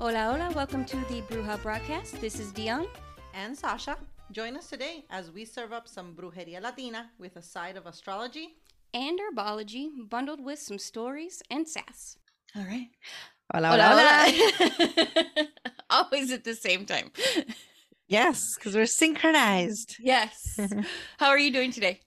Hola, 0.00 0.32
hola. 0.32 0.50
Welcome 0.54 0.86
to 0.86 0.96
the 1.10 1.20
Bruja 1.28 1.62
broadcast. 1.62 2.18
This 2.22 2.40
is 2.40 2.52
Dion. 2.52 2.86
and 3.34 3.54
Sacha. 3.54 3.98
Join 4.32 4.56
us 4.56 4.70
today 4.70 5.04
as 5.10 5.30
we 5.30 5.44
serve 5.44 5.74
up 5.74 5.86
some 5.86 6.14
brujeria 6.14 6.62
latina 6.62 7.10
with 7.18 7.36
a 7.36 7.42
side 7.42 7.76
of 7.76 7.84
astrology. 7.84 8.56
And 8.94 9.20
herbology 9.20 9.90
bundled 10.08 10.42
with 10.42 10.58
some 10.58 10.78
stories 10.78 11.42
and 11.50 11.68
sass. 11.68 12.16
All 12.56 12.62
right. 12.62 12.88
Hola, 13.52 13.68
hola. 13.76 15.46
Always 15.90 16.32
at 16.32 16.44
the 16.44 16.54
same 16.54 16.86
time. 16.86 17.10
Yes, 18.08 18.54
because 18.54 18.74
we're 18.74 18.86
synchronized. 18.86 19.96
Yes. 20.00 20.58
How 21.18 21.28
are 21.28 21.38
you 21.38 21.52
doing 21.52 21.72
today? 21.72 22.00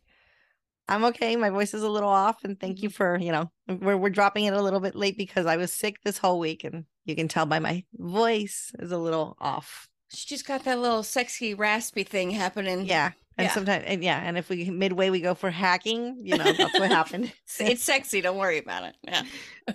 I'm 0.87 1.03
okay. 1.05 1.35
My 1.35 1.51
voice 1.51 1.75
is 1.75 1.83
a 1.83 1.89
little 1.89 2.09
off, 2.09 2.43
and 2.43 2.59
thank 2.59 2.81
you 2.81 2.89
mm-hmm. 2.89 2.95
for 2.95 3.19
you 3.19 3.31
know 3.31 3.51
we're 3.67 3.97
we're 3.97 4.09
dropping 4.09 4.45
it 4.45 4.55
a 4.55 4.61
little 4.63 4.79
bit 4.79 4.95
late 4.95 5.15
because 5.15 5.45
I 5.45 5.57
was 5.57 5.71
sick 5.71 5.97
this 6.03 6.17
whole 6.17 6.39
week, 6.39 6.63
and 6.63 6.85
you 7.05 7.15
can 7.15 7.27
tell 7.27 7.45
by 7.45 7.59
my 7.59 7.83
voice 7.95 8.71
is 8.79 8.91
a 8.91 8.97
little 8.97 9.35
off. 9.39 9.87
She 10.13 10.27
just 10.27 10.45
got 10.47 10.63
that 10.65 10.79
little 10.79 11.03
sexy 11.03 11.53
raspy 11.53 12.03
thing 12.03 12.29
happening. 12.31 12.85
Yeah, 12.85 13.11
and 13.37 13.45
Yeah. 13.45 13.51
sometimes 13.53 13.83
and 13.87 14.03
yeah, 14.03 14.19
and 14.23 14.37
if 14.37 14.47
we 14.49 14.69
midway 14.69 15.09
we 15.09 15.21
go 15.21 15.33
for 15.33 15.49
hacking, 15.49 16.17
you 16.23 16.37
know 16.37 16.51
that's 16.53 16.79
what 16.79 16.91
happened. 16.91 17.31
It's, 17.59 17.83
sexy. 17.83 18.21
Don't 18.21 18.37
worry 18.37 18.59
about 18.59 18.83
it. 18.83 18.95
Yeah. 19.03 19.23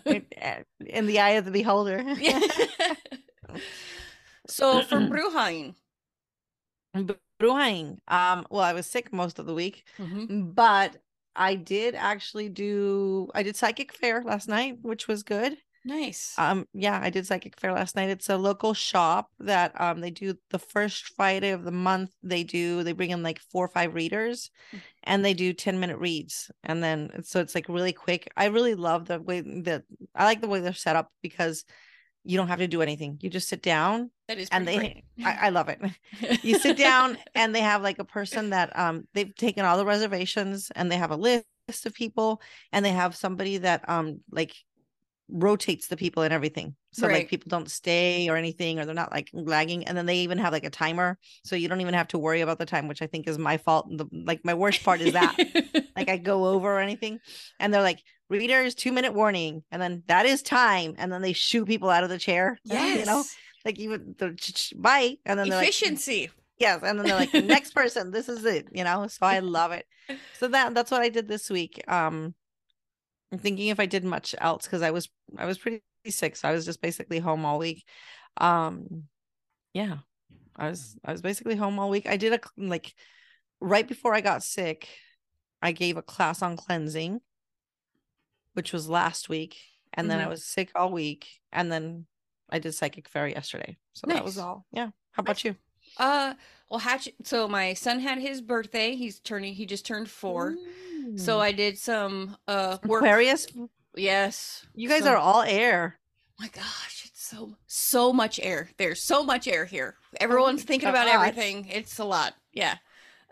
In- 0.04 0.26
In 0.86 1.06
the 1.06 1.18
eye 1.20 1.30
of 1.30 1.44
the 1.44 1.50
beholder. 1.50 2.02
Yeah. 2.18 2.40
so 4.48 4.82
for 4.82 4.96
Brujain, 5.00 5.74
Brujain. 7.40 7.98
Um, 8.08 8.46
well, 8.50 8.62
I 8.62 8.72
was 8.72 8.86
sick 8.86 9.12
most 9.12 9.38
of 9.38 9.46
the 9.46 9.54
week. 9.54 9.84
Mhm. 9.98 10.54
but 10.54 10.96
I 11.36 11.54
did 11.54 11.94
actually 11.94 12.48
do 12.48 13.28
I 13.34 13.42
did 13.42 13.56
psychic 13.56 13.92
fair 13.92 14.22
last 14.24 14.48
night, 14.48 14.78
which 14.82 15.06
was 15.08 15.22
good. 15.22 15.56
Nice. 15.88 16.34
Um 16.38 16.66
yeah, 16.72 17.00
I 17.02 17.10
did 17.10 17.26
psychic 17.26 17.58
fair 17.58 17.72
last 17.72 17.96
night. 17.96 18.10
It's 18.10 18.28
a 18.28 18.36
local 18.36 18.74
shop 18.74 19.30
that 19.40 19.78
um 19.80 20.00
they 20.00 20.10
do 20.10 20.34
the 20.50 20.58
first 20.58 21.08
Friday 21.16 21.50
of 21.50 21.64
the 21.64 21.72
month. 21.72 22.10
They 22.22 22.44
do 22.44 22.82
they 22.84 22.92
bring 22.92 23.10
in 23.10 23.22
like 23.22 23.40
four 23.40 23.64
or 23.64 23.68
five 23.68 23.94
readers 23.94 24.50
Mm. 24.74 24.80
and 25.04 25.24
they 25.24 25.34
do 25.34 25.52
10 25.52 25.80
minute 25.80 25.98
reads. 25.98 26.50
And 26.62 26.82
then 26.82 27.22
so 27.24 27.40
it's 27.40 27.54
like 27.54 27.68
really 27.68 27.92
quick. 27.92 28.30
I 28.36 28.46
really 28.46 28.74
love 28.74 29.06
the 29.06 29.20
way 29.20 29.40
that 29.62 29.84
I 30.14 30.24
like 30.24 30.40
the 30.40 30.48
way 30.48 30.60
they're 30.60 30.74
set 30.74 30.96
up 30.96 31.10
because 31.22 31.64
you 32.24 32.36
don't 32.36 32.48
have 32.48 32.58
to 32.58 32.68
do 32.68 32.82
anything. 32.82 33.18
You 33.22 33.30
just 33.30 33.48
sit 33.48 33.62
down 33.62 34.10
that 34.28 34.38
is 34.38 34.48
and 34.52 34.68
they 34.68 35.02
I, 35.24 35.46
I 35.46 35.48
love 35.48 35.68
it. 35.70 35.80
you 36.42 36.58
sit 36.58 36.76
down 36.76 37.16
and 37.34 37.54
they 37.54 37.60
have 37.62 37.82
like 37.82 37.98
a 37.98 38.04
person 38.04 38.50
that 38.50 38.78
um 38.78 39.08
they've 39.14 39.34
taken 39.34 39.64
all 39.64 39.78
the 39.78 39.86
reservations 39.86 40.70
and 40.76 40.92
they 40.92 40.96
have 40.96 41.10
a 41.10 41.16
list 41.16 41.46
of 41.86 41.94
people 41.94 42.42
and 42.72 42.84
they 42.84 42.92
have 42.92 43.16
somebody 43.16 43.58
that 43.58 43.88
um 43.88 44.20
like 44.30 44.54
rotates 45.30 45.88
the 45.88 45.96
people 45.96 46.22
and 46.22 46.32
everything 46.32 46.74
so 46.92 47.06
Right. 47.06 47.14
like 47.14 47.28
people 47.28 47.50
don't 47.50 47.70
stay 47.70 48.28
or 48.28 48.36
anything 48.36 48.78
or 48.78 48.86
they're 48.86 48.94
not 48.94 49.12
like 49.12 49.28
lagging 49.32 49.86
and 49.86 49.96
then 49.96 50.06
they 50.06 50.18
even 50.18 50.38
have 50.38 50.52
like 50.52 50.64
a 50.64 50.70
timer 50.70 51.18
so 51.44 51.54
you 51.54 51.68
don't 51.68 51.80
even 51.80 51.94
have 51.94 52.08
to 52.08 52.18
worry 52.18 52.40
about 52.40 52.58
the 52.58 52.66
time 52.66 52.88
which 52.88 53.02
i 53.02 53.06
think 53.06 53.28
is 53.28 53.38
my 53.38 53.58
fault 53.58 53.86
the, 53.90 54.06
like 54.12 54.40
my 54.44 54.54
worst 54.54 54.82
part 54.84 55.00
is 55.00 55.12
that 55.12 55.36
like 55.96 56.08
i 56.08 56.16
go 56.16 56.46
over 56.46 56.76
or 56.76 56.80
anything 56.80 57.18
and 57.60 57.72
they're 57.72 57.82
like 57.82 58.02
readers 58.30 58.74
two 58.74 58.92
minute 58.92 59.12
warning 59.14 59.62
and 59.70 59.82
then 59.82 60.02
that 60.06 60.24
is 60.24 60.42
time 60.42 60.94
and 60.98 61.12
then 61.12 61.22
they 61.22 61.32
shoot 61.32 61.66
people 61.66 61.90
out 61.90 62.04
of 62.04 62.10
the 62.10 62.18
chair 62.18 62.58
yes. 62.64 62.98
you 63.00 63.06
know 63.06 63.22
like 63.64 63.78
even 63.78 64.14
the 64.18 64.72
bye 64.76 65.16
and 65.26 65.38
then 65.38 65.48
they're 65.48 65.58
like 65.58 65.68
Efficiency. 65.68 66.30
Yes, 66.58 66.80
and 66.82 66.98
then 66.98 67.06
they're 67.06 67.14
like, 67.16 67.32
next 67.34 67.70
person, 67.74 68.10
this 68.10 68.28
is 68.28 68.44
it, 68.44 68.66
you 68.72 68.82
know. 68.82 69.06
So 69.06 69.24
I 69.24 69.38
love 69.38 69.70
it. 69.70 69.86
So 70.40 70.48
that 70.48 70.74
that's 70.74 70.90
what 70.90 71.02
I 71.02 71.08
did 71.08 71.28
this 71.28 71.48
week. 71.50 71.80
Um, 71.86 72.34
I'm 73.30 73.38
thinking 73.38 73.68
if 73.68 73.80
I 73.80 73.86
did 73.86 74.04
much 74.04 74.34
else 74.38 74.64
because 74.64 74.82
I 74.82 74.90
was 74.90 75.08
I 75.36 75.46
was 75.46 75.58
pretty 75.58 75.82
sick, 76.06 76.36
so 76.36 76.48
I 76.48 76.52
was 76.52 76.64
just 76.64 76.80
basically 76.80 77.18
home 77.18 77.44
all 77.44 77.58
week. 77.58 77.84
Um, 78.38 79.04
yeah, 79.74 79.98
I 80.56 80.70
was 80.70 80.96
I 81.04 81.12
was 81.12 81.22
basically 81.22 81.56
home 81.56 81.78
all 81.78 81.90
week. 81.90 82.06
I 82.06 82.16
did 82.16 82.32
a 82.32 82.40
like 82.56 82.94
right 83.60 83.86
before 83.86 84.14
I 84.14 84.20
got 84.20 84.42
sick, 84.42 84.88
I 85.60 85.72
gave 85.72 85.96
a 85.96 86.02
class 86.02 86.42
on 86.42 86.56
cleansing, 86.56 87.20
which 88.54 88.72
was 88.72 88.88
last 88.88 89.28
week, 89.28 89.56
and 89.92 90.10
then 90.10 90.20
I 90.20 90.24
Mhm. 90.24 90.30
was 90.30 90.44
sick 90.46 90.70
all 90.74 90.90
week, 90.90 91.26
and 91.52 91.70
then 91.70 92.06
I 92.48 92.58
did 92.60 92.72
psychic 92.72 93.08
fairy 93.08 93.32
yesterday. 93.32 93.76
So 93.92 94.06
that 94.06 94.24
was 94.24 94.38
all. 94.38 94.66
Yeah. 94.72 94.90
How 95.12 95.20
about 95.20 95.44
you? 95.44 95.56
Uh, 95.96 96.34
well, 96.70 96.80
Hatch. 96.80 97.08
So 97.24 97.48
my 97.48 97.74
son 97.74 98.00
had 98.00 98.18
his 98.18 98.40
birthday. 98.40 98.94
He's 98.94 99.20
turning. 99.20 99.54
He 99.54 99.66
just 99.66 99.84
turned 99.84 100.08
So 101.16 101.40
I 101.40 101.52
did 101.52 101.78
some 101.78 102.36
uh 102.46 102.78
work. 102.84 103.02
Aquarius, 103.02 103.46
Yes. 103.96 104.66
you 104.74 104.88
guys 104.88 105.04
So- 105.04 105.10
are 105.12 105.16
all 105.16 105.42
air. 105.42 105.98
my 106.38 106.48
gosh, 106.48 107.04
it's 107.06 107.24
so 107.26 107.56
so 107.66 108.12
much 108.12 108.38
air. 108.42 108.70
There's 108.76 109.02
so 109.02 109.22
much 109.24 109.48
air 109.48 109.64
here. 109.64 109.96
Everyone's 110.20 110.62
thinking 110.64 110.88
about 110.88 111.08
everything. 111.08 111.66
It's 111.70 111.98
a 111.98 112.04
lot. 112.04 112.34
Yeah. 112.52 112.76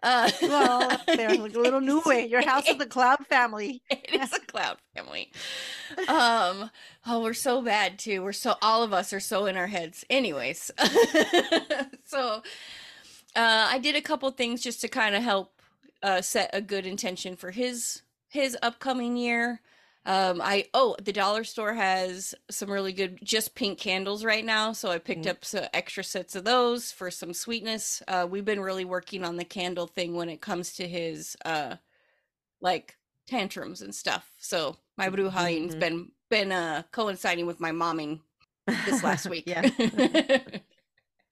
Uh, 0.03 0.31
Well, 0.43 1.01
they're 1.07 1.35
like 1.35 1.55
a 1.55 1.59
little 1.61 1.81
new 1.91 2.03
way. 2.05 2.27
Your 2.27 2.43
house 2.43 2.69
of 2.69 2.79
the 2.79 2.87
cloud 2.87 3.27
family. 3.27 3.83
it 3.91 4.15
is 4.21 4.33
a 4.33 4.41
cloud 4.41 4.77
family. 4.95 5.33
Um, 6.07 6.71
oh, 7.07 7.23
we're 7.23 7.33
so 7.33 7.63
bad 7.63 7.99
too. 7.99 8.23
We're 8.23 8.33
so 8.33 8.55
all 8.61 8.83
of 8.83 8.93
us 8.93 9.13
are 9.13 9.21
so 9.21 9.47
in 9.47 9.57
our 9.57 9.67
heads. 9.69 10.05
Anyways, 10.11 10.71
so 12.05 12.43
uh, 13.35 13.67
I 13.71 13.79
did 13.79 13.97
a 13.97 14.03
couple 14.03 14.31
things 14.31 14.63
just 14.63 14.81
to 14.83 14.89
kind 14.89 15.15
of 15.15 15.23
help 15.23 15.56
uh, 16.07 16.23
set 16.23 16.51
a 16.55 16.63
good 16.63 16.87
intention 16.87 17.37
for 17.37 17.51
his 17.53 18.03
his 18.31 18.57
upcoming 18.63 19.17
year. 19.19 19.61
Um, 20.07 20.41
I 20.43 20.67
oh 20.75 20.97
the 21.03 21.13
dollar 21.13 21.45
store 21.45 21.75
has 21.75 22.35
some 22.51 22.71
really 22.71 22.93
good 22.95 23.19
just 23.25 23.55
pink 23.57 23.79
candles 23.79 24.25
right 24.25 24.45
now, 24.45 24.73
so 24.73 24.91
I 24.91 24.99
picked 24.99 25.27
Mm. 25.27 25.31
up 25.33 25.45
some 25.45 25.67
extra 25.75 26.05
sets 26.05 26.37
of 26.37 26.45
those 26.45 26.93
for 26.93 27.11
some 27.11 27.35
sweetness. 27.35 28.03
Uh, 28.09 28.27
we've 28.31 28.45
been 28.45 28.61
really 28.61 28.85
working 28.87 29.25
on 29.25 29.37
the 29.37 29.45
candle 29.45 29.89
thing 29.89 30.15
when 30.17 30.29
it 30.31 30.41
comes 30.41 30.75
to 30.75 30.89
his 30.89 31.37
uh 31.45 31.77
like 32.61 32.97
tantrums 33.27 33.83
and 33.83 33.95
stuff. 33.95 34.33
So 34.39 34.77
my 34.97 35.09
Brujain's 35.11 35.75
Mhm. 35.75 35.81
been 35.81 36.13
been 36.31 36.53
uh 36.53 36.83
coinciding 36.93 37.47
with 37.47 37.61
my 37.61 37.73
momming 37.73 38.21
this 38.85 39.03
last 39.03 39.27
week. 39.31 39.45
yeah. 39.47 39.63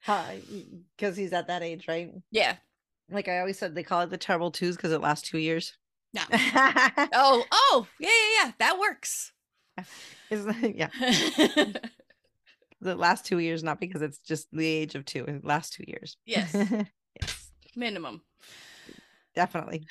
Because 0.07 1.17
he's 1.17 1.33
at 1.33 1.47
that 1.49 1.63
age, 1.63 1.89
right? 1.89 2.13
yeah. 2.31 2.57
Like 3.11 3.29
I 3.29 3.39
always 3.41 3.59
said, 3.59 3.75
they 3.75 3.83
call 3.83 4.01
it 4.03 4.11
the 4.11 4.17
terrible 4.17 4.51
twos 4.51 4.77
because 4.77 4.93
it 4.93 5.01
lasts 5.01 5.29
two 5.29 5.39
years. 5.39 5.77
No. 6.15 6.23
Oh, 7.13 7.45
oh, 7.53 7.87
yeah, 8.01 8.09
yeah, 8.09 8.45
yeah. 8.47 8.53
That 8.59 8.79
works. 8.79 9.33
It's- 10.31 10.75
yeah. 10.75 11.69
The 12.81 12.95
last 12.97 13.25
two 13.25 13.39
years, 13.39 13.63
not 13.65 13.81
because 13.81 14.03
it's 14.03 14.19
just 14.19 14.47
the 14.53 14.67
age 14.67 14.95
of 14.95 15.07
two. 15.07 15.25
It 15.25 15.43
lasts 15.45 15.75
two 15.75 15.85
years. 15.87 16.19
yes, 16.27 16.53
yes. 16.55 17.51
minimum. 17.75 18.21
Definitely. 19.35 19.87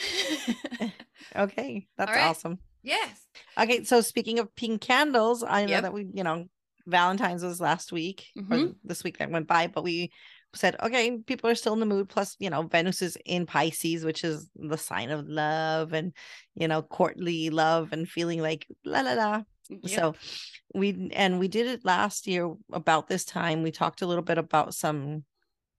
Okay. 1.35 1.87
That's 1.97 2.11
right. 2.11 2.25
awesome. 2.25 2.59
yes. 2.83 3.19
Okay, 3.57 3.83
so 3.83 4.01
speaking 4.01 4.37
of 4.39 4.53
pink 4.55 4.81
candles, 4.81 5.43
I 5.43 5.65
know 5.65 5.71
Yep. 5.71 5.81
that 5.83 5.93
we, 5.93 6.07
you 6.13 6.23
know, 6.23 6.45
Valentine's 6.85 7.43
was 7.43 7.59
last 7.59 7.91
week 7.91 8.27
or 8.37 8.41
Mhm. 8.43 8.75
this 8.83 9.03
week 9.03 9.17
that 9.17 9.31
went 9.31 9.47
by, 9.47 9.67
but 9.67 9.83
we 9.83 10.11
said, 10.55 10.75
okay, 10.81 11.17
people 11.25 11.49
are 11.49 11.55
still 11.55 11.73
in 11.73 11.79
the 11.79 11.85
mood. 11.85 12.09
Plus, 12.09 12.35
you 12.39 12.49
know, 12.49 12.63
Venus 12.63 13.01
is 13.01 13.17
in 13.25 13.45
Pisces, 13.45 14.05
which 14.05 14.23
is 14.23 14.49
the 14.55 14.77
sign 14.77 15.09
of 15.09 15.27
love 15.27 15.93
and, 15.93 16.13
you 16.55 16.67
know, 16.67 16.81
courtly 16.81 17.49
love 17.49 17.91
and 17.91 18.07
feeling 18.07 18.41
like 18.41 18.67
la 18.85 19.01
la 19.01 19.13
la. 19.13 19.41
Yep. 19.69 19.89
So 19.89 20.15
we, 20.75 21.09
and 21.13 21.39
we 21.39 21.47
did 21.47 21.67
it 21.67 21.85
last 21.85 22.27
year 22.27 22.53
about 22.71 23.07
this 23.07 23.25
time. 23.25 23.63
We 23.63 23.71
talked 23.71 24.01
a 24.01 24.07
little 24.07 24.23
bit 24.23 24.37
about 24.37 24.75
some 24.75 25.23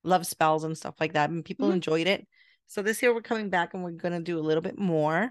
love 0.02 0.26
spells 0.26 0.64
and 0.64 0.76
stuff 0.76 0.94
like 1.00 1.12
that, 1.14 1.30
and 1.30 1.44
people 1.44 1.68
Mhm. 1.68 1.74
enjoyed 1.74 2.06
it. 2.06 2.26
So 2.66 2.82
this 2.82 3.02
year 3.02 3.14
we're 3.14 3.22
coming 3.22 3.50
back 3.50 3.74
and 3.74 3.84
we're 3.84 3.92
going 3.92 4.14
to 4.14 4.20
do 4.20 4.38
a 4.38 4.40
little 4.40 4.62
bit 4.62 4.78
more 4.78 5.30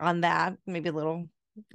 on 0.00 0.20
that, 0.22 0.56
maybe 0.66 0.88
a 0.88 0.92
little. 0.92 1.28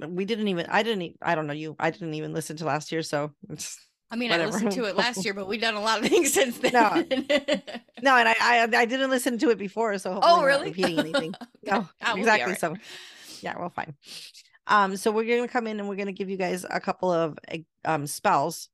We 0.06 0.24
didn't 0.24 0.48
even, 0.48 0.66
I 0.66 0.82
didn't, 0.82 1.16
I 1.20 1.34
don't 1.34 1.46
know 1.46 1.52
you, 1.52 1.76
I 1.78 1.90
didn't 1.90 2.14
even 2.14 2.32
listen 2.32 2.56
to 2.58 2.64
last 2.64 2.92
year. 2.92 3.02
So 3.02 3.32
it's, 3.50 3.78
I 4.10 4.16
mean, 4.16 4.30
I 4.30 4.44
listened 4.44 4.72
to 4.72 4.84
it 4.84 4.96
last 4.96 5.24
year, 5.24 5.34
but 5.34 5.48
we've 5.48 5.60
done 5.60 5.74
a 5.74 5.80
lot 5.80 6.00
of 6.00 6.08
things 6.08 6.32
since 6.38 6.58
then. 6.58 6.72
No. 6.72 6.90
no, 8.02 8.16
and 8.16 8.28
I, 8.28 8.34
I, 8.40 8.62
I 8.62 8.84
didn't 8.84 9.10
listen 9.10 9.38
to 9.38 9.50
it 9.50 9.58
before. 9.58 9.98
So 9.98 10.20
oh, 10.22 10.44
really? 10.44 10.68
repeating 10.68 10.98
anything. 10.98 11.34
No, 11.64 11.88
exactly. 12.14 12.42
alright. 12.42 12.60
So, 12.60 12.76
yeah, 13.40 13.58
well, 13.58 13.70
fine. 13.70 13.94
Um, 14.66 14.96
so 14.98 15.10
we're 15.10 15.24
gonna 15.24 15.48
come 15.48 15.66
in 15.66 15.80
and 15.80 15.88
we're 15.88 15.96
gonna 15.96 16.12
give 16.12 16.28
you 16.28 16.36
guys 16.36 16.64
a 16.68 16.78
couple 16.78 17.10
of 17.10 17.38
eh, 17.48 17.60
um 17.84 18.06
spells 18.06 18.68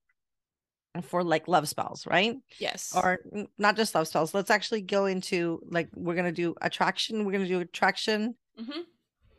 for 1.02 1.22
like 1.22 1.46
love 1.46 1.68
spells, 1.68 2.04
right? 2.06 2.36
yes. 2.58 2.92
Or 2.96 3.20
not 3.58 3.76
just 3.76 3.94
love 3.94 4.08
spells. 4.08 4.34
Let's 4.34 4.50
actually 4.50 4.82
go 4.82 5.06
into 5.06 5.60
like 5.68 5.88
we're 5.94 6.16
gonna 6.16 6.32
do 6.32 6.54
attraction. 6.60 7.24
We're 7.24 7.32
gonna 7.32 7.46
do 7.46 7.60
attraction, 7.60 8.34
Mhm. 8.60 8.82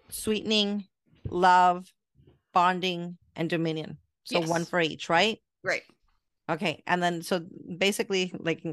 sweetening, 0.10 0.86
love, 1.30 1.92
bonding, 2.54 3.18
and 3.36 3.50
dominion. 3.50 3.98
So 4.24 4.40
one 4.42 4.64
for 4.66 4.80
each, 4.80 5.10
right? 5.10 5.40
Right. 5.64 5.84
Okay. 6.50 6.84
And 6.88 7.02
then 7.02 7.22
so 7.22 7.46
basically 7.78 8.34
like 8.38 8.64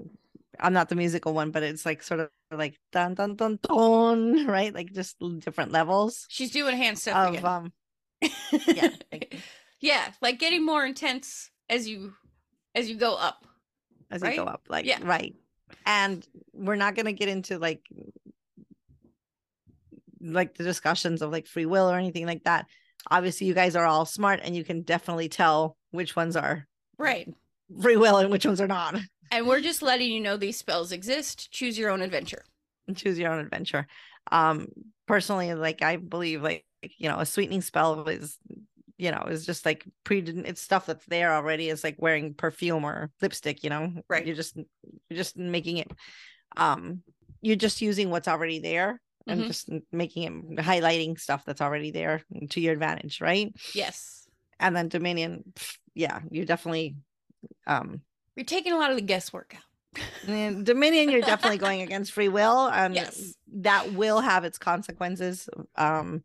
I'm 0.60 0.72
not 0.72 0.88
the 0.88 0.96
musical 0.96 1.34
one, 1.34 1.50
but 1.50 1.62
it's 1.62 1.86
like 1.86 2.02
sort 2.02 2.20
of 2.20 2.30
like 2.50 2.78
dun 2.92 3.14
dun 3.14 3.36
dun 3.36 3.58
dun, 3.62 4.46
right? 4.48 4.74
Like 4.74 4.92
just 4.92 5.16
different 5.40 5.72
levels 5.72 6.26
She's 6.28 6.50
doing 6.50 6.76
hand 6.76 6.98
stuff 6.98 7.16
of 7.16 7.34
again. 7.34 7.44
um 7.44 7.72
yeah, 8.66 8.90
yeah, 9.80 10.10
like 10.20 10.40
getting 10.40 10.64
more 10.66 10.84
intense 10.84 11.50
as 11.70 11.86
you 11.88 12.14
as 12.74 12.88
you 12.88 12.96
go 12.96 13.14
up. 13.14 13.46
as 14.10 14.22
you 14.22 14.34
go 14.34 14.44
up. 14.44 14.62
Like 14.68 14.86
Yeah. 14.86 14.98
right. 15.02 15.34
And 15.86 16.26
we're 16.52 16.74
not 16.76 16.96
gonna 16.96 17.12
get 17.12 17.28
into 17.28 17.58
like 17.58 17.82
like 20.20 20.56
the 20.56 20.64
discussions 20.64 21.22
of 21.22 21.30
like 21.30 21.46
free 21.46 21.66
will 21.66 21.88
or 21.90 21.96
anything 21.96 22.26
like 22.26 22.44
that. 22.44 22.66
Obviously, 23.10 23.46
you 23.46 23.54
guys 23.54 23.76
are 23.76 23.86
all 23.86 24.04
smart 24.04 24.40
and 24.42 24.56
you 24.56 24.64
can 24.64 24.82
definitely 24.82 25.28
tell 25.28 25.76
which 25.92 26.16
ones 26.16 26.34
are 26.36 26.66
Right. 26.98 27.28
free 27.80 27.96
will 27.96 28.18
and 28.18 28.30
which 28.30 28.44
ones 28.46 28.60
are 28.60 28.66
not. 28.66 28.96
And 29.30 29.46
we're 29.46 29.60
just 29.60 29.82
letting 29.82 30.10
you 30.10 30.20
know 30.20 30.36
these 30.36 30.56
spells 30.56 30.90
exist. 30.90 31.50
Choose 31.52 31.78
your 31.78 31.90
own 31.90 32.00
adventure. 32.00 32.44
choose 32.96 33.18
your 33.18 33.30
own 33.30 33.40
adventure. 33.44 33.86
Um, 34.32 34.68
personally, 35.06 35.52
like 35.54 35.82
I 35.82 35.96
believe, 35.96 36.42
like 36.42 36.64
you 36.96 37.08
know, 37.08 37.18
a 37.18 37.26
sweetening 37.26 37.60
spell 37.60 38.08
is, 38.08 38.38
you 38.96 39.10
know, 39.10 39.24
is 39.28 39.44
just 39.44 39.66
like 39.66 39.84
pre. 40.04 40.20
It's 40.20 40.62
stuff 40.62 40.86
that's 40.86 41.04
there 41.06 41.34
already. 41.34 41.68
It's 41.68 41.84
like 41.84 41.96
wearing 41.98 42.34
perfume 42.34 42.84
or 42.84 43.10
lipstick. 43.20 43.62
You 43.62 43.70
know, 43.70 43.92
Right. 44.08 44.26
You're 44.26 44.36
just 44.36 44.56
you're 44.56 45.16
just 45.16 45.36
making 45.36 45.76
it. 45.78 45.90
Um, 46.56 47.02
you're 47.42 47.56
just 47.56 47.82
using 47.82 48.08
what's 48.10 48.28
already 48.28 48.58
there 48.60 49.00
and 49.26 49.42
Mhm. 49.42 49.46
just 49.46 49.68
making 49.92 50.22
it 50.22 50.64
highlighting 50.64 51.20
stuff 51.20 51.44
that's 51.44 51.60
already 51.60 51.90
there 51.90 52.22
to 52.50 52.60
your 52.60 52.72
advantage, 52.72 53.20
right? 53.20 53.52
Yes. 53.74 54.17
And 54.60 54.74
then 54.74 54.88
Dominion, 54.88 55.52
yeah, 55.94 56.20
you 56.30 56.44
definitely. 56.44 56.96
Um, 57.66 58.02
You're 58.36 58.44
taking 58.44 58.72
a 58.72 58.78
lot 58.78 58.90
of 58.90 58.96
the 58.96 59.02
guesswork 59.02 59.54
out. 59.56 60.00
And 60.26 60.66
Dominion, 60.66 61.10
you're 61.10 61.20
definitely 61.20 61.58
going 61.66 61.82
against 61.82 62.12
free 62.12 62.28
will, 62.28 62.68
and 62.68 62.94
Yes. 62.94 63.34
that 63.54 63.92
will 63.92 64.20
have 64.20 64.44
its 64.44 64.58
consequences, 64.58 65.48
um, 65.76 66.24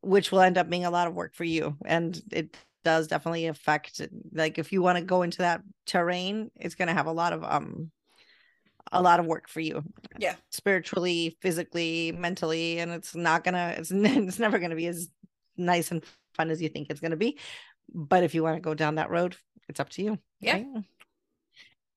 which 0.00 0.32
will 0.32 0.40
end 0.40 0.58
up 0.58 0.68
being 0.68 0.84
a 0.84 0.90
lot 0.90 1.06
of 1.06 1.14
work 1.14 1.34
for 1.34 1.44
you. 1.44 1.76
And 1.84 2.20
it 2.32 2.56
does 2.84 3.06
definitely 3.06 3.46
affect, 3.46 4.00
like, 4.32 4.58
if 4.58 4.72
you 4.72 4.82
want 4.82 4.98
to 4.98 5.04
go 5.04 5.22
into 5.22 5.38
that 5.38 5.62
terrain, 5.86 6.50
it's 6.56 6.74
going 6.74 6.88
to 6.88 6.94
have 6.94 7.06
a 7.06 7.12
lot 7.12 7.32
of 7.32 7.44
um, 7.44 7.90
a 8.90 9.00
lot 9.00 9.20
of 9.20 9.26
work 9.26 9.48
for 9.48 9.60
you. 9.60 9.82
Yeah. 10.18 10.34
spiritually, 10.50 11.36
physically, 11.40 12.12
mentally, 12.12 12.78
and 12.78 12.90
it's 12.92 13.14
not 13.14 13.44
gonna, 13.44 13.74
it's 13.78 13.90
it's 13.94 14.38
never 14.38 14.58
gonna 14.58 14.76
be 14.76 14.86
as 14.86 15.08
nice 15.56 15.90
and 15.90 16.02
fun 16.34 16.50
as 16.50 16.60
you 16.62 16.68
think 16.68 16.88
it's 16.90 17.00
gonna 17.00 17.16
be. 17.16 17.38
But 17.92 18.24
if 18.24 18.34
you 18.34 18.42
want 18.42 18.56
to 18.56 18.60
go 18.60 18.74
down 18.74 18.94
that 18.96 19.10
road, 19.10 19.36
it's 19.68 19.80
up 19.80 19.90
to 19.90 20.02
you. 20.02 20.18
Yeah. 20.40 20.54
right? 20.54 20.66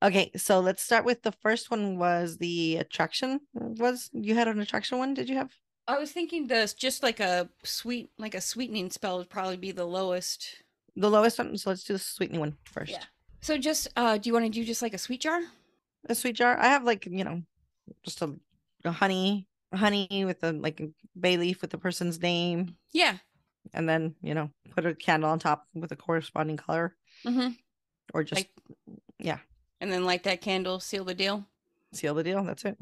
Okay, 0.03 0.31
so 0.35 0.59
let's 0.59 0.83
start 0.83 1.05
with 1.05 1.23
the 1.23 1.31
first 1.31 1.71
one 1.71 1.97
was 1.97 2.37
the 2.37 2.77
attraction. 2.77 3.39
Was 3.53 4.09
you 4.13 4.35
had 4.35 4.47
an 4.47 4.59
attraction 4.59 4.97
one? 4.97 5.13
Did 5.13 5.29
you 5.29 5.35
have? 5.37 5.51
I 5.87 5.97
was 5.97 6.11
thinking 6.11 6.47
this 6.47 6.73
just 6.73 7.01
like 7.03 7.19
a 7.19 7.49
sweet, 7.63 8.09
like 8.17 8.35
a 8.35 8.41
sweetening 8.41 8.89
spell 8.89 9.17
would 9.17 9.29
probably 9.29 9.57
be 9.57 9.71
the 9.71 9.85
lowest. 9.85 10.63
The 10.95 11.09
lowest 11.09 11.37
one, 11.37 11.57
so 11.57 11.69
let's 11.69 11.83
do 11.83 11.93
the 11.93 11.99
sweetening 11.99 12.39
one 12.39 12.57
first. 12.65 12.91
Yeah. 12.91 13.03
So 13.41 13.57
just, 13.57 13.87
uh, 13.95 14.17
do 14.17 14.29
you 14.29 14.33
want 14.33 14.45
to 14.45 14.51
do 14.51 14.63
just 14.65 14.81
like 14.81 14.93
a 14.93 14.97
sweet 14.97 15.21
jar? 15.21 15.39
A 16.09 16.15
sweet 16.15 16.35
jar. 16.35 16.57
I 16.57 16.67
have 16.67 16.83
like 16.83 17.05
you 17.05 17.23
know, 17.23 17.41
just 18.03 18.21
a, 18.21 18.33
a 18.83 18.91
honey, 18.91 19.47
honey 19.73 20.25
with 20.25 20.43
a 20.43 20.51
like 20.51 20.79
a 20.81 20.89
bay 21.19 21.37
leaf 21.37 21.61
with 21.61 21.71
the 21.71 21.77
person's 21.77 22.19
name, 22.21 22.75
Yeah. 22.91 23.17
And 23.73 23.87
then 23.89 24.15
you 24.21 24.33
know, 24.33 24.49
put 24.71 24.85
a 24.85 24.93
candle 24.95 25.29
on 25.29 25.39
top 25.39 25.67
with 25.73 25.91
a 25.91 25.95
corresponding 25.95 26.57
color, 26.57 26.95
Mm-hmm. 27.25 27.49
or 28.13 28.23
just 28.23 28.39
Like- 28.41 28.51
And 29.81 29.91
then 29.91 30.05
light 30.05 30.23
that 30.23 30.41
candle, 30.41 30.79
seal 30.79 31.03
the 31.03 31.13
deal. 31.13 31.45
seal 31.93 32.13
the 32.13 32.23
deal. 32.23 32.43
That's 32.43 32.65
it. 32.65 32.77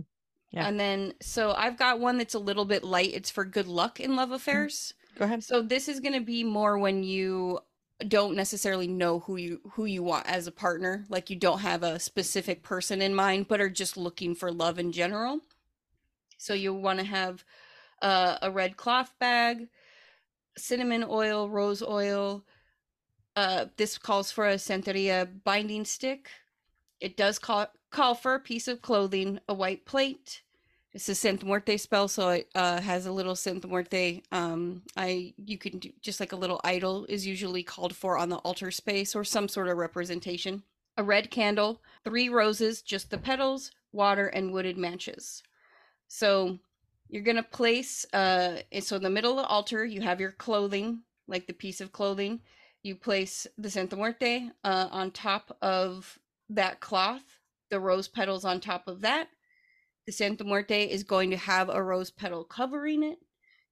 Yeah. 0.51 0.67
And 0.67 0.79
then, 0.79 1.13
so 1.21 1.51
I've 1.53 1.77
got 1.77 1.99
one 1.99 2.17
that's 2.19 2.35
a 2.35 2.39
little 2.39 2.65
bit 2.65 2.83
light. 2.83 3.11
It's 3.13 3.31
for 3.31 3.43
good 3.43 3.67
luck 3.67 3.99
in 3.99 4.15
love 4.15 4.31
affairs. 4.31 4.93
Go 5.17 5.25
ahead. 5.25 5.43
So 5.43 5.61
this 5.61 5.87
is 5.89 5.99
going 5.99 6.13
to 6.13 6.21
be 6.21 6.43
more 6.43 6.77
when 6.77 7.03
you 7.03 7.59
don't 8.07 8.35
necessarily 8.35 8.87
know 8.87 9.19
who 9.19 9.37
you 9.37 9.61
who 9.73 9.85
you 9.85 10.03
want 10.03 10.27
as 10.27 10.45
a 10.47 10.51
partner, 10.51 11.05
like 11.09 11.29
you 11.29 11.35
don't 11.35 11.59
have 11.59 11.81
a 11.83 11.99
specific 11.99 12.61
person 12.63 13.01
in 13.01 13.15
mind, 13.15 13.47
but 13.47 13.59
are 13.61 13.69
just 13.69 13.97
looking 13.97 14.35
for 14.35 14.51
love 14.51 14.77
in 14.79 14.91
general. 14.91 15.39
So 16.37 16.53
you 16.53 16.73
want 16.73 16.99
to 16.99 17.05
have 17.05 17.43
uh, 18.01 18.37
a 18.41 18.51
red 18.51 18.77
cloth 18.77 19.13
bag, 19.19 19.69
cinnamon 20.57 21.05
oil, 21.07 21.49
rose 21.49 21.81
oil. 21.81 22.43
Uh, 23.35 23.65
this 23.77 23.97
calls 23.97 24.31
for 24.31 24.47
a 24.47 24.55
Santeria 24.55 25.27
binding 25.43 25.85
stick. 25.85 26.29
It 26.99 27.17
does 27.17 27.39
call 27.39 27.67
call 27.89 28.15
for 28.15 28.35
a 28.35 28.39
piece 28.39 28.67
of 28.67 28.81
clothing, 28.81 29.39
a 29.47 29.53
white 29.53 29.85
plate. 29.85 30.41
It's 30.93 31.09
a 31.09 31.15
Santa 31.15 31.45
Muerte 31.45 31.77
spell, 31.77 32.07
so 32.07 32.29
it 32.29 32.49
uh, 32.53 32.79
has 32.79 33.07
a 33.07 33.11
little 33.11 33.35
Santa 33.35 33.67
Muerte. 33.67 34.21
Um, 34.31 34.83
I 34.95 35.33
you 35.37 35.57
can 35.57 35.79
do 35.79 35.89
just 36.01 36.19
like 36.19 36.33
a 36.33 36.37
little 36.37 36.61
idol 36.63 37.05
is 37.09 37.25
usually 37.25 37.63
called 37.63 37.95
for 37.95 38.17
on 38.17 38.29
the 38.29 38.37
altar 38.37 38.69
space 38.69 39.15
or 39.15 39.23
some 39.23 39.47
sort 39.47 39.69
of 39.69 39.77
representation. 39.77 40.63
A 40.97 41.03
red 41.03 41.31
candle, 41.31 41.81
three 42.03 42.29
roses, 42.29 42.83
just 42.83 43.09
the 43.09 43.17
petals, 43.17 43.71
water, 43.91 44.27
and 44.27 44.53
wooded 44.53 44.77
matches. 44.77 45.41
So 46.07 46.59
you're 47.09 47.23
gonna 47.23 47.43
place 47.43 48.05
uh, 48.13 48.57
so 48.81 48.95
in 48.95 49.03
the 49.03 49.09
middle 49.09 49.31
of 49.31 49.37
the 49.37 49.47
altar 49.47 49.85
you 49.85 50.01
have 50.01 50.19
your 50.19 50.31
clothing, 50.31 51.03
like 51.27 51.47
the 51.47 51.53
piece 51.53 51.81
of 51.81 51.91
clothing. 51.91 52.41
You 52.83 52.95
place 52.95 53.47
the 53.57 53.69
Santa 53.69 53.95
Muerte 53.95 54.49
uh, 54.63 54.87
on 54.91 55.11
top 55.11 55.57
of 55.61 56.19
that 56.49 56.81
cloth, 56.81 57.39
the 57.69 57.79
rose 57.79 58.07
petals 58.09 58.43
on 58.43 58.59
top 58.59 58.87
of 58.87 59.01
that. 59.01 59.29
The 60.05 60.11
Santa 60.11 60.43
Muerte 60.43 60.83
is 60.83 61.03
going 61.03 61.29
to 61.29 61.37
have 61.37 61.69
a 61.69 61.81
rose 61.81 62.11
petal 62.11 62.43
covering 62.43 63.03
it. 63.03 63.19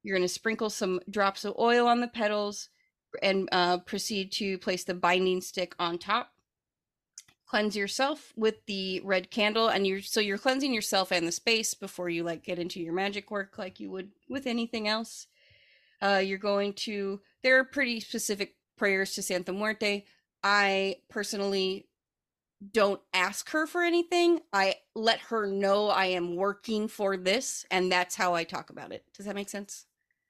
You're 0.02 0.16
going 0.16 0.28
to 0.28 0.34
sprinkle 0.34 0.70
some 0.70 1.02
drops 1.10 1.44
of 1.44 1.56
oil 1.60 1.88
on 1.88 2.00
the 2.00 2.08
petals 2.08 2.70
and 3.22 3.50
uh, 3.52 3.80
proceed 3.80 4.32
to 4.34 4.58
place 4.58 4.86
the 4.86 4.94
binding 4.94 5.42
stick 5.42 5.76
on 5.78 5.98
top. 5.98 6.31
Cleanse 7.52 7.76
yourself 7.76 8.32
with 8.38 8.66
the 8.66 9.02
red 9.04 9.30
candle, 9.30 9.68
and 9.68 9.86
you're 9.86 10.02
so 10.02 10.22
you're 10.22 10.38
cleansing 10.38 10.74
yourself 10.74 11.12
and 11.12 11.28
the 11.28 11.34
space 11.34 11.74
before 11.74 12.08
you 12.08 12.24
like 12.24 12.46
get 12.46 12.58
into 12.58 12.80
your 12.80 12.94
magic 12.94 13.30
work, 13.30 13.58
like 13.58 13.78
you 13.78 13.92
would 13.92 14.12
with 14.30 14.48
anything 14.48 14.88
else. 14.88 15.28
Uh, 16.02 16.22
you're 16.24 16.38
going 16.38 16.72
to. 16.72 17.20
There 17.44 17.60
are 17.60 17.66
pretty 17.66 18.00
specific 18.00 18.56
prayers 18.78 19.16
to 19.16 19.22
Santa 19.22 19.52
Muerte. 19.52 20.06
I 20.42 20.96
personally 21.10 21.90
don't 22.72 23.02
ask 23.14 23.50
her 23.50 23.68
for 23.68 23.82
anything. 23.82 24.40
I 24.54 24.76
let 24.96 25.20
her 25.20 25.46
know 25.46 25.90
I 25.90 26.06
am 26.06 26.38
working 26.38 26.88
for 26.88 27.18
this, 27.18 27.66
and 27.70 27.92
that's 27.92 28.16
how 28.16 28.34
I 28.34 28.46
talk 28.46 28.70
about 28.70 28.94
it. 28.94 29.04
Does 29.14 29.26
that 29.26 29.36
make 29.36 29.50
sense? 29.50 29.88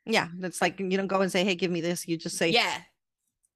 Yeah, 0.07 0.29
it's 0.41 0.59
like 0.59 0.79
you 0.79 0.97
don't 0.97 1.05
go 1.05 1.21
and 1.21 1.31
say, 1.31 1.43
"Hey, 1.43 1.53
give 1.53 1.69
me 1.69 1.81
this." 1.81 2.07
You 2.07 2.17
just 2.17 2.37
say, 2.37 2.49
yeah, 2.49 2.81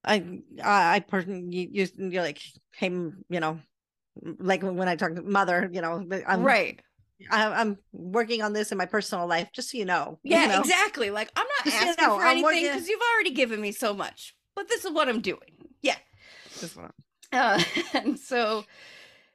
I, 0.06 0.40
I, 0.62 0.96
I 0.96 1.00
person, 1.00 1.50
you, 1.52 1.68
you, 1.70 1.86
you're 1.96 2.22
like, 2.22 2.40
"Hey, 2.74 2.88
you 2.88 3.40
know, 3.40 3.58
like 4.38 4.62
when 4.62 4.88
I 4.88 4.96
talk 4.96 5.14
to 5.14 5.22
mother, 5.22 5.68
you 5.72 5.80
know, 5.80 6.06
I'm 6.26 6.42
right. 6.42 6.80
I, 7.30 7.46
I'm 7.46 7.78
working 7.92 8.42
on 8.42 8.52
this 8.52 8.72
in 8.72 8.78
my 8.78 8.86
personal 8.86 9.26
life, 9.26 9.50
just 9.52 9.70
so 9.70 9.78
you 9.78 9.84
know." 9.84 10.18
you 10.22 10.30
Yeah, 10.30 10.48
know? 10.48 10.60
exactly. 10.60 11.10
Like 11.10 11.30
I'm 11.36 11.46
not 11.46 11.66
Just, 11.66 11.80
you 11.80 11.88
asking 11.88 12.04
know, 12.06 12.16
for 12.16 12.24
I'm 12.24 12.38
anything 12.38 12.62
because 12.64 12.88
you've 12.88 13.00
already 13.14 13.30
given 13.32 13.60
me 13.60 13.72
so 13.72 13.94
much. 13.94 14.34
But 14.54 14.68
this 14.68 14.84
is 14.84 14.92
what 14.92 15.08
I'm 15.08 15.20
doing. 15.20 15.40
Yeah. 15.82 15.96
Uh, 17.32 17.62
and 17.94 18.18
so, 18.18 18.64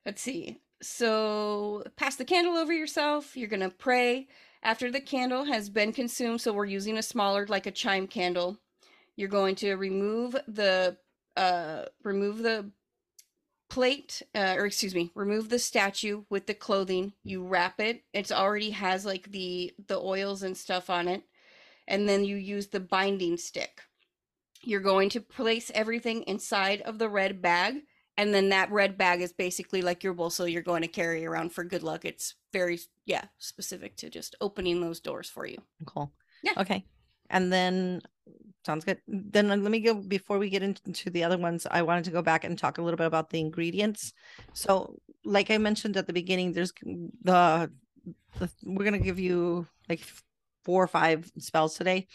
let's 0.06 0.22
see. 0.22 0.58
So, 0.82 1.84
pass 1.96 2.16
the 2.16 2.26
candle 2.26 2.58
over 2.58 2.74
yourself. 2.74 3.38
You're 3.38 3.50
going 3.50 3.60
to 3.62 3.70
pray 3.70 4.28
after 4.64 4.90
the 4.92 5.02
candle 5.02 5.46
has 5.46 5.70
been 5.70 5.94
consumed. 5.94 6.42
So, 6.42 6.54
we're 6.54 6.66
using 6.66 6.98
a 6.98 7.04
smaller, 7.04 7.46
like 7.48 7.68
a 7.68 7.72
chime 7.72 8.08
candle. 8.08 8.58
You're 9.22 9.30
going 9.30 9.56
to 9.58 9.76
remove 9.76 10.36
the, 10.48 10.98
uh, 11.38 11.84
remove 12.04 12.40
the 12.40 12.72
plate, 13.70 14.22
uh, 14.36 14.56
or 14.58 14.66
excuse 14.66 14.94
me, 14.94 15.12
remove 15.16 15.50
the 15.50 15.60
statue 15.60 16.24
with 16.30 16.48
the 16.48 16.54
clothing. 16.54 17.14
You 17.24 17.46
wrap 17.46 17.80
it. 17.80 18.04
It's 18.14 18.32
already 18.32 18.72
has 18.72 19.06
like 19.06 19.32
the 19.32 19.72
the 19.88 20.00
oils 20.00 20.44
and 20.44 20.58
stuff 20.58 20.90
on 20.90 21.08
it, 21.08 21.24
and 21.88 22.10
then 22.10 22.26
you 22.26 22.36
use 22.36 22.68
the 22.68 22.80
binding 22.80 23.38
stick. 23.38 23.82
You're 24.64 24.82
going 24.82 25.10
to 25.12 25.22
place 25.22 25.72
everything 25.74 26.24
inside 26.24 26.82
of 26.82 27.00
the 27.00 27.10
red 27.10 27.42
bag 27.42 27.76
and 28.18 28.34
then 28.34 28.50
that 28.50 28.70
red 28.72 28.98
bag 28.98 29.22
is 29.22 29.32
basically 29.32 29.82
like 29.82 30.04
your 30.04 30.14
bolso 30.14 30.52
you're 30.52 30.62
going 30.62 30.82
to 30.82 30.88
carry 30.88 31.26
around 31.26 31.52
for 31.52 31.64
good 31.64 31.82
luck 31.82 32.06
it's 32.06 32.36
very 32.52 32.78
yeah 33.06 33.24
specific 33.40 33.96
to 33.96 34.10
just 34.10 34.36
opening 34.42 34.82
those 34.82 35.00
doors 35.00 35.30
for 35.30 35.48
you 35.48 35.58
Cool. 35.86 36.12
Yeah. 36.44 36.54
Okay. 36.58 36.86
And 37.30 37.52
then 37.52 38.02
sounds 38.66 38.86
good. 38.86 39.00
Then 39.08 39.52
uh, 39.52 39.58
let 39.58 39.72
me 39.72 39.80
go 39.80 39.96
before 39.96 40.38
we 40.38 40.50
get 40.50 40.64
into 40.64 41.10
the 41.10 41.24
other 41.24 41.38
ones. 41.38 41.68
I 41.70 41.82
wanted 41.82 42.06
to 42.06 42.12
go 42.12 42.22
back 42.22 42.44
and 42.44 42.58
talk 42.58 42.78
a 42.78 42.82
little 42.82 42.98
bit 42.98 43.08
about 43.08 43.30
the 43.30 43.40
ingredients. 43.40 44.14
So, 44.54 44.96
like 45.24 45.52
I 45.52 45.58
mentioned 45.58 45.98
at 45.98 46.08
the 46.08 46.14
beginning, 46.14 46.54
there's 46.54 46.74
the, 47.24 47.72
the 48.40 48.50
we're 48.64 48.86
gonna 48.86 49.00
give 49.00 49.20
you 49.20 49.68
like 49.90 50.02
four 50.64 50.84
or 50.84 50.88
five 50.88 51.32
spells 51.38 51.76
today. 51.76 52.08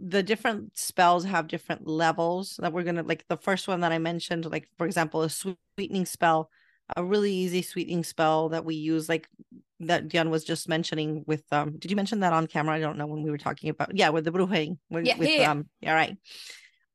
The 0.00 0.22
different 0.22 0.78
spells 0.78 1.24
have 1.24 1.48
different 1.48 1.86
levels 1.86 2.58
that 2.60 2.72
we're 2.72 2.84
gonna 2.84 3.02
like. 3.02 3.26
The 3.28 3.36
first 3.36 3.68
one 3.68 3.80
that 3.80 3.92
I 3.92 3.98
mentioned, 3.98 4.46
like 4.46 4.68
for 4.78 4.86
example, 4.86 5.22
a 5.22 5.30
sweetening 5.30 6.06
spell, 6.06 6.50
a 6.96 7.04
really 7.04 7.32
easy 7.32 7.62
sweetening 7.62 8.04
spell 8.04 8.48
that 8.50 8.64
we 8.64 8.74
use, 8.74 9.08
like 9.08 9.28
that 9.80 10.08
Dion 10.08 10.30
was 10.30 10.44
just 10.44 10.68
mentioning 10.68 11.24
with 11.26 11.44
um 11.52 11.78
did 11.78 11.90
you 11.90 11.96
mention 11.96 12.20
that 12.20 12.32
on 12.32 12.46
camera? 12.46 12.74
I 12.76 12.80
don't 12.80 12.98
know 12.98 13.06
when 13.06 13.22
we 13.22 13.30
were 13.30 13.38
talking 13.38 13.70
about 13.70 13.94
yeah, 13.94 14.08
with 14.10 14.24
the 14.24 14.32
brujeing. 14.32 14.78
With, 14.90 15.06
Yeah, 15.06 15.16
with 15.18 15.28
yeah, 15.28 15.40
yeah. 15.40 15.50
um 15.50 15.66
yeah, 15.80 15.94
right. 15.94 16.16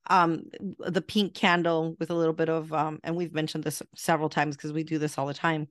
um 0.09 0.43
the 0.79 1.01
pink 1.01 1.33
candle 1.33 1.95
with 1.99 2.09
a 2.09 2.13
little 2.15 2.33
bit 2.33 2.49
of 2.49 2.73
um 2.73 2.99
and 3.03 3.15
we've 3.15 3.33
mentioned 3.33 3.63
this 3.63 3.81
several 3.95 4.29
times 4.29 4.55
because 4.55 4.73
we 4.73 4.83
do 4.83 4.97
this 4.99 5.17
all 5.17 5.27
the 5.27 5.33
time 5.33 5.67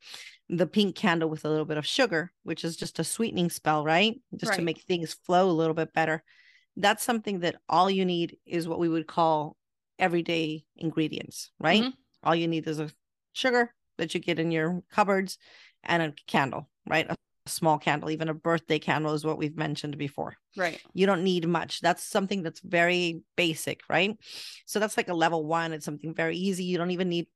the 0.48 0.66
pink 0.66 0.96
candle 0.96 1.28
with 1.28 1.44
a 1.44 1.48
little 1.48 1.64
bit 1.66 1.76
of 1.76 1.86
sugar 1.86 2.32
which 2.42 2.64
is 2.64 2.76
just 2.76 2.98
a 2.98 3.04
sweetening 3.04 3.50
spell 3.50 3.84
right 3.84 4.20
just 4.36 4.54
to 4.54 4.62
make 4.62 4.82
things 4.82 5.12
flow 5.26 5.50
a 5.50 5.52
little 5.60 5.74
bit 5.74 5.92
better 5.92 6.22
that's 6.76 7.04
something 7.04 7.40
that 7.40 7.56
all 7.68 7.90
you 7.90 8.04
need 8.06 8.38
is 8.46 8.66
what 8.66 8.78
we 8.78 8.88
would 8.88 9.06
call 9.06 9.56
everyday 9.98 10.64
ingredients 10.76 11.50
right 11.60 11.82
Mhm. 11.82 11.92
all 12.22 12.34
you 12.34 12.48
need 12.48 12.66
is 12.66 12.80
a 12.80 12.90
sugar 13.34 13.74
that 13.98 14.14
you 14.14 14.20
get 14.20 14.38
in 14.38 14.50
your 14.50 14.82
cupboards 14.90 15.36
and 15.84 16.02
a 16.02 16.12
candle 16.26 16.68
right? 16.88 17.08
A 17.10 17.16
small 17.46 17.78
candle 17.78 18.10
even 18.10 18.28
a 18.28 18.34
birthday 18.34 18.78
candle 18.78 19.14
is 19.14 19.24
what 19.24 19.38
we've 19.38 19.56
mentioned 19.56 19.96
before. 19.98 20.36
Right. 20.56 20.80
you 20.92 21.06
don't 21.06 21.24
need 21.24 21.46
much. 21.48 21.80
That's 21.80 22.04
something 22.04 22.42
that's 22.42 22.60
very 22.60 23.22
basic 23.36 23.80
right? 23.88 24.16
So 24.66 24.78
that's 24.78 24.96
like 24.96 25.08
a 25.08 25.14
level 25.14 25.44
one. 25.46 25.72
It's 25.72 25.84
something 25.84 26.14
very 26.14 26.36
easy. 26.36 26.64
You 26.64 26.78
don't 26.78 26.90
even 26.90 27.08
need 27.08 27.26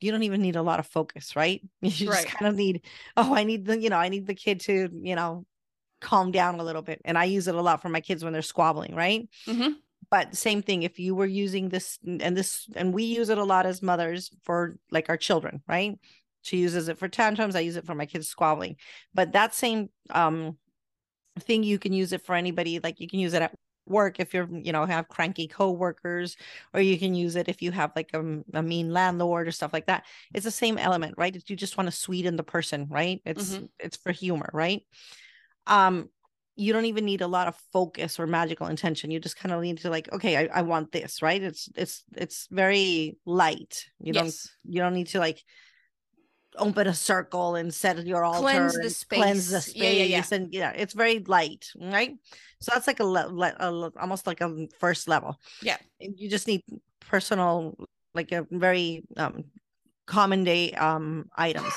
you 0.00 0.10
don't 0.12 0.22
even 0.22 0.40
need 0.40 0.56
a 0.56 0.62
lot 0.62 0.80
of 0.80 0.86
focus 0.86 1.36
right? 1.36 1.60
You 1.82 1.90
just 1.90 2.08
Right. 2.08 2.26
kind 2.26 2.48
of 2.48 2.56
need 2.56 2.82
oh 3.16 3.34
i 3.34 3.44
need 3.44 3.66
the 3.66 3.78
you 3.80 3.90
know 3.90 3.98
i 3.98 4.08
need 4.08 4.26
the 4.26 4.34
kid 4.34 4.60
to 4.60 4.88
you 5.02 5.14
know 5.14 5.44
calm 6.00 6.32
down 6.32 6.60
a 6.60 6.64
little 6.64 6.82
bit. 6.82 7.00
And 7.04 7.16
i 7.18 7.24
use 7.24 7.48
it 7.48 7.54
a 7.54 7.62
lot 7.62 7.80
for 7.82 7.88
my 7.88 8.00
kids 8.00 8.22
when 8.24 8.32
they're 8.32 8.42
squabbling 8.42 8.94
right? 8.94 9.28
Hmm 9.46 9.72
but 10.10 10.36
same 10.36 10.60
thing 10.62 10.82
if 10.82 10.98
you 10.98 11.14
were 11.14 11.26
using 11.26 11.70
this 11.70 11.98
and 12.06 12.36
this 12.36 12.68
and 12.76 12.92
we 12.92 13.04
use 13.04 13.30
it 13.30 13.38
a 13.38 13.44
lot 13.44 13.64
as 13.66 13.80
mothers 13.82 14.30
for 14.42 14.76
like 14.90 15.08
our 15.08 15.16
children 15.16 15.62
right 15.66 15.98
she 16.44 16.58
uses 16.58 16.88
it 16.88 16.98
for 16.98 17.08
tantrums 17.08 17.56
i 17.56 17.60
use 17.60 17.76
it 17.76 17.86
for 17.86 17.94
my 17.94 18.06
kids 18.06 18.28
squabbling. 18.28 18.76
But 19.12 19.32
that 19.32 19.54
same 19.54 19.88
um 20.10 20.56
thing 21.40 21.64
you 21.64 21.78
can 21.78 21.92
use 21.92 22.12
it 22.12 22.24
for 22.24 22.36
anybody 22.36 22.78
like 22.78 23.00
you 23.00 23.08
can 23.08 23.18
use 23.18 23.34
it 23.34 23.42
at 23.42 23.54
work 23.86 24.18
if 24.18 24.32
you're 24.32 24.48
you 24.50 24.72
know 24.72 24.84
have 24.86 25.08
cranky 25.08 25.46
coworkers 25.46 26.36
or 26.72 26.80
you 26.80 26.98
can 26.98 27.14
use 27.14 27.36
it 27.36 27.48
if 27.48 27.60
you 27.60 27.70
have 27.70 27.92
like 27.96 28.10
a, 28.14 28.20
a 28.54 28.62
mean 28.62 28.92
landlord 28.92 29.48
or 29.48 29.52
stuff 29.52 29.72
like 29.72 29.86
that. 29.86 30.04
It's 30.32 30.44
the 30.44 30.50
same 30.50 30.78
element 30.78 31.14
right? 31.18 31.36
You 31.46 31.56
just 31.56 31.76
want 31.76 31.88
to 31.88 31.96
sweeten 31.96 32.36
the 32.36 32.42
person 32.42 32.86
right? 32.88 33.20
It's 33.24 33.58
it's 33.78 33.96
for 33.96 34.12
humor 34.12 34.50
right? 34.52 34.82
Um 35.66 36.08
you 36.56 36.72
don't 36.72 36.84
even 36.84 37.04
need 37.04 37.20
a 37.20 37.26
lot 37.26 37.48
of 37.48 37.56
focus 37.72 38.20
or 38.20 38.28
magical 38.28 38.68
intention. 38.68 39.10
You 39.10 39.18
just 39.18 39.36
kind 39.36 39.52
of 39.52 39.60
need 39.60 39.78
to 39.78 39.90
like 39.90 40.12
okay 40.12 40.36
I, 40.36 40.60
I 40.60 40.62
want 40.62 40.92
this 40.92 41.20
right? 41.20 41.42
It's 41.42 41.68
it's 41.74 42.04
it's 42.16 42.46
very 42.50 43.18
light. 43.26 43.86
You 43.98 44.12
don't 44.12 44.34
you 44.64 44.80
don't 44.80 44.94
need 44.94 45.08
to 45.08 45.18
like 45.18 45.42
open 46.56 46.86
a 46.86 46.94
circle 46.94 47.56
and 47.56 47.72
set 47.72 48.04
your 48.06 48.24
altar 48.24 48.40
Cleanse 48.40 48.74
the 48.74 48.82
and 48.82 49.04
cleanse 49.08 49.50
the 49.50 49.60
space. 49.60 49.82
Yeah, 49.82 49.90
yeah, 49.90 50.04
yeah. 50.04 50.24
and 50.30 50.52
yeah 50.52 50.70
it's 50.70 50.94
very 50.94 51.20
light 51.20 51.66
right 51.80 52.14
so 52.60 52.72
that's 52.72 52.86
like 52.86 53.00
a, 53.00 53.04
le- 53.04 53.56
a 53.58 53.92
almost 54.00 54.26
like 54.26 54.40
a 54.40 54.66
first 54.78 55.08
level 55.08 55.38
Yeah. 55.62 55.76
You 55.98 56.28
just 56.28 56.46
need 56.46 56.62
personal 57.00 57.76
like 58.14 58.32
a 58.32 58.46
very 58.50 59.02
um 59.16 59.44
common 60.06 60.44
day 60.44 60.72
um 60.72 61.26
items 61.36 61.72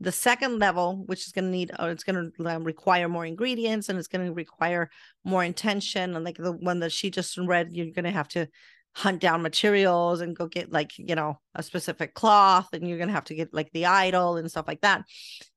the 0.00 0.12
second 0.12 0.58
level 0.58 1.04
which 1.06 1.26
is 1.26 1.32
going 1.32 1.44
to 1.44 1.50
need 1.50 1.70
uh, 1.78 1.86
it's 1.86 2.04
going 2.04 2.32
to 2.36 2.46
um, 2.48 2.64
require 2.64 3.08
more 3.08 3.24
ingredients 3.24 3.88
and 3.88 3.98
it's 3.98 4.08
going 4.08 4.26
to 4.26 4.32
require 4.32 4.90
more 5.24 5.44
intention 5.44 6.16
and 6.16 6.24
like 6.24 6.36
the 6.36 6.52
one 6.52 6.80
that 6.80 6.92
she 6.92 7.10
just 7.10 7.36
read 7.38 7.68
you're 7.72 7.86
going 7.86 8.04
to 8.04 8.10
have 8.10 8.28
to 8.28 8.46
hunt 8.94 9.20
down 9.20 9.42
materials 9.42 10.20
and 10.20 10.36
go 10.36 10.46
get 10.46 10.70
like 10.70 10.92
you 10.98 11.14
know 11.14 11.38
a 11.54 11.62
specific 11.62 12.14
cloth 12.14 12.68
and 12.72 12.86
you're 12.86 12.98
to 13.08 13.14
have 13.14 13.24
to 13.24 13.34
get 13.34 13.54
like 13.54 13.70
the 13.72 13.86
idol 13.86 14.36
and 14.36 14.50
stuff 14.50 14.68
like 14.68 14.80
that. 14.82 15.02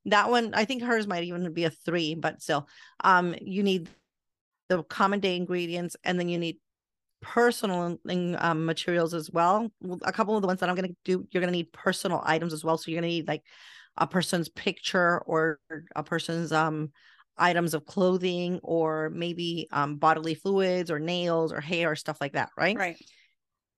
That 0.06 0.30
one 0.30 0.54
i 0.54 0.65
think 0.65 0.84
hers 0.84 1.08
might 1.08 1.24
even 1.24 1.51
be 1.54 1.65
a 1.65 1.70
three 1.70 2.15
but 2.15 2.42
still 2.42 2.68
um 3.04 3.36
you 3.42 3.63
need 3.63 3.89
the 4.70 4.84
common 4.84 5.20
day 5.20 5.36
ingredients 5.36 5.96
and 6.04 6.20
then 6.20 6.30
you 6.30 6.38
need 6.38 6.58
personal 7.22 7.98
um, 8.38 8.65
materials 8.65 9.13
as 9.15 9.32
well. 9.32 9.72
A 10.04 10.12
couple 10.12 10.36
of 10.36 10.42
the 10.42 10.48
ones 10.48 10.60
that 10.60 10.70
i'm 10.70 10.75
to 10.75 10.96
do 11.04 11.27
you're 11.32 11.42
to 11.42 11.51
need 11.51 11.74
personal 11.74 12.22
items 12.24 12.54
as 12.54 12.63
well. 12.63 12.77
So 12.77 12.92
you're 12.92 13.01
to 13.01 13.08
need 13.08 13.27
like 13.27 13.44
a 13.98 14.06
person's 14.06 14.50
picture 14.50 15.20
or 15.25 15.60
a 15.96 16.04
person's 16.04 16.51
um 16.51 16.92
items 17.38 17.74
of 17.74 17.86
clothing 17.86 18.60
or 18.63 19.10
maybe 19.10 19.68
um 19.72 19.98
bodily 19.98 20.36
fluids 20.36 20.92
or 20.92 21.00
nails 21.00 21.51
or 21.51 21.62
hair 21.62 21.92
or 21.92 21.96
stuff 21.96 22.18
like 22.22 22.34
that 22.34 22.50
right? 22.58 22.77
Right. 22.77 22.98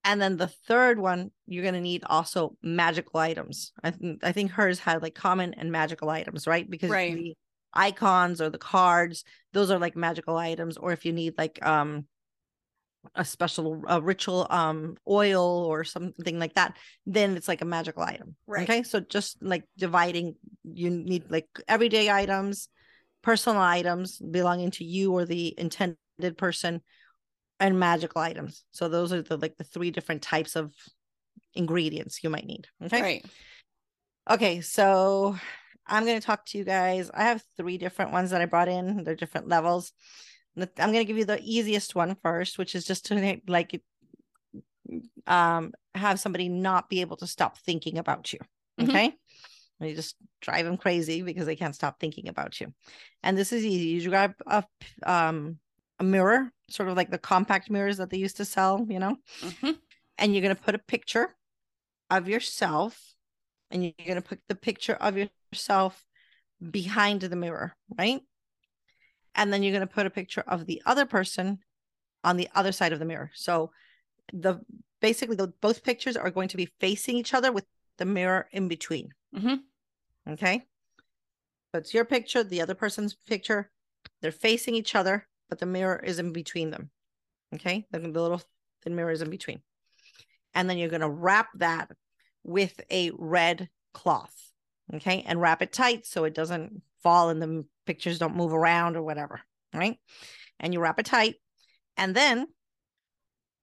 And 0.08 0.22
then 0.22 0.38
the 0.38 0.48
third 0.48 1.00
one, 1.00 1.32
you're 1.46 1.64
gonna 1.64 1.82
need 1.82 2.04
also 2.06 2.58
magical 2.64 3.20
items. 3.20 3.74
I 3.84 3.92
think 3.92 4.24
I 4.24 4.32
think 4.32 4.52
hers 4.52 4.80
had 4.80 5.02
like 5.02 5.16
common 5.16 5.54
and 5.54 5.72
magical 5.72 6.10
items, 6.10 6.48
right? 6.48 6.68
Because 6.70 6.92
Right. 6.92 7.14
the 7.14 7.36
icons 7.74 8.42
or 8.42 8.50
the 8.50 8.58
cards, 8.58 9.24
those 9.54 9.70
are 9.70 9.78
like 9.80 9.96
magical 9.96 10.38
items. 10.38 10.78
Or 10.78 10.92
if 10.94 11.06
you 11.06 11.14
need 11.14 11.38
like 11.38 11.64
um 11.66 12.06
a 13.16 13.24
special 13.24 13.82
a 13.88 14.02
ritual 14.02 14.48
um 14.50 14.98
oil 15.08 15.66
or 15.66 15.84
something 15.84 16.40
like 16.40 16.56
that, 16.56 16.78
then 17.06 17.38
it's 17.38 17.48
like 17.48 17.62
a 17.62 17.66
magical 17.66 18.04
item. 18.04 18.36
Right. 18.48 18.64
Okay. 18.70 18.84
So 18.84 19.00
just 19.00 19.42
like 19.42 19.64
dividing, 19.78 20.36
you 20.64 20.90
need 20.90 21.30
like 21.30 21.48
everyday 21.68 22.10
items, 22.10 22.70
personal 23.22 23.62
items 23.62 24.20
belonging 24.20 24.72
to 24.72 24.84
you 24.84 25.14
or 25.14 25.26
the 25.26 25.54
intended 25.60 26.38
person, 26.38 26.82
and 27.60 27.80
magical 27.80 28.22
items. 28.22 28.64
So 28.72 28.88
those 28.88 29.12
are 29.12 29.22
the 29.22 29.38
like 29.38 29.58
the 29.58 29.64
three 29.64 29.92
different 29.92 30.22
types 30.22 30.56
of 30.56 30.74
ingredients 31.54 32.24
you 32.24 32.30
might 32.30 32.46
need. 32.46 32.68
Okay. 32.86 33.02
Right. 33.02 33.26
Okay. 34.30 34.62
So 34.62 35.36
I'm 35.86 36.06
going 36.06 36.20
to 36.20 36.26
talk 36.26 36.46
to 36.48 36.58
you 36.58 36.64
guys. 36.64 37.10
I 37.14 37.24
have 37.24 37.44
three 37.56 37.78
different 37.78 38.12
ones 38.12 38.32
that 38.32 38.42
I 38.42 38.46
brought 38.46 38.68
in. 38.68 39.04
They're 39.04 39.16
different 39.16 39.48
levels. 39.48 39.92
I'm 40.58 40.68
going 40.76 40.94
to 40.94 41.06
give 41.06 41.18
you 41.18 41.26
the 41.26 41.42
easiest 41.44 41.96
one 41.96 42.16
first, 42.24 42.58
which 42.58 42.76
is 42.76 42.86
just 42.86 43.06
to 43.08 43.40
like 43.48 43.82
um 45.28 45.74
have 45.94 46.20
somebody 46.20 46.48
not 46.48 46.90
be 46.90 47.02
able 47.02 47.18
to 47.18 47.28
stop 47.28 47.58
thinking 47.58 47.98
about 47.98 48.32
you. 48.34 48.40
Mhm. 48.80 48.90
Okay. 48.90 49.14
You 49.80 49.96
just 49.96 50.16
drive 50.42 50.66
them 50.66 50.78
crazy 50.78 51.22
because 51.22 51.46
they 51.46 51.56
can't 51.56 51.76
stop 51.76 52.00
thinking 52.00 52.30
about 52.30 52.60
you. 52.60 52.74
And 53.22 53.38
this 53.38 53.52
is 53.52 53.64
easy. 53.64 54.04
You 54.04 54.10
grab 54.10 54.34
a 54.48 54.64
um 55.06 55.60
a 56.00 56.04
mirror, 56.04 56.52
sort 56.70 56.90
of 56.90 56.98
like 56.98 57.10
the 57.10 57.18
compact 57.18 57.70
mirrors 57.70 57.98
that 57.98 58.10
they 58.10 58.18
used 58.18 58.38
to 58.38 58.46
sell, 58.46 58.86
you 58.90 59.00
know, 59.00 59.18
hmm 59.42 59.72
and 60.18 60.34
you're 60.34 60.42
going 60.42 60.56
to 60.56 60.62
put 60.62 60.76
a 60.76 60.80
picture 60.80 61.36
of 62.10 62.28
yourself 62.28 63.16
and 63.70 63.84
you're 63.84 63.94
going 64.06 64.16
to 64.16 64.28
put 64.28 64.40
the 64.48 64.56
picture 64.56 64.96
of 64.96 65.18
yourself 65.18 66.06
behind 66.72 67.22
the 67.22 67.36
mirror, 67.36 67.76
right? 67.98 68.22
And 69.36 69.54
then 69.54 69.62
you're 69.62 69.74
going 69.74 69.88
to 69.88 69.94
put 69.94 70.08
a 70.08 70.12
picture 70.12 70.44
of 70.48 70.66
the 70.66 70.82
other 70.86 71.06
person 71.06 71.60
on 72.24 72.38
the 72.38 72.50
other 72.56 72.72
side 72.72 72.94
of 72.94 73.00
the 73.00 73.06
mirror. 73.06 73.32
So 73.36 73.72
the 74.34 74.62
basically 75.02 75.36
the, 75.36 75.54
both 75.62 75.84
pictures 75.84 76.18
are 76.18 76.32
going 76.32 76.50
to 76.50 76.58
be 76.58 76.70
facing 76.80 77.16
each 77.16 77.34
other 77.34 77.52
with 77.52 77.66
the 77.98 78.06
mirror 78.06 78.48
in 78.52 78.68
between. 78.68 79.14
hmm 79.36 79.56
Okay. 80.28 80.64
So 81.72 81.80
it's 81.80 81.94
your 81.94 82.06
picture, 82.06 82.44
the 82.44 82.62
other 82.62 82.76
person's 82.76 83.16
picture. 83.28 83.70
They're 84.22 84.32
facing 84.32 84.76
each 84.76 84.96
other, 84.96 85.28
but 85.50 85.60
the 85.60 85.66
mirror 85.66 86.00
is 86.04 86.20
in 86.20 86.34
between 86.34 86.72
them. 86.72 86.90
Okay. 87.56 87.86
The, 87.92 88.00
the 88.00 88.22
little 88.22 88.42
thin 88.84 88.96
mirror 88.96 89.12
is 89.12 89.22
in 89.22 89.30
between. 89.30 89.62
And 90.54 90.70
then 90.70 90.78
you're 90.78 90.90
going 90.90 91.02
to 91.02 91.10
wrap 91.10 91.50
that 91.56 91.92
with 92.44 92.80
a 92.92 93.12
red 93.18 93.70
cloth. 93.94 94.36
Okay. 94.94 95.24
And 95.28 95.42
wrap 95.42 95.62
it 95.62 95.74
tight 95.74 96.06
so 96.06 96.24
it 96.24 96.34
doesn't 96.34 96.82
fall 97.04 97.30
and 97.30 97.42
the 97.42 97.66
pictures 97.86 98.20
don't 98.20 98.36
move 98.36 98.54
around 98.54 98.96
or 98.96 99.04
whatever. 99.04 99.42
Right. 99.74 99.98
And 100.60 100.74
you 100.74 100.80
wrap 100.80 101.00
it 101.00 101.06
tight. 101.06 101.36
And 101.96 102.16
then 102.16 102.48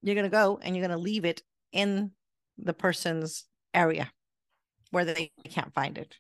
you're 0.03 0.15
going 0.15 0.25
to 0.25 0.31
go 0.31 0.59
and 0.63 0.75
you're 0.75 0.87
going 0.87 0.97
to 0.97 1.03
leave 1.03 1.25
it 1.25 1.43
in 1.73 2.13
the 2.59 2.75
person's 2.75 3.45
area 3.73 4.11
where 4.91 5.05
they 5.05 5.33
can't 5.51 5.75
find 5.75 5.99
it. 5.99 6.17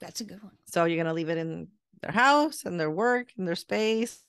That's 0.00 0.20
a 0.20 0.24
good 0.24 0.42
one. 0.42 0.56
So 0.66 0.84
you're 0.84 1.02
gonna 1.02 1.14
leave 1.14 1.28
it 1.28 1.38
in 1.38 1.68
their 2.02 2.12
house 2.12 2.64
and 2.64 2.78
their 2.80 2.90
work 2.90 3.32
and 3.36 3.46
their 3.46 3.56
space, 3.56 4.24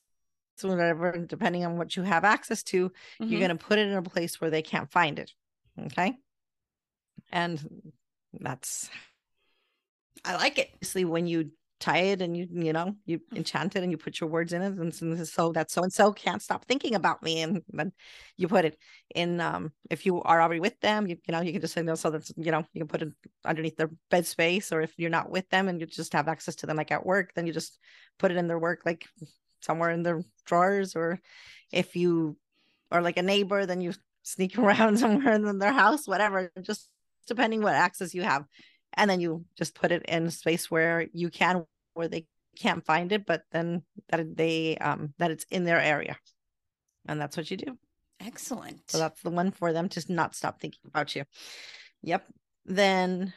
so 0.58 0.70
whatever, 0.70 1.18
depending 1.18 1.66
on 1.66 1.78
what 1.78 1.96
you 1.96 2.04
have 2.04 2.24
access 2.24 2.64
to, 2.64 2.90
Mhm. 3.20 3.30
you're 3.30 3.40
gonna 3.40 3.56
put 3.56 3.80
it 3.80 3.88
in 3.88 3.94
a 3.98 4.02
place 4.04 4.40
where 4.40 4.50
they 4.50 4.62
can't 4.62 4.92
find 4.92 5.18
it. 5.20 5.34
Okay. 5.80 6.18
And 7.32 7.94
that's 8.34 8.90
I 10.26 10.36
like 10.36 10.58
it. 10.58 10.70
obviously 10.74 11.06
when 11.06 11.26
you 11.28 11.52
tie 11.82 11.98
it 11.98 12.22
and 12.22 12.38
you 12.38 12.48
you 12.52 12.72
know 12.72 12.96
you 13.06 13.20
enchant 13.36 13.76
it 13.76 13.84
and 13.84 13.92
you 13.92 13.98
put 13.98 14.20
your 14.20 14.30
words 14.30 14.54
in 14.54 14.62
it 14.62 14.74
and 14.74 14.94
so- 14.94 15.24
so 15.24 15.52
that 15.52 15.70
so 15.70 15.84
and 15.84 15.92
so 15.92 16.14
can't 16.14 16.42
stop 16.42 16.66
thinking 16.66 16.96
about 16.96 17.22
me 17.24 17.42
and 17.42 17.62
then 17.70 17.92
you 18.38 18.48
put 18.48 18.66
it 18.66 18.78
in 19.16 19.42
um 19.42 19.72
if 19.90 20.06
you 20.06 20.22
are 20.24 20.42
already 20.42 20.60
with 20.60 20.80
them 20.80 21.08
you, 21.08 21.18
you 21.28 21.32
know 21.32 21.42
you 21.42 21.52
can 21.52 21.62
just 21.62 21.74
say 21.74 21.82
no 21.82 21.96
so 21.96 22.10
that's 22.10 22.32
you 22.38 22.52
know 22.52 22.64
you 22.74 22.80
can 22.82 22.88
put 22.88 23.02
it 23.02 23.10
underneath 23.44 23.76
their 23.76 23.90
bed 24.10 24.26
space 24.26 24.72
or 24.72 24.82
if 24.82 24.94
you're 24.98 25.10
not 25.10 25.30
with 25.30 25.50
them 25.50 25.68
and 25.68 25.82
you 25.82 25.88
just 25.88 26.14
have 26.14 26.28
access 26.28 26.56
to 26.56 26.66
them 26.66 26.78
like 26.78 26.92
at 26.92 27.06
work 27.06 27.32
then 27.36 27.46
you 27.48 27.54
just 27.54 27.78
put 28.20 28.32
it 28.32 28.38
in 28.38 28.48
their 28.48 28.60
work 28.60 28.82
like 28.86 29.06
somewhere 29.62 29.90
in 29.90 30.04
their 30.04 30.22
drawers 30.46 30.96
or 30.96 31.20
if 31.72 31.96
you 31.96 32.38
are 32.92 33.02
like 33.02 33.18
a 33.18 33.24
neighbor 33.24 33.66
then 33.66 33.82
you 33.82 33.94
sneak 34.24 34.58
around 34.58 34.98
somewhere 34.98 35.34
in 35.34 35.60
their 35.60 35.74
house 35.74 36.08
whatever 36.08 36.52
just 36.62 36.90
depending 37.28 37.62
what 37.62 37.74
access 37.74 38.14
you 38.14 38.24
have. 38.24 38.46
And 38.94 39.10
then 39.10 39.22
you 39.22 39.46
just 39.58 39.74
put 39.76 39.92
it 39.92 40.04
in 40.08 40.26
a 40.26 40.32
space 40.32 40.70
where 40.70 41.08
you 41.14 41.30
can 41.30 41.66
where 41.94 42.08
they 42.08 42.26
can't 42.58 42.86
find 42.86 43.12
it 43.12 43.26
but 43.26 43.44
then 43.52 43.82
that 44.10 44.36
they 44.36 44.78
um 44.78 45.14
that 45.18 45.32
it's 45.32 45.46
in 45.50 45.64
their 45.64 45.80
area 45.80 46.18
and 47.08 47.20
that's 47.20 47.38
what 47.38 47.50
you 47.52 47.58
do 47.58 47.78
Excellent. 48.24 48.82
So 48.88 49.00
that's 49.00 49.20
the 49.24 49.32
one 49.32 49.50
for 49.50 49.74
them 49.74 49.90
to 49.90 50.14
not 50.14 50.36
stop 50.36 50.62
thinking 50.62 50.82
about 50.86 51.16
you. 51.16 51.24
Yep. 52.04 52.24
Then 52.66 53.34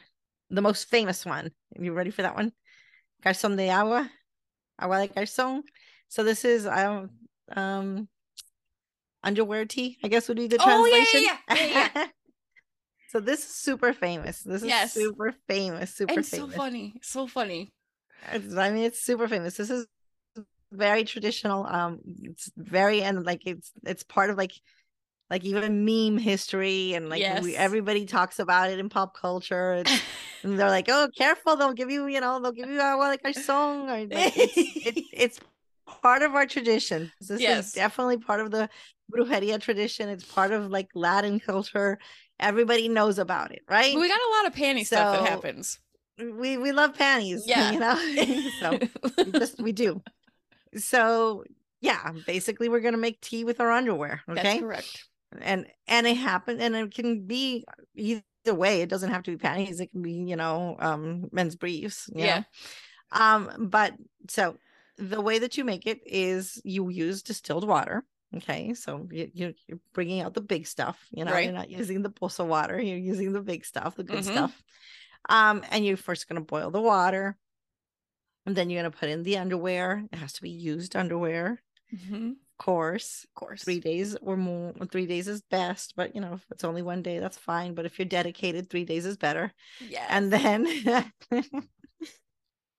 the 0.51 0.61
most 0.61 0.89
famous 0.89 1.25
one. 1.25 1.49
Are 1.75 1.83
you 1.83 1.91
ready 1.91 2.11
for 2.11 2.21
that 2.21 2.35
one? 2.35 2.51
Calzón 3.25 3.57
de 3.57 3.67
agua. 3.71 4.07
Agua 4.77 5.07
de 5.07 5.11
calzón. 5.11 5.61
So 6.07 6.23
this 6.23 6.45
is 6.45 6.67
um 6.67 7.09
um 7.55 8.07
underwear 9.23 9.65
tea, 9.65 9.97
I 10.03 10.07
guess 10.07 10.27
would 10.27 10.37
be 10.37 10.45
the 10.47 10.59
Oh, 10.59 10.85
yeah, 10.85 10.97
yeah, 10.97 11.29
translation. 11.57 11.71
yeah. 11.73 11.89
Yeah, 11.95 12.07
so 13.09 13.19
this 13.19 13.39
is 13.39 13.55
super 13.55 13.91
famous. 13.91 14.41
This 14.43 14.61
is 14.61 14.69
Yes. 14.69 14.93
super 14.93 15.33
famous, 15.47 15.95
super 15.95 16.13
famous. 16.13 16.33
and 16.33 16.51
so 16.51 16.55
funny. 16.55 16.93
So 17.01 17.25
funny. 17.27 17.71
It's- 18.33 18.55
I 18.55 18.71
mean, 18.71 18.83
it's 18.83 18.99
super 19.01 19.27
famous. 19.27 19.55
This 19.57 19.69
is 19.69 19.85
very 20.71 21.03
traditional. 21.03 21.65
Um, 21.65 21.99
it's 22.23 22.51
very 22.57 23.01
and 23.01 23.25
like 23.25 23.45
it's 23.45 23.71
it's 23.83 24.03
part 24.03 24.29
of 24.29 24.37
like 24.37 24.51
like 25.29 25.43
even 25.43 25.85
meme 25.85 26.17
history 26.19 26.93
and 26.93 27.09
like 27.09 27.21
we, 27.41 27.55
everybody 27.55 28.05
talks 28.05 28.37
about 28.39 28.69
it 28.69 28.79
in 28.79 28.89
pop 28.89 29.17
culture. 29.17 29.73
It's, 29.75 30.01
and 30.43 30.59
they're 30.59 30.69
like, 30.69 30.87
oh, 30.87 31.09
careful, 31.17 31.55
they'll 31.55 31.73
give 31.73 31.89
you, 31.89 32.05
you 32.07 32.21
know, 32.21 32.39
they'll 32.39 32.51
give 32.51 32.69
you 32.69 32.79
a 32.79 32.97
well, 32.97 33.09
like 33.09 33.21
our 33.25 33.33
song 33.33 33.89
or 33.89 34.05
like 34.05 34.33
it's, 34.37 34.53
it, 34.57 35.03
it's 35.13 35.39
part 36.01 36.21
of 36.21 36.35
our 36.35 36.45
tradition. 36.45 37.11
This 37.19 37.41
Yes. 37.41 37.67
is 37.67 37.71
definitely 37.73 38.17
part 38.17 38.39
of 38.41 38.51
the 38.51 38.69
brujeria 39.11 39.59
tradition. 39.59 40.09
It's 40.09 40.23
part 40.23 40.51
of 40.51 40.69
like 40.69 40.89
Latin 40.93 41.39
culture. 41.39 41.97
Everybody 42.39 42.87
knows 42.89 43.17
about 43.17 43.51
it, 43.51 43.61
right? 43.69 43.95
we 43.95 44.07
got 44.07 44.19
a 44.19 44.31
lot 44.37 44.47
of 44.47 44.53
panty 44.53 44.85
stuff 44.85 45.19
that 45.19 45.27
happens. 45.29 45.79
We 46.17 46.57
we 46.57 46.71
love 46.71 46.93
panties 46.95 47.43
Yeah. 47.47 47.71
you 47.71 47.79
know 47.79 48.49
so 48.59 48.79
we 49.25 49.31
just 49.31 49.59
we 49.61 49.71
do 49.71 50.01
so 50.77 51.43
yeah 51.81 52.11
basically 52.25 52.69
we're 52.69 52.79
gonna 52.79 52.97
make 52.97 53.21
tea 53.21 53.43
with 53.43 53.59
our 53.59 53.71
underwear 53.71 54.21
That's 54.27 54.39
okay 54.39 54.59
correct. 54.59 55.05
and 55.41 55.65
and 55.87 56.07
it 56.07 56.17
happened 56.17 56.61
and 56.61 56.75
it 56.75 56.93
can 56.93 57.25
be 57.25 57.65
either 57.95 58.23
way 58.47 58.81
it 58.81 58.89
doesn't 58.89 59.09
have 59.11 59.23
to 59.23 59.31
be 59.31 59.37
panties 59.37 59.79
it 59.79 59.91
can 59.91 60.01
be 60.01 60.13
you 60.13 60.35
know 60.35 60.75
um 60.79 61.29
men's 61.31 61.55
briefs 61.55 62.09
Yeah. 62.13 62.43
know? 63.13 63.19
um 63.21 63.67
but 63.69 63.93
so 64.29 64.57
the 64.97 65.19
way 65.21 65.39
that 65.39 65.57
you 65.57 65.63
make 65.65 65.85
it 65.87 65.99
is 66.05 66.61
you 66.63 66.89
use 66.89 67.21
distilled 67.23 67.67
water 67.67 68.03
okay 68.35 68.73
so 68.73 69.07
you, 69.11 69.29
you're 69.67 69.79
bringing 69.93 70.21
out 70.21 70.33
the 70.33 70.41
big 70.41 70.67
stuff 70.67 70.97
you 71.11 71.23
know 71.25 71.31
Right. 71.31 71.45
you're 71.45 71.53
not 71.53 71.69
using 71.69 72.01
the 72.01 72.09
pozo 72.09 72.45
water 72.45 72.79
you're 72.79 72.97
using 72.97 73.31
the 73.33 73.41
big 73.41 73.65
stuff 73.65 73.95
the 73.95 74.03
good 74.03 74.23
Mhm. 74.23 74.31
stuff 74.31 74.63
um 75.29 75.63
and 75.71 75.85
you're 75.85 75.97
first 75.97 76.27
going 76.27 76.41
to 76.41 76.45
boil 76.45 76.71
the 76.71 76.81
water. 76.81 77.37
And 78.45 78.55
then 78.55 78.69
you're 78.69 78.81
going 78.83 78.91
to 78.91 78.97
put 78.97 79.09
in 79.09 79.23
the 79.23 79.37
underwear. 79.37 80.05
It 80.11 80.17
has 80.17 80.33
to 80.33 80.41
be 80.43 80.51
used 80.51 80.95
underwear. 80.95 81.61
Mhm. 81.93 82.31
of 82.31 82.57
course. 82.57 83.25
Of 83.25 83.33
course. 83.33 83.63
three 83.63 83.79
days 83.79 84.15
or 84.21 84.37
more 84.37 84.73
three 84.91 85.05
days 85.05 85.27
is 85.27 85.41
best 85.51 85.93
but 85.95 86.15
you 86.15 86.21
know 86.21 86.33
if 86.33 86.45
it's 86.51 86.63
only 86.63 86.81
one 86.81 87.01
day 87.01 87.19
that's 87.19 87.37
fine. 87.37 87.73
But 87.75 87.85
if 87.85 87.97
you're 87.99 88.07
dedicated 88.07 88.69
three 88.69 88.85
days 88.85 89.05
is 89.05 89.17
better. 89.17 89.51
Yeah. 89.89 90.05
and 90.09 90.31
then 90.31 90.65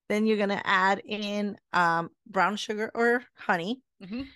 then 0.09 0.27
you're 0.27 0.37
going 0.37 0.51
to 0.51 0.67
add 0.67 1.03
in 1.05 1.57
um 1.73 2.11
brown 2.27 2.57
sugar 2.57 2.91
or 2.95 3.25
honey. 3.35 3.81
Mhm. 4.03 4.27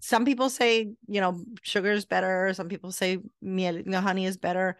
some 0.00 0.24
people 0.24 0.50
say 0.50 0.92
you 1.08 1.20
know 1.20 1.40
sugar 1.62 1.92
is 1.92 2.04
better. 2.04 2.52
Some 2.54 2.68
people 2.68 2.92
say 2.92 3.18
miel 3.40 3.82
no, 3.86 4.00
honey 4.00 4.26
is 4.26 4.36
better 4.36 4.76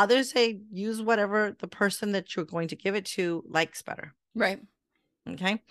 others 0.00 0.30
say 0.30 0.58
use 0.72 1.02
whatever 1.02 1.54
the 1.58 1.68
person 1.68 2.12
that 2.12 2.34
you're 2.34 2.44
going 2.44 2.68
to 2.68 2.76
give 2.76 2.94
it 2.94 3.04
to 3.04 3.44
likes 3.46 3.82
better. 3.82 4.14
Right. 4.34 4.60
okay? 5.28 5.62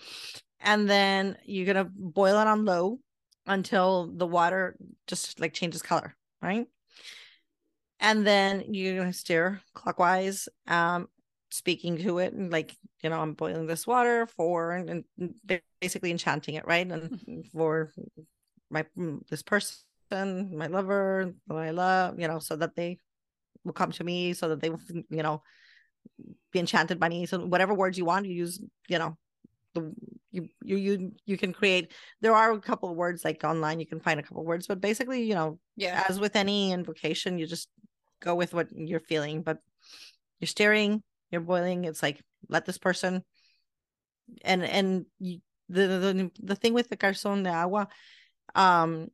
And 0.60 0.88
then 0.88 1.36
you're 1.44 1.72
going 1.72 1.84
to 1.84 1.90
boil 1.92 2.38
it 2.38 2.46
on 2.46 2.64
low 2.64 3.00
until 3.46 4.06
the 4.06 4.26
water 4.26 4.76
just 5.06 5.40
like 5.40 5.52
changes 5.52 5.82
color 5.82 6.14
right? 6.42 6.66
And 7.98 8.26
then 8.26 8.72
you're 8.72 8.96
going 8.96 9.12
to 9.12 9.18
stir 9.18 9.60
clockwise 9.74 10.48
um 10.66 11.08
speaking 11.52 11.98
to 11.98 12.18
it 12.18 12.32
and 12.32 12.52
like 12.52 12.76
you 13.02 13.10
know 13.10 13.20
i'm 13.20 13.32
boiling 13.32 13.66
this 13.66 13.84
water 13.84 14.24
for 14.36 14.70
and, 14.70 15.04
and 15.18 15.34
basically 15.80 16.12
enchanting 16.12 16.54
it 16.54 16.66
right? 16.66 16.86
And 16.86 17.44
for 17.52 17.92
my 18.70 18.84
mm, 18.96 19.26
this 19.28 19.42
person 19.42 20.56
my 20.56 20.68
lover 20.68 21.32
that 21.48 21.56
i 21.56 21.70
love 21.70 22.18
you 22.18 22.28
know 22.28 22.38
so 22.38 22.56
that 22.56 22.76
they 22.76 22.98
will 23.64 23.72
come 23.72 23.92
to 23.92 24.04
me 24.04 24.32
so 24.32 24.48
that 24.48 24.60
they 24.60 24.70
will 24.70 24.80
you 25.10 25.22
know 25.22 25.42
be 26.52 26.58
enchanted 26.58 26.98
by 26.98 27.08
me 27.08 27.26
so 27.26 27.38
whatever 27.46 27.74
words 27.74 27.98
you 27.98 28.04
want 28.04 28.26
you 28.26 28.34
use 28.34 28.60
you 28.88 28.98
know 28.98 29.16
the 29.74 29.92
you 30.32 30.48
you 30.62 30.76
you 30.76 31.12
you 31.26 31.36
can 31.36 31.52
create 31.52 31.92
there 32.20 32.34
are 32.34 32.52
a 32.52 32.60
couple 32.60 32.90
of 32.90 32.96
words 32.96 33.24
like 33.24 33.44
online 33.44 33.78
you 33.78 33.86
can 33.86 34.00
find 34.00 34.18
a 34.18 34.22
couple 34.22 34.40
of 34.40 34.46
words 34.46 34.66
but 34.66 34.80
basically 34.80 35.22
you 35.22 35.34
know 35.34 35.58
Yeah. 35.76 36.04
as 36.08 36.18
with 36.18 36.36
any 36.36 36.72
invocation 36.72 37.38
you 37.38 37.46
just 37.46 37.68
go 38.20 38.34
with 38.34 38.52
what 38.52 38.68
you're 38.74 39.00
feeling 39.00 39.42
but 39.42 39.58
you're 40.40 40.48
stirring 40.48 41.02
you're 41.30 41.40
boiling 41.40 41.84
it's 41.84 42.02
like 42.02 42.20
let 42.48 42.66
this 42.66 42.78
person 42.78 43.22
and 44.44 44.64
and 44.64 45.06
you, 45.18 45.38
the, 45.68 45.86
the 45.86 46.30
the 46.42 46.56
thing 46.56 46.74
with 46.74 46.88
the 46.88 46.96
calzón 46.96 47.44
de 47.44 47.50
agua 47.50 47.88
um 48.54 49.08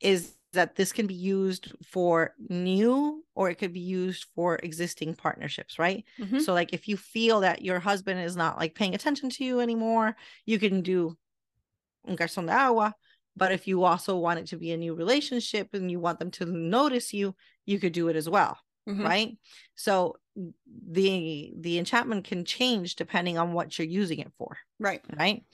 is 0.00 0.37
that 0.52 0.76
this 0.76 0.92
can 0.92 1.06
be 1.06 1.14
used 1.14 1.72
for 1.84 2.34
new 2.48 3.24
or 3.34 3.50
it 3.50 3.56
could 3.56 3.72
be 3.72 3.80
used 3.80 4.26
for 4.34 4.56
existing 4.62 5.14
partnerships 5.14 5.78
right 5.78 6.04
Mhm. 6.18 6.40
so 6.42 6.54
like 6.54 6.72
if 6.72 6.88
you 6.88 6.96
feel 6.96 7.40
that 7.40 7.62
your 7.62 7.78
husband 7.80 8.20
is 8.20 8.36
not 8.36 8.58
like 8.58 8.74
paying 8.74 8.94
attention 8.94 9.30
to 9.30 9.44
you 9.44 9.60
anymore 9.60 10.16
you 10.46 10.58
can 10.58 10.80
do 10.82 11.16
un 12.06 12.16
calzón 12.16 12.46
de 12.46 12.52
agua 12.52 12.94
but 13.36 13.52
if 13.52 13.68
you 13.68 13.84
also 13.84 14.16
want 14.16 14.40
it 14.40 14.46
to 14.46 14.56
be 14.56 14.72
a 14.72 14.76
new 14.76 14.94
relationship 14.94 15.68
and 15.74 15.90
you 15.90 16.00
want 16.00 16.18
them 16.18 16.30
to 16.30 16.44
notice 16.46 17.12
you 17.12 17.34
you 17.66 17.78
could 17.78 17.92
do 17.92 18.08
it 18.08 18.16
as 18.16 18.28
well 18.28 18.58
Mhm. 18.88 19.04
right 19.04 19.38
so 19.74 20.16
the 20.36 21.52
the 21.58 21.78
enchantment 21.78 22.24
can 22.24 22.44
change 22.44 22.96
depending 22.96 23.38
on 23.38 23.52
what 23.52 23.78
you're 23.78 23.86
using 24.02 24.18
it 24.20 24.32
for 24.38 24.56
Right. 24.78 25.02
right 25.18 25.44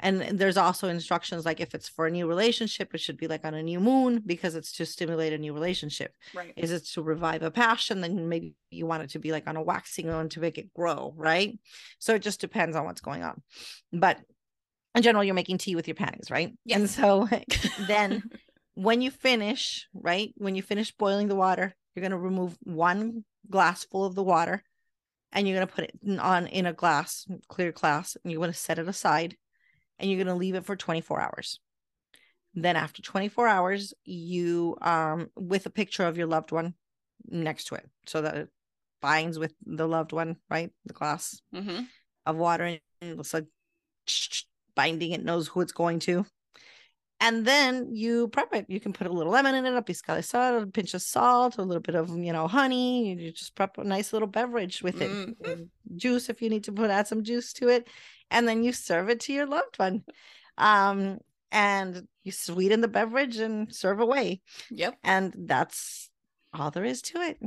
and 0.00 0.38
there's 0.38 0.56
also 0.56 0.88
instructions 0.88 1.44
like 1.44 1.60
if 1.60 1.74
it's 1.74 1.88
for 1.88 2.06
a 2.06 2.10
new 2.10 2.26
relationship 2.26 2.94
it 2.94 3.00
should 3.00 3.16
be 3.16 3.28
like 3.28 3.44
on 3.44 3.54
a 3.54 3.62
new 3.62 3.80
moon 3.80 4.22
because 4.24 4.54
it's 4.54 4.72
to 4.72 4.84
stimulate 4.84 5.32
a 5.32 5.38
new 5.38 5.52
relationship. 5.52 6.12
Right. 6.34 6.52
is 6.56 6.72
it 6.72 6.86
to 6.94 7.02
revive 7.02 7.42
a 7.42 7.50
passion 7.50 8.00
then 8.00 8.28
maybe 8.28 8.54
you 8.70 8.86
want 8.86 9.04
it 9.04 9.10
to 9.10 9.18
be 9.18 9.32
like 9.32 9.46
on 9.46 9.56
a 9.56 9.62
waxing 9.62 10.08
moon 10.08 10.28
to 10.30 10.40
make 10.40 10.58
it 10.58 10.74
grow 10.74 11.14
right? 11.16 11.58
So 11.98 12.14
it 12.14 12.22
just 12.22 12.40
depends 12.40 12.76
on 12.76 12.84
what's 12.84 13.00
going 13.00 13.22
on. 13.22 13.42
But 13.92 14.18
in 14.94 15.02
general 15.02 15.24
you're 15.24 15.34
making 15.34 15.58
tea 15.58 15.76
with 15.76 15.88
your 15.88 15.94
panties 15.94 16.30
right? 16.30 16.52
And 16.68 16.90
so 16.90 17.28
then 17.86 18.22
when 18.74 19.00
you 19.00 19.10
finish 19.10 19.86
right 19.94 20.34
when 20.36 20.54
you 20.54 20.62
finish 20.62 20.92
boiling 20.92 21.28
the 21.28 21.36
water 21.36 21.74
you're 21.94 22.02
going 22.02 22.10
to 22.10 22.18
remove 22.18 22.56
one 22.62 23.24
glass 23.48 23.84
full 23.84 24.04
of 24.04 24.14
the 24.14 24.22
water 24.22 24.62
and 25.32 25.46
you're 25.46 25.56
going 25.56 25.66
to 25.66 25.72
put 25.72 25.84
it 25.84 26.18
on 26.18 26.46
in 26.48 26.66
a 26.66 26.72
glass 26.72 27.26
clear 27.48 27.72
glass 27.72 28.16
and 28.22 28.32
you're 28.32 28.40
going 28.40 28.52
to 28.52 28.58
set 28.58 28.78
it 28.78 28.88
aside 28.88 29.36
and 30.04 30.12
you're 30.12 30.22
going 30.22 30.34
to 30.34 30.38
leave 30.38 30.54
it 30.54 30.66
for 30.66 30.76
24 30.76 31.18
hours. 31.18 31.60
Then 32.54 32.76
after 32.76 33.00
24 33.00 33.48
hours 33.48 33.94
you 34.04 34.76
um 34.82 35.30
with 35.34 35.64
a 35.66 35.70
picture 35.70 36.06
of 36.06 36.18
your 36.18 36.26
loved 36.26 36.52
one 36.52 36.74
next 37.26 37.64
to 37.68 37.74
it 37.74 37.88
so 38.06 38.20
that 38.20 38.36
it 38.36 38.48
binds 39.00 39.38
with 39.38 39.54
the 39.64 39.88
loved 39.88 40.12
one 40.12 40.36
right? 40.50 40.70
The 40.84 40.92
glass 40.92 41.40
hmm 41.52 41.80
of 42.26 42.36
water 42.36 42.64
and 42.64 42.80
it 43.00 43.16
looks 43.16 43.34
like 43.34 43.46
binding 44.76 45.12
it 45.12 45.24
knows 45.24 45.48
who 45.48 45.62
it's 45.62 45.72
going 45.72 46.00
to 46.00 46.26
and 47.24 47.46
then 47.46 47.88
you 47.90 48.28
prep 48.28 48.52
it. 48.54 48.66
You 48.68 48.80
can 48.80 48.92
put 48.92 49.06
a 49.06 49.12
little 49.12 49.32
lemon 49.32 49.54
in 49.54 49.64
it 49.66 49.74
a 49.74 49.82
pizca 49.82 50.14
de 50.16 50.22
sal 50.22 50.62
a 50.62 50.66
pinch 50.66 50.92
of 50.94 51.02
salt 51.02 51.56
a 51.58 51.62
little 51.62 51.80
bit 51.80 51.94
of 51.94 52.08
you 52.10 52.32
know 52.32 52.46
honey. 52.46 53.14
You 53.14 53.32
just 53.32 53.54
prep 53.54 53.78
a 53.78 53.84
nice 53.84 54.12
little 54.12 54.28
beverage 54.28 54.82
with 54.82 55.00
it. 55.00 55.10
Mhm. 55.10 55.68
juice 55.96 56.28
if 56.28 56.42
you 56.42 56.50
need 56.50 56.64
to 56.64 56.72
put 56.72 56.90
add 56.90 57.06
some 57.06 57.22
juice 57.24 57.52
to 57.54 57.68
it. 57.68 57.88
And 58.30 58.46
then 58.48 58.62
you 58.64 58.72
serve 58.72 59.08
it 59.08 59.20
to 59.20 59.32
your 59.32 59.46
loved 59.46 59.78
one. 59.78 60.04
Um 60.58 61.18
and 61.50 62.06
you 62.24 62.32
sweeten 62.32 62.80
the 62.80 62.88
beverage 62.88 63.36
and 63.38 63.74
serve 63.74 64.00
away. 64.00 64.42
Yep. 64.70 64.98
and 65.04 65.34
that's 65.36 66.10
all 66.52 66.70
there 66.70 66.84
is 66.84 67.02
to 67.02 67.20
it 67.20 67.38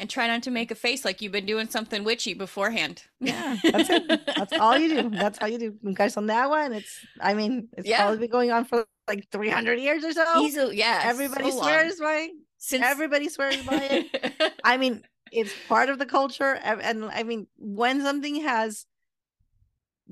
And 0.00 0.08
try 0.08 0.26
not 0.26 0.42
to 0.44 0.50
make 0.50 0.70
a 0.70 0.74
face 0.74 1.04
like 1.04 1.20
you've 1.20 1.32
been 1.32 1.46
doing 1.46 1.68
something 1.68 2.04
witchy 2.04 2.34
beforehand. 2.34 3.02
Yeah, 3.20 3.56
that's 3.64 3.90
it. 3.90 4.26
That's 4.36 4.52
all 4.58 4.78
you 4.78 4.88
do. 5.02 5.10
That's 5.10 5.38
all 5.40 5.48
you 5.48 5.58
do. 5.58 5.74
Un 5.84 5.94
calzón 5.94 6.26
de 6.26 6.32
agua, 6.34 6.64
and 6.64 6.74
it's. 6.74 7.04
I 7.20 7.34
mean, 7.34 7.68
it's 7.76 7.88
Yeah. 7.88 7.98
probably 8.02 8.18
been 8.18 8.30
going 8.30 8.50
on 8.52 8.64
for 8.64 8.86
like 9.08 9.28
three 9.30 9.50
hundred 9.50 9.80
years 9.80 10.04
or 10.04 10.12
so. 10.12 10.24
Easily, 10.40 10.76
yeah. 10.78 11.00
Everybody 11.04 11.50
so 11.50 11.56
long. 11.56 11.64
swears 11.64 11.98
by. 12.00 12.28
Since 12.58 12.84
Everybody 12.84 13.28
swears 13.28 13.62
by 13.62 13.76
it. 13.90 14.52
I 14.64 14.76
mean, 14.76 15.02
it's 15.32 15.52
part 15.68 15.88
of 15.90 15.98
the 15.98 16.06
culture, 16.06 16.54
and 16.62 17.04
I 17.06 17.22
mean, 17.22 17.46
when 17.58 18.02
something 18.02 18.42
has 18.42 18.86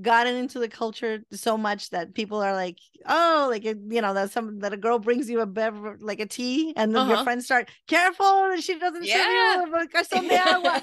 gotten 0.01 0.35
into 0.37 0.59
the 0.59 0.69
culture 0.69 1.23
so 1.33 1.57
much 1.57 1.91
that 1.91 2.15
people 2.15 2.43
are 2.43 2.53
like, 2.53 2.79
oh, 3.07 3.49
like 3.51 3.65
you 3.65 3.75
know, 4.03 4.15
that 4.15 4.31
some 4.31 4.59
that 4.61 4.73
a 4.73 4.77
girl 4.77 4.99
brings 4.99 5.29
you 5.31 5.41
a 5.41 5.47
beverage, 5.47 6.01
like 6.01 6.21
a 6.21 6.27
tea, 6.27 6.73
and 6.77 6.95
then 6.95 7.07
your 7.07 7.15
Uh-huh. 7.15 7.25
friends 7.25 7.45
start 7.47 7.69
careful 7.87 8.49
that 8.51 8.63
she 8.63 8.79
doesn't 8.79 9.05
Yeah. 9.05 9.57
serve 9.57 9.69
you 9.69 9.75
a 9.77 9.87
calzón 9.89 10.29
de 10.29 10.37
agua. 10.37 10.83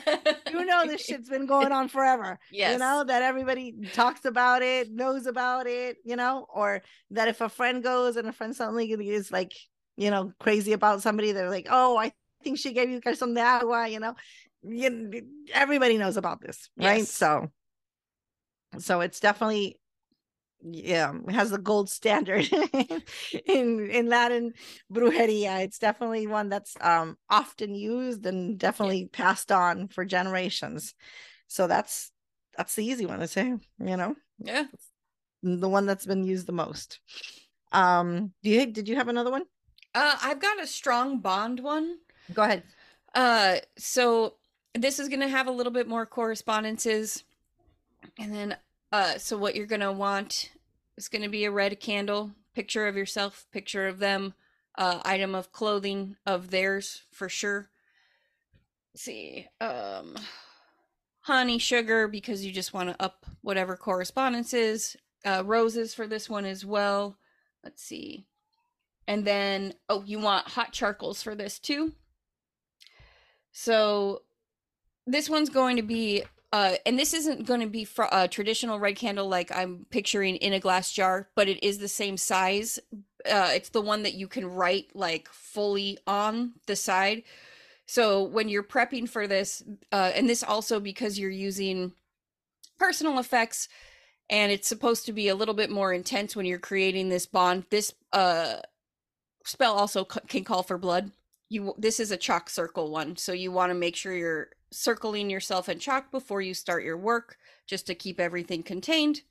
You 0.52 0.66
know, 0.66 0.86
this 0.88 1.02
shit's 1.06 1.30
been 1.30 1.46
going 1.46 1.72
on 1.72 1.88
forever 1.88 2.40
Yes. 2.52 2.74
you 2.74 2.80
know 2.80 3.04
that 3.04 3.22
everybody 3.22 3.74
talks 3.92 4.26
about 4.26 4.62
it 4.62 4.92
knows 4.92 5.26
about 5.26 5.68
it 5.68 5.98
you 6.04 6.16
know 6.16 6.46
or 6.54 6.82
that 7.12 7.28
if 7.28 7.42
a 7.42 7.50
friend 7.50 7.84
goes 7.84 8.18
and 8.18 8.28
a 8.28 8.32
friend 8.32 8.56
suddenly 8.56 8.92
is 8.92 9.32
like 9.32 9.54
you 9.96 10.10
know, 10.10 10.32
crazy 10.40 10.74
about 10.74 11.02
somebody, 11.02 11.32
they're 11.32 11.50
like, 11.50 11.68
oh, 11.70 11.98
I 11.98 12.14
think 12.44 12.58
she 12.58 12.74
gave 12.74 12.90
you 12.90 13.00
some 13.14 13.38
agua, 13.38 13.88
you 13.88 14.00
know. 14.00 14.16
You, 14.64 15.24
everybody 15.54 15.98
knows 15.98 16.18
about 16.18 16.42
this, 16.42 16.70
right? 16.78 17.00
Yes. 17.00 17.12
So 17.12 17.52
so 18.80 19.02
it's 19.02 19.20
definitely 19.20 19.80
yeah 20.66 21.14
it 21.28 21.34
has 21.34 21.50
the 21.50 21.58
gold 21.58 21.90
standard 21.90 22.48
in 23.46 23.90
in 23.90 24.08
latin 24.08 24.54
brujeria. 24.92 25.62
It's 25.64 25.78
definitely 25.80 26.26
one 26.28 26.50
that's 26.50 26.76
um 26.80 27.18
often 27.30 27.76
used 27.76 28.26
and 28.26 28.58
definitely 28.58 29.10
passed 29.12 29.52
on 29.52 29.88
for 29.90 30.06
generations. 30.06 30.94
So 31.48 31.68
that's 31.68 32.12
that's 32.58 32.76
the 32.76 32.86
easy 32.86 33.06
one 33.06 33.20
to 33.20 33.28
say 33.28 33.46
you 33.80 33.98
know? 33.98 34.16
Yeah. 34.40 34.66
the 35.42 35.70
one 35.70 35.86
that's 35.86 36.06
been 36.06 36.24
used 36.24 36.48
the 36.48 36.54
most. 36.54 37.00
Um 37.72 38.32
do 38.42 38.50
you 38.50 38.66
did 38.68 38.88
you 38.88 38.96
have 38.96 39.10
another 39.10 39.32
one? 39.32 39.44
Uh, 39.96 40.16
I've 40.24 40.40
got 40.40 40.62
a 40.62 40.68
strong 40.68 41.20
bond 41.20 41.60
one. 41.60 41.98
go 42.34 42.42
ahead. 42.44 42.64
Uh, 43.14 43.58
so 43.78 44.36
this 44.74 45.00
is 45.00 45.08
gonna 45.10 45.28
have 45.28 45.48
a 45.48 45.52
little 45.52 45.72
bit 45.72 45.88
more 45.88 46.06
correspondences, 46.06 47.24
and 48.18 48.34
then 48.34 48.58
uh, 48.92 49.18
so 49.18 49.38
what 49.38 49.56
you're 49.56 49.66
gonna 49.66 49.92
want 49.92 50.52
is 50.98 51.08
gonna 51.08 51.30
be 51.30 51.46
a 51.46 51.52
red 51.52 51.80
candle, 51.80 52.32
picture 52.54 52.88
of 52.88 52.96
yourself, 52.96 53.48
picture 53.52 53.88
of 53.88 54.00
them, 54.00 54.34
uh, 54.76 55.00
item 55.04 55.36
of 55.36 55.52
clothing 55.52 56.16
of 56.26 56.50
theirs 56.50 57.04
for 57.12 57.30
sure. 57.30 57.70
Let's 58.94 59.04
see, 59.04 59.48
um, 59.60 60.16
honey, 61.22 61.58
sugar 61.58 62.08
because 62.08 62.46
you 62.46 62.52
just 62.52 62.74
want 62.74 62.90
to 62.90 63.04
up 63.04 63.26
whatever 63.42 63.76
correspondence 63.76 64.54
is. 64.54 64.96
Uh, 65.26 65.42
roses 65.46 65.94
for 65.94 66.06
this 66.06 66.30
one 66.30 66.46
as 66.46 66.66
well. 66.66 67.18
Let's 67.64 67.82
see, 67.82 68.26
and 69.08 69.26
then 69.26 69.74
oh, 69.90 70.04
you 70.06 70.20
want 70.20 70.50
hot 70.50 70.74
charcoals 70.74 71.24
for 71.24 71.34
this 71.34 71.60
too. 71.60 71.94
So 73.54 74.24
this 75.06 75.30
one's 75.30 75.50
going 75.50 75.78
to 75.78 75.84
be 75.84 76.24
uh 76.54 76.76
and 76.86 76.98
this 76.98 77.14
isn't 77.14 77.48
going 77.48 77.60
to 77.60 77.68
be 77.68 77.84
fr- 77.84 78.04
a 78.12 78.28
traditional 78.30 78.80
red 78.80 78.96
candle 78.96 79.28
like 79.28 79.52
I'm 79.56 79.86
picturing 79.90 80.38
in 80.38 80.54
a 80.54 80.60
glass 80.62 80.94
jar, 80.94 81.28
but 81.36 81.50
it 81.50 81.62
is 81.64 81.80
the 81.80 81.90
same 81.90 82.16
size. 82.16 82.80
Uh 83.30 83.50
it's 83.54 83.70
the 83.70 83.82
one 83.82 84.04
that 84.04 84.14
you 84.14 84.28
can 84.30 84.46
write 84.46 84.96
like 84.96 85.28
fully 85.30 85.98
on 86.08 86.54
the 86.68 86.78
side. 86.78 87.24
So 87.88 88.24
when 88.24 88.50
you're 88.50 88.64
prepping 88.64 89.10
for 89.10 89.28
this 89.28 89.64
uh 89.92 90.12
and 90.16 90.30
this 90.30 90.44
also 90.44 90.80
because 90.80 91.20
you're 91.20 91.30
using 91.32 91.94
personal 92.80 93.20
effects 93.20 93.68
and 94.30 94.52
it's 94.52 94.68
supposed 94.68 95.06
to 95.08 95.14
be 95.14 95.28
a 95.28 95.36
little 95.36 95.56
bit 95.56 95.72
more 95.72 95.94
intense 95.94 96.36
when 96.36 96.46
you're 96.46 96.60
creating 96.60 97.10
this 97.10 97.26
bond. 97.26 97.66
This 97.72 97.94
uh 98.14 98.58
spell 99.46 99.74
also 99.74 100.08
c- 100.12 100.20
can 100.28 100.44
call 100.44 100.64
for 100.64 100.78
blood 100.78 101.12
you 101.50 101.74
this 101.78 102.00
is 102.00 102.12
a 102.12 102.18
chalk 102.18 102.50
circle 102.50 102.92
one 102.92 103.16
so 103.16 103.32
you 103.32 103.52
want 103.52 103.70
to 103.70 103.76
make 103.76 103.96
sure 103.96 104.14
you're 104.14 104.50
circling 104.74 105.30
yourself 105.30 105.70
in 105.70 105.80
chalk 105.80 106.12
before 106.12 106.42
you 106.42 106.54
start 106.54 106.84
your 106.84 106.98
work 106.98 107.38
just 107.68 107.88
to 107.88 107.96
keep 107.96 108.20
everything 108.20 108.64
contained. 108.64 109.22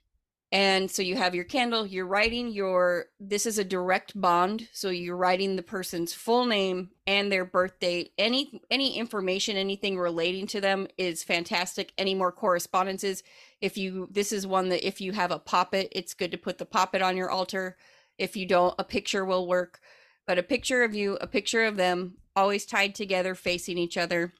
And 0.53 0.91
so 0.91 1.01
you 1.01 1.17
have 1.17 1.35
your 1.35 1.45
candle 1.45 1.87
you're 1.87 2.07
writing 2.07 2.49
your 2.49 3.07
this 3.19 3.47
is 3.47 3.59
a 3.59 3.65
direct 3.65 4.19
bond 4.21 4.69
so 4.71 4.91
you're 4.91 5.17
writing 5.17 5.57
the 5.57 5.63
person's 5.63 6.13
full 6.13 6.45
name 6.45 6.91
and 7.07 7.33
their 7.33 7.47
birth 7.47 7.81
date. 7.81 8.13
Any 8.19 8.61
any 8.71 8.99
information 8.99 9.57
anything 9.57 9.99
relating 9.99 10.47
to 10.49 10.61
them 10.61 10.89
is 10.99 11.25
fantastic. 11.25 11.95
Any 11.97 12.15
more 12.15 12.33
correspondences 12.33 13.23
if 13.63 13.79
you 13.79 14.09
this 14.11 14.31
is 14.31 14.47
one 14.47 14.69
that 14.69 14.87
if 14.87 15.01
you 15.01 15.13
have 15.13 15.31
a 15.31 15.39
poppet 15.39 15.89
it's 15.93 16.13
good 16.13 16.33
to 16.33 16.39
put 16.39 16.59
the 16.59 16.67
poppet 16.67 17.01
on 17.01 17.17
your 17.17 17.31
altar. 17.31 17.79
If 18.19 18.37
you 18.37 18.47
don't 18.47 18.75
a 18.79 18.85
picture 18.85 19.25
will 19.25 19.49
work. 19.49 19.81
But 20.27 20.39
a 20.39 20.43
picture 20.43 20.85
of 20.85 20.95
you, 20.95 21.19
a 21.21 21.27
picture 21.27 21.65
of 21.65 21.77
them, 21.77 22.19
always 22.37 22.65
tied 22.65 22.95
together, 22.95 23.35
facing 23.35 23.77
each 23.77 23.97
other, 23.97 24.35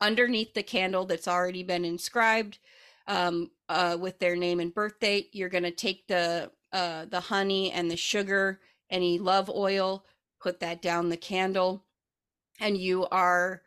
underneath 0.00 0.54
the 0.54 0.62
candle 0.62 1.04
that's 1.04 1.28
already 1.28 1.62
been 1.62 1.84
inscribed 1.84 2.58
um, 3.06 3.50
uh, 3.68 3.96
with 3.98 4.18
their 4.18 4.36
name 4.36 4.60
and 4.60 4.74
birth 4.74 4.98
date. 5.00 5.30
You're 5.32 5.48
going 5.48 5.64
to 5.64 5.70
take 5.70 6.06
the 6.08 6.50
uh, 6.72 7.06
the 7.06 7.20
honey 7.20 7.70
and 7.72 7.90
the 7.90 7.96
sugar, 7.96 8.60
any 8.90 9.18
love 9.18 9.48
oil, 9.48 10.04
put 10.40 10.60
that 10.60 10.82
down 10.82 11.08
the 11.08 11.16
candle, 11.16 11.84
and 12.60 12.76
you 12.76 13.06
are, 13.06 13.62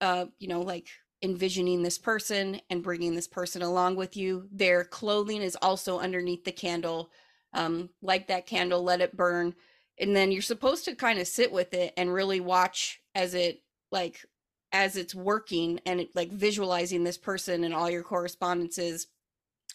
uh, 0.00 0.26
you 0.38 0.48
know, 0.48 0.62
like 0.62 0.88
envisioning 1.22 1.82
this 1.82 1.98
person 1.98 2.60
and 2.70 2.82
bringing 2.82 3.14
this 3.14 3.28
person 3.28 3.60
along 3.62 3.96
with 3.96 4.16
you. 4.16 4.48
Their 4.52 4.84
clothing 4.84 5.42
is 5.42 5.56
also 5.60 5.98
underneath 5.98 6.44
the 6.44 6.52
candle. 6.52 7.10
Um, 7.52 7.90
light 8.00 8.28
that 8.28 8.46
candle, 8.46 8.82
let 8.82 9.00
it 9.00 9.16
burn 9.16 9.54
and 10.00 10.16
then 10.16 10.32
you're 10.32 10.42
supposed 10.42 10.86
to 10.86 10.94
kind 10.94 11.18
of 11.18 11.28
sit 11.28 11.52
with 11.52 11.74
it 11.74 11.92
and 11.96 12.12
really 12.12 12.40
watch 12.40 13.00
as 13.14 13.34
it 13.34 13.62
like 13.92 14.24
as 14.72 14.96
it's 14.96 15.14
working 15.14 15.80
and 15.86 16.00
it, 16.00 16.14
like 16.14 16.30
visualizing 16.30 17.04
this 17.04 17.18
person 17.18 17.64
and 17.64 17.74
all 17.74 17.90
your 17.90 18.02
correspondences 18.02 19.06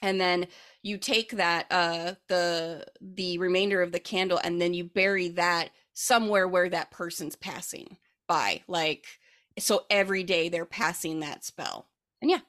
and 0.02 0.20
then 0.20 0.48
you 0.84 0.98
take 0.98 1.32
that 1.32 1.66
uh 1.72 2.14
the 2.28 2.86
the 3.02 3.38
remainder 3.38 3.82
of 3.82 3.92
the 3.92 4.00
candle 4.00 4.40
and 4.44 4.62
then 4.62 4.74
you 4.74 4.84
bury 4.84 5.30
that 5.30 5.70
somewhere 5.94 6.48
where 6.48 6.70
that 6.70 6.92
person's 6.92 7.36
passing 7.36 7.98
by 8.28 8.62
like 8.68 9.06
so 9.58 9.86
every 9.90 10.24
day 10.24 10.50
they're 10.50 10.66
passing 10.66 11.20
that 11.22 11.44
spell 11.44 11.88
and 12.22 12.30
yeah 12.30 12.40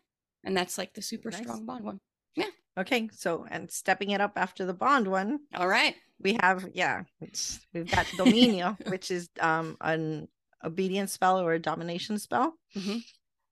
and 0.45 0.57
that's 0.57 0.79
like 0.79 0.95
the 0.95 1.03
super 1.03 1.31
Nice. 1.31 1.41
strong 1.41 1.65
bond 1.65 1.85
one 1.85 2.01
Yeah. 2.35 2.47
okay 2.79 3.09
so 3.13 3.47
and 3.51 3.71
stepping 3.71 4.11
it 4.11 4.21
up 4.21 4.33
after 4.37 4.65
the 4.65 4.75
bond 4.75 5.07
one 5.09 5.41
all 5.55 5.69
right 5.69 5.95
we 6.21 6.37
have 6.41 6.69
yeah 6.75 7.03
it's, 7.21 7.61
we've 7.73 7.91
got 7.91 8.07
dominio 8.17 8.77
which 8.91 9.11
is 9.11 9.29
um 9.41 9.77
an 9.81 10.29
obedience 10.65 11.13
spell 11.13 11.41
or 11.41 11.53
a 11.53 11.59
domination 11.59 12.19
spell 12.19 12.55
Mhm. 12.75 13.03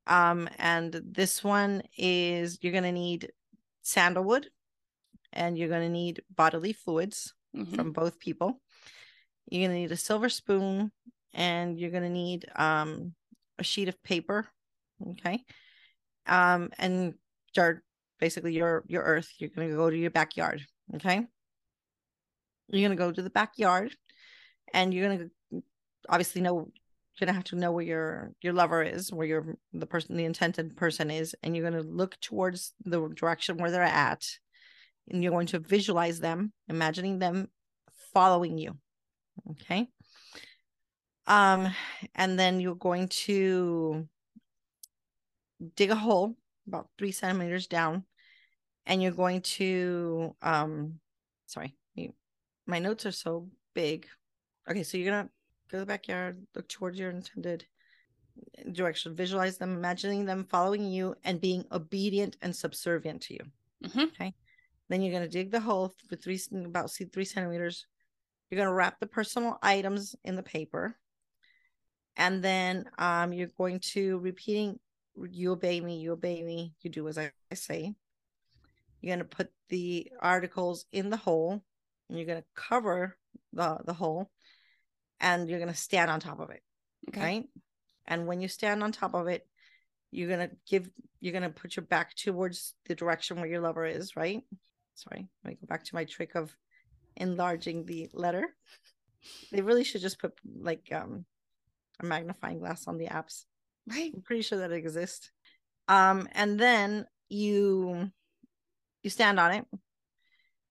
um 0.07 0.49
and 0.59 1.01
this 1.05 1.43
one 1.45 1.83
is 1.97 2.59
you're 2.63 2.73
going 2.73 2.85
to 2.85 2.93
need 2.93 3.31
sandalwood 3.83 4.49
and 5.33 5.59
you're 5.59 5.69
going 5.69 5.83
to 5.83 5.89
need 5.89 6.23
bodily 6.35 6.73
fluids 6.73 7.35
Mhm. 7.55 7.75
from 7.77 7.93
both 7.93 8.19
people 8.19 8.61
you're 9.51 9.67
going 9.69 9.77
to 9.77 9.81
need 9.83 9.93
a 9.93 9.97
silver 9.97 10.29
spoon 10.29 10.91
and 11.33 11.79
you're 11.79 11.91
going 11.91 12.03
to 12.03 12.09
need 12.09 12.47
um 12.57 13.15
a 13.59 13.65
sheet 13.65 13.89
of 13.89 14.03
paper 14.03 14.49
okay 15.11 15.45
um 16.27 16.71
and 16.79 17.15
jar 17.55 17.83
basically 18.19 18.55
your 18.55 18.83
your 18.89 19.03
earth 19.03 19.29
you're 19.39 19.51
going 19.51 19.69
to 19.69 19.77
go 19.77 19.91
to 19.91 19.97
your 19.97 20.11
backyard 20.11 20.65
okay 20.95 21.27
you're 22.69 22.81
going 22.89 22.97
to 22.97 23.05
go 23.05 23.13
to 23.13 23.23
the 23.23 23.31
backyard 23.31 23.95
and 24.73 24.93
you're 24.95 25.07
going 25.09 25.19
to 25.53 25.63
obviously 26.09 26.41
know 26.41 26.71
you're 27.19 27.27
to 27.27 27.33
have 27.33 27.45
to 27.45 27.57
know 27.57 27.73
where 27.73 27.85
your 27.85 28.33
your 28.41 28.53
lover 28.53 28.83
is 28.83 29.13
where 29.13 29.27
your 29.27 29.57
the 29.73 29.87
person 29.87 30.17
the 30.17 30.25
intended 30.25 30.77
person 30.77 31.11
is 31.11 31.35
and 31.43 31.57
you're 31.57 31.71
to 31.71 31.89
look 31.89 32.19
towards 32.21 32.73
the 32.85 33.09
direction 33.15 33.57
where 33.57 33.71
they're 33.71 33.83
at 33.83 34.25
and 35.09 35.23
you're 35.23 35.33
going 35.33 35.47
to 35.47 35.59
visualize 35.59 36.21
them 36.21 36.53
imagining 36.69 37.19
them 37.19 37.49
following 38.13 38.59
you 38.59 38.77
okay? 39.51 39.89
Um 41.27 41.73
and 42.15 42.39
then 42.39 42.61
you're 42.61 42.75
going 42.75 43.09
to 43.09 44.09
dig 45.77 45.91
a 45.91 45.97
hole 45.97 46.35
about 46.67 46.89
three 46.99 47.13
centimeters 47.13 47.67
down 47.67 48.05
and 48.87 49.03
you're 49.03 49.13
going 49.13 49.41
to 49.43 50.35
um 50.43 50.99
sorry 51.47 51.75
my 52.67 52.79
notes 52.79 53.05
are 53.05 53.13
so 53.13 53.49
big. 53.75 54.07
Okay 54.69 54.83
so 54.83 54.97
you're 54.97 55.13
gonna 55.13 55.29
go 55.71 55.79
to 55.79 55.81
the 55.81 55.87
backyard 55.87 56.47
look 56.55 56.69
towards 56.69 56.99
your 56.99 57.11
intended 57.11 57.67
direction 58.73 59.15
visualize 59.15 59.59
them 59.59 59.77
imagining 59.77 60.25
them 60.25 60.45
following 60.51 60.85
you 60.85 61.15
and 61.25 61.41
being 61.41 61.65
obedient 61.73 62.37
and 62.43 62.55
subservient 62.55 63.23
to 63.23 63.35
you. 63.35 63.41
Mhm. 63.85 64.11
then 64.89 65.03
you're 65.03 65.13
going 65.13 65.23
to 65.23 65.29
dig 65.29 65.51
the 65.51 65.61
hole 65.61 65.95
for 66.09 66.17
three 66.17 66.41
about 66.65 66.91
three 66.91 67.25
centimeters. 67.25 67.87
You're 68.51 68.57
going 68.57 68.69
to 68.69 68.75
wrap 68.75 69.01
the 69.01 69.07
personal 69.07 69.59
items 69.63 70.15
in 70.25 70.37
the 70.37 70.43
paper. 70.43 70.97
And 72.17 72.43
then 72.43 72.91
um 72.99 73.33
you're 73.33 73.49
going 73.59 73.81
to 73.95 74.19
repeating 74.19 74.79
you 75.31 75.53
obey 75.53 75.81
me 75.81 75.99
you 75.99 76.13
obey 76.13 76.43
me 76.43 76.75
you 76.83 76.91
do 76.91 77.07
as 77.09 77.19
i, 77.19 77.31
I 77.51 77.55
say. 77.55 77.95
You're 79.01 79.17
going 79.17 79.29
to 79.29 79.37
put 79.37 79.53
the 79.69 80.11
articles 80.21 80.87
in 80.93 81.11
the 81.11 81.17
hole 81.17 81.63
and 82.09 82.19
you're 82.19 82.27
going 82.27 82.43
to 82.43 82.49
cover 82.55 83.17
the 83.53 83.79
the 83.85 83.93
hole 83.93 84.31
and 85.21 85.49
you're 85.49 85.59
going 85.59 85.71
to 85.71 85.77
stand 85.77 86.11
on 86.11 86.21
top 86.21 86.41
of 86.41 86.51
it 86.51 86.63
okay. 87.09 87.21
right? 87.21 87.45
And 88.07 88.27
when 88.27 88.41
you 88.41 88.49
stand 88.49 88.83
on 88.83 88.93
top 88.93 89.15
of 89.15 89.27
it 89.29 89.47
you're 90.11 90.29
going 90.29 90.49
to 90.49 90.55
give 90.69 90.89
you're 91.21 91.33
going 91.33 91.43
to 91.43 91.51
put 91.51 91.77
your 91.77 91.85
back 91.85 92.15
towards 92.15 92.75
the 92.87 92.95
direction 92.95 93.39
where 93.39 93.49
your 93.49 93.61
lover 93.61 93.87
is 93.87 94.17
right? 94.17 94.43
Sorry 94.95 95.29
let 95.45 95.51
me 95.51 95.59
go 95.61 95.67
back 95.67 95.85
to 95.85 95.95
my 95.95 96.05
trick 96.05 96.35
of 96.35 96.55
enlarging 97.17 97.85
the 97.85 98.11
letter. 98.13 98.47
They 99.51 99.63
really 99.63 99.85
should 99.85 100.03
just 100.03 100.19
put 100.19 100.35
like 100.61 100.87
um 100.93 101.25
a 101.99 102.05
magnifying 102.05 102.59
glass 102.59 102.87
on 102.87 102.99
the 102.99 103.07
apps. 103.07 103.45
Right. 103.87 104.13
I'm 104.15 104.21
pretty 104.21 104.43
sure 104.43 104.59
that 104.59 104.71
exists. 104.71 105.31
Um 105.89 106.29
and 106.33 106.61
then 106.61 107.07
you 107.31 108.11
you 109.03 109.09
stand 109.09 109.41
on 109.41 109.53
it 109.53 109.67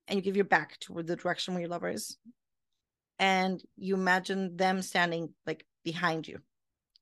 and 0.08 0.18
you 0.18 0.22
give 0.22 0.36
your 0.36 0.46
back 0.46 0.80
toward 0.80 1.08
the 1.08 1.16
direction 1.16 1.54
where 1.54 1.62
your 1.62 1.70
lover 1.70 1.90
is 1.90 2.18
and 3.19 3.62
you 3.78 3.95
imagine 3.95 4.58
them 4.58 4.82
standing 4.82 5.34
like 5.45 5.65
behind 5.84 6.28
you. 6.28 6.39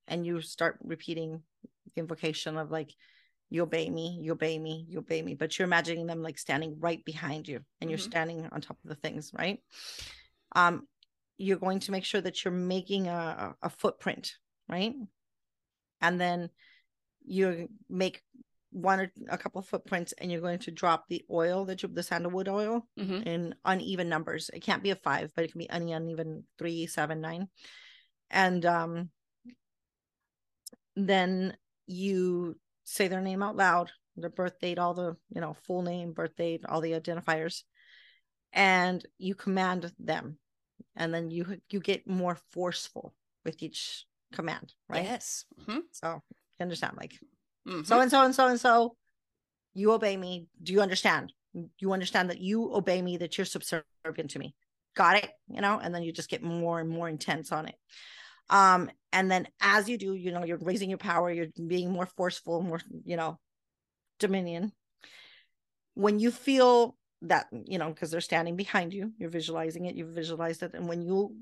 And 0.07 0.25
you 0.25 0.41
start 0.41 0.77
repeating 0.83 1.43
the 1.95 2.01
invocation 2.01 2.57
of 2.57 2.71
like 2.71 2.93
you 3.49 3.63
obey 3.63 3.89
me 3.89 4.17
you 4.21 4.31
obey 4.31 4.57
me 4.57 4.85
you 4.87 4.99
obey 4.99 5.21
me. 5.21 5.35
But 5.35 5.57
you're 5.57 5.67
imagining 5.67 6.07
them 6.07 6.21
like 6.21 6.37
standing 6.37 6.79
right 6.79 7.03
behind 7.05 7.47
you 7.47 7.61
and 7.79 7.89
you're 7.89 7.99
Mhm. 7.99 8.03
standing 8.03 8.49
on 8.51 8.61
top 8.61 8.77
of 8.83 8.89
the 8.89 8.95
things 8.95 9.31
right? 9.33 9.59
Um 10.55 10.87
you're 11.37 11.57
going 11.57 11.79
to 11.79 11.91
make 11.91 12.05
sure 12.05 12.21
that 12.21 12.43
you're 12.43 12.53
making 12.53 13.07
a, 13.07 13.55
a 13.61 13.69
footprint 13.69 14.37
right? 14.69 14.95
And 16.01 16.19
then 16.19 16.49
you 17.25 17.69
make 17.89 18.23
one 18.71 18.99
or 19.01 19.11
a 19.29 19.37
couple 19.37 19.61
footprints 19.61 20.13
and 20.13 20.31
you're 20.31 20.41
going 20.41 20.59
to 20.59 20.71
drop 20.71 21.07
the 21.07 21.23
oil 21.29 21.65
that 21.65 21.83
you 21.83 21.89
the 21.89 22.01
sandalwood 22.03 22.47
oil 22.47 22.87
Mhm. 22.97 23.25
in 23.25 23.55
uneven 23.65 24.09
numbers. 24.09 24.49
It 24.53 24.61
can't 24.61 24.83
be 24.83 24.91
a 24.91 24.95
five, 24.95 25.31
but 25.35 25.45
it 25.45 25.51
can 25.51 25.59
be 25.59 25.69
any 25.69 25.91
uneven 25.91 26.47
three, 26.57 26.87
seven, 26.87 27.21
nine. 27.21 27.49
And 28.29 28.65
um 28.65 29.11
then 30.95 31.57
you 31.87 32.59
say 32.83 33.07
their 33.07 33.21
name 33.21 33.43
out 33.43 33.55
loud, 33.55 33.91
their 34.15 34.29
birth 34.29 34.59
date, 34.59 34.79
all 34.79 34.93
the, 34.93 35.15
you 35.33 35.41
know, 35.41 35.53
full 35.53 35.81
name, 35.81 36.13
birth 36.13 36.35
date, 36.35 36.65
all 36.67 36.81
the 36.81 36.91
identifiers, 36.91 37.63
and 38.53 39.05
you 39.17 39.35
command 39.35 39.91
them. 39.99 40.37
And 40.95 41.13
then 41.13 41.31
you 41.31 41.61
you 41.69 41.79
get 41.79 42.07
more 42.07 42.35
forceful 42.51 43.13
with 43.45 43.61
each 43.63 44.05
command, 44.33 44.73
right? 44.89 45.03
Yes. 45.03 45.45
Mhm. 45.59 45.83
So 45.91 46.21
you 46.59 46.63
understand, 46.63 46.97
like. 46.97 47.19
So 47.83 47.99
and 47.99 48.09
so 48.09 48.23
and 48.25 48.33
so 48.35 48.47
and 48.47 48.59
so 48.59 48.95
you 49.73 49.91
obey 49.91 50.17
me. 50.17 50.47
Do 50.61 50.73
you 50.73 50.81
understand? 50.81 51.31
You 51.79 51.93
understand 51.93 52.29
that 52.29 52.39
you 52.39 52.73
obey 52.73 53.01
me 53.01 53.17
that 53.17 53.37
you're 53.37 53.45
subservient 53.45 54.31
to 54.31 54.39
me. 54.39 54.55
Got 54.95 55.17
it 55.17 55.29
you 55.47 55.61
know? 55.61 55.79
And 55.81 55.93
then 55.93 56.03
you 56.03 56.11
just 56.11 56.29
get 56.29 56.43
more 56.43 56.79
and 56.79 56.89
more 56.89 57.09
intense 57.09 57.51
on 57.51 57.67
it. 57.67 57.75
Um 58.49 58.89
and 59.13 59.29
then 59.29 59.47
as 59.61 59.89
you 59.89 59.97
do 59.97 60.13
you 60.13 60.31
know 60.31 60.43
you're 60.43 60.57
raising 60.57 60.89
your 60.89 60.97
power 60.97 61.31
you're 61.31 61.47
being 61.67 61.91
more 61.91 62.05
forceful 62.05 62.61
more 62.61 62.79
you 63.03 63.17
know 63.17 63.37
dominion. 64.19 64.71
When 65.93 66.19
you 66.19 66.31
feel 66.31 66.95
that 67.23 67.47
you 67.51 67.77
know 67.77 67.89
because 67.89 68.11
they're 68.11 68.21
standing 68.21 68.55
behind 68.55 68.93
you 68.93 69.11
you're 69.17 69.29
visualizing 69.29 69.85
it 69.85 69.95
you've 69.95 70.15
visualized 70.15 70.63
it. 70.63 70.73
And 70.73 70.87
when 70.87 71.01
you 71.01 71.35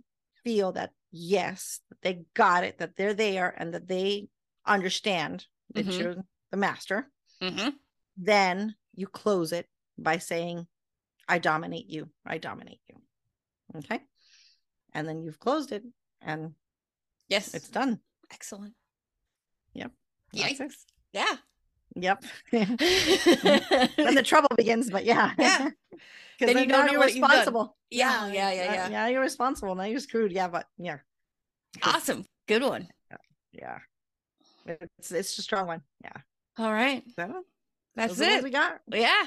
feel 0.44 0.74
that 0.74 0.92
yes 1.12 1.80
they 2.02 2.24
got 2.34 2.64
it 2.64 2.80
that 2.80 2.96
they're 2.96 3.14
there 3.14 3.54
and 3.58 3.74
that 3.74 3.88
they 3.88 4.28
understand 4.66 5.46
that 5.74 5.86
Mhm. 5.86 6.00
you're 6.00 6.16
the 6.52 6.58
master 6.58 7.12
Mhm. 7.42 7.74
then 8.18 8.76
you 8.96 9.08
close 9.08 9.52
it 9.54 9.68
by 9.98 10.18
saying 10.18 10.68
i 11.28 11.38
dominate 11.40 11.88
you 11.88 12.10
i 12.26 12.38
dominate 12.38 12.82
you 12.90 13.02
okay 13.76 14.02
and 14.94 15.08
then 15.08 15.22
you've 15.24 15.40
closed 15.40 15.72
it 15.72 15.84
and 16.22 16.54
Yes. 17.28 17.54
it's 17.54 17.70
done 17.70 18.02
excellent. 18.32 18.74
Yep. 19.74 19.92
Yikes. 20.34 20.86
Yeah. 21.14 21.38
yep 21.96 22.24
then 22.52 22.78
the 24.16 24.24
trouble 24.26 24.50
begins 24.58 24.90
but 24.90 25.06
yeah 25.06 25.34
Yeah. 25.38 25.70
because 25.90 26.00
Then 26.40 26.48
you 26.50 26.54
then 26.54 26.68
don't 26.70 26.70
now 26.70 26.86
know 26.86 26.92
you're 26.94 27.04
responsible 27.06 27.78
Yeah, 27.90 28.28
yeah, 28.28 28.52
yeah, 28.52 28.62
uh, 28.62 28.74
yeah. 28.74 28.90
yeah 28.90 29.08
you're 29.08 29.22
responsible 29.22 29.76
now 29.76 29.84
you're 29.84 30.00
screwed 30.00 30.32
yeah 30.32 30.48
but 30.48 30.68
yeah. 30.78 31.00
awesome. 31.84 32.26
Good 32.48 32.64
one. 32.64 32.88
yeah 33.52 33.80
it's 34.70 35.12
it's 35.12 35.38
a 35.38 35.42
strong 35.42 35.68
one 35.68 35.82
yeah 36.04 36.14
All 36.58 36.72
right. 36.72 37.04
It? 37.18 37.32
That's 37.96 38.20
it. 38.20 38.44
we 38.44 38.50
got 38.52 38.80
Yeah. 38.92 39.26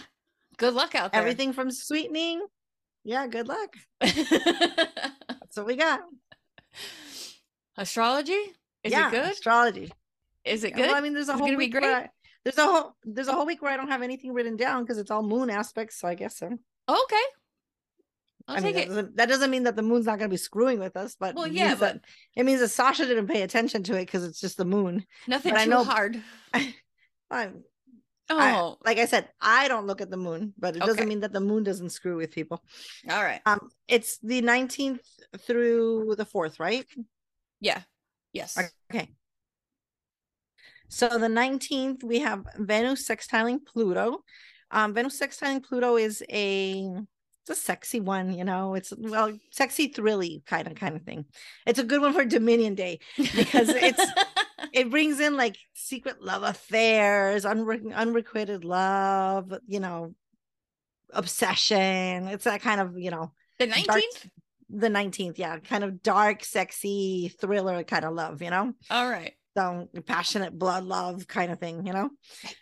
Good 0.57 0.75
luck 0.75 0.95
out 0.95 1.13
there. 1.13 1.21
everything 1.21 1.53
from 1.53 1.71
sweetening 1.71 2.43
yeah 3.05 3.27
good 3.27 3.49
luck 3.49 3.75
that's 4.01 5.57
what 5.57 5.67
we 5.67 5.77
got 5.77 6.01
Astrology? 7.77 8.33
Is 8.85 8.93
yeah 8.93 9.09
it 9.09 9.11
good? 9.13 9.31
astrology 9.33 9.93
Is 10.45 10.65
it 10.65 10.71
Yeah, 10.71 10.77
good? 10.77 10.87
Well, 10.89 10.95
I 10.97 11.01
mean, 11.01 11.15
there's 11.15 11.29
a 11.29 11.33
Is 11.35 11.41
it 11.41 11.43
whole 11.43 11.57
week 11.57 11.75
I, 11.77 12.09
there's 12.45 12.59
a 12.59 12.65
whole 12.65 12.97
there's 13.05 13.29
a 13.29 13.33
whole 13.33 13.47
week 13.47 13.63
where 13.63 13.73
I 13.73 13.77
don't 13.77 13.89
have 13.89 14.03
anything 14.03 14.33
written 14.33 14.57
down 14.57 14.83
because 14.83 14.99
it's 14.99 15.11
all 15.11 15.23
moon 15.23 15.49
aspects. 15.51 16.01
So 16.01 16.09
I 16.09 16.15
guess 16.15 16.39
so. 16.39 16.47
okay. 16.47 17.25
I'll 18.49 18.57
I 18.57 18.61
mean, 18.61 18.75
that 18.75 18.89
doesn't, 18.89 19.17
that 19.17 19.29
doesn't 19.29 19.51
mean 19.51 19.63
that 19.65 19.77
the 19.77 19.83
moon's 19.83 20.07
not 20.07 20.19
going 20.19 20.29
to 20.31 20.33
be 20.33 20.37
screwing 20.37 20.79
with 20.81 20.97
us, 20.97 21.17
but 21.19 21.35
Well, 21.35 21.45
it 21.45 21.53
yeah, 21.53 21.75
but 21.75 21.95
that- 21.95 22.05
it 22.37 22.45
means 22.45 22.61
that 22.61 22.69
Sacha 22.69 23.07
didn't 23.07 23.29
pay 23.29 23.43
attention 23.43 23.83
to 23.85 23.95
it 23.95 24.07
because 24.07 24.25
it's 24.25 24.41
just 24.41 24.57
the 24.57 24.65
moon. 24.65 25.05
Nothing 25.29 25.53
but 25.53 25.61
I 25.61 25.65
too 25.65 25.71
know- 25.71 25.85
hard. 25.85 26.23
I'm, 27.31 27.65
Oh, 28.31 28.39
I- 28.39 28.89
like 28.89 28.99
I 28.99 29.05
said, 29.07 29.29
I 29.41 29.69
don't 29.69 29.87
look 29.87 30.01
at 30.01 30.11
the 30.11 30.17
moon, 30.17 30.55
but 30.59 30.77
it 30.77 30.83
Okay. 30.83 30.87
doesn't 30.87 31.09
mean 31.09 31.21
that 31.21 31.33
the 31.33 31.41
moon 31.41 31.65
doesn't 31.65 31.91
screw 31.91 32.17
with 32.17 32.31
people. 32.31 32.63
all 33.11 33.23
right. 33.23 33.41
Um, 33.47 33.69
it's 33.89 34.19
the 34.19 34.41
19th 34.43 35.01
through 35.41 36.15
the 36.17 36.25
4th, 36.25 36.59
right? 36.59 36.87
Yeah. 37.61 37.83
Yes. 38.33 38.57
Okay. 38.91 39.09
So 40.89 41.09
the 41.09 41.27
19th, 41.29 42.05
we 42.05 42.21
have 42.21 42.45
Venus 42.57 43.07
sextiling 43.09 43.65
Pluto. 43.67 44.25
Um, 44.71 44.95
Venus 44.95 45.19
sextiling 45.21 45.63
Pluto 45.63 45.97
is 45.97 46.23
a 46.31 46.91
it's 47.49 47.59
a 47.59 47.61
sexy 47.63 48.01
one, 48.01 48.33
you 48.33 48.45
know. 48.45 48.75
It's 48.75 48.93
well, 48.97 49.37
sexy 49.51 49.89
thrilly 49.89 50.43
kind 50.47 50.67
of 50.69 50.75
kind 50.77 50.97
of 50.97 51.03
thing. 51.03 51.25
It's 51.67 51.79
a 51.79 51.85
good 51.85 52.01
one 52.01 52.13
for 52.15 52.25
Dominion 52.25 52.75
Day 52.75 53.01
because 53.17 53.69
it's 53.69 54.03
it 54.73 54.91
brings 54.91 55.19
in 55.21 55.37
like 55.37 55.57
secret 55.75 56.23
love 56.23 56.43
affairs, 56.45 57.45
unre- 57.45 57.95
unrequited 57.95 58.65
love, 58.65 59.53
you 59.67 59.81
know, 59.81 60.15
obsession. 61.13 62.29
It's 62.29 62.45
that 62.45 62.63
kind 62.63 62.81
of, 62.81 62.99
you 62.99 63.11
know, 63.11 63.33
the 63.59 63.67
nineteenth. 63.67 64.29
the 64.71 64.89
19th, 64.89 65.37
yeah, 65.39 65.59
kind 65.59 65.85
of 65.85 66.03
dark, 66.03 66.45
sexy 66.45 67.33
thriller 67.41 67.83
kind 67.85 68.05
of 68.05 68.15
love, 68.15 68.41
you 68.41 68.51
know 68.51 68.73
All 68.91 69.09
right. 69.11 69.35
so 69.57 69.89
passionate 70.07 70.59
blood 70.59 70.85
love 70.85 71.27
kind 71.29 71.53
of 71.53 71.59
thing, 71.61 71.87
you 71.87 71.93
know. 71.93 72.11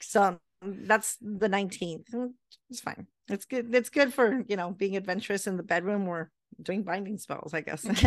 So 0.00 0.38
that's 0.62 1.16
the 1.20 1.48
19th. 1.48 2.10
Mm, 2.12 2.30
It's 2.68 2.80
fine. 2.80 3.06
It's 3.30 3.44
good. 3.44 3.74
It's 3.74 3.90
good 3.90 4.12
for 4.12 4.44
you 4.48 4.56
know 4.56 4.70
being 4.70 4.96
adventurous 4.96 5.46
in 5.46 5.56
the 5.56 5.62
bedroom 5.62 6.08
or 6.08 6.30
doing 6.60 6.82
binding 6.82 7.18
spells, 7.18 7.54
I 7.54 7.60
guess. 7.60 7.82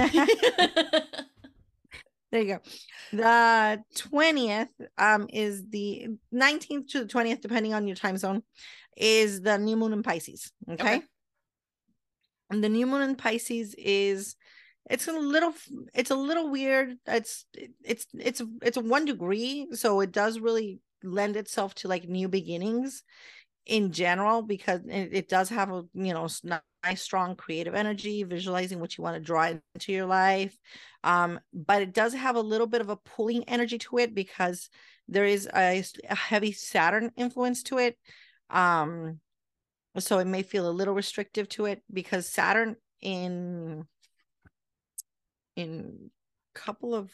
there 2.32 2.42
you 2.42 2.46
go. 2.46 2.60
The 3.12 3.82
20th 3.96 4.68
um 4.98 5.28
is 5.32 5.64
the 5.70 6.08
19th 6.34 6.90
to 6.90 7.00
the 7.00 7.06
20th, 7.06 7.42
depending 7.42 7.74
on 7.74 7.88
your 7.88 7.96
time 7.96 8.18
zone, 8.18 8.44
is 8.98 9.42
the 9.42 9.58
new 9.58 9.78
moon 9.78 9.94
in 9.94 10.04
Pisces. 10.04 10.52
Okay. 10.70 10.98
Okay. 10.98 11.02
And 12.50 12.64
the 12.64 12.70
new 12.70 12.86
moon 12.86 13.02
in 13.02 13.16
Pisces 13.16 13.74
is 13.78 14.36
it's 14.90 15.08
a 15.08 15.14
little 15.14 15.54
it's 15.94 16.12
a 16.12 16.16
little 16.16 16.50
weird. 16.50 16.98
It's 17.08 17.46
it's 17.84 18.06
it's 18.14 18.42
it's 18.62 18.78
a 18.78 18.82
one 18.82 19.06
degree, 19.06 19.70
so 19.72 20.02
it 20.02 20.12
does 20.12 20.40
really 20.40 20.82
lend 21.02 21.38
itself 21.38 21.76
to 21.76 21.88
like 21.88 22.08
new 22.08 22.28
beginnings 22.28 23.04
in 23.66 23.92
general 23.92 24.42
because 24.42 24.82
it, 24.88 25.10
it 25.12 25.30
does 25.30 25.50
have 25.50 25.72
a 25.72 25.84
you 25.94 26.14
know 26.14 26.28
nice 26.44 27.02
strong 27.02 27.36
creative 27.36 27.74
energy 27.74 28.24
visualizing 28.24 28.80
what 28.80 28.98
you 28.98 29.04
want 29.04 29.16
to 29.16 29.22
draw 29.24 29.54
into 29.76 29.92
your 29.92 30.06
life. 30.06 30.58
Um 31.04 31.40
but 31.54 31.82
it 31.82 31.94
does 31.94 32.14
have 32.14 32.36
a 32.36 32.42
little 32.42 32.68
bit 32.68 32.82
of 32.82 32.90
a 32.90 32.98
pulling 32.98 33.44
energy 33.46 33.78
to 33.80 34.00
it 34.00 34.14
because 34.14 34.70
there 35.08 35.26
is 35.26 35.48
a 35.54 35.84
heavy 36.08 36.52
saturn 36.52 37.12
influence 37.16 37.64
to 37.64 37.78
it. 37.78 37.98
Um 38.50 39.20
so 40.00 40.20
it 40.20 40.26
may 40.26 40.44
feel 40.44 40.70
a 40.70 40.72
little 40.72 40.94
restrictive 40.94 41.48
to 41.50 41.66
it 41.66 41.82
because 41.92 42.28
saturn 42.28 42.76
in 43.02 43.86
in 45.56 46.10
couple 46.54 46.94
of 46.94 47.12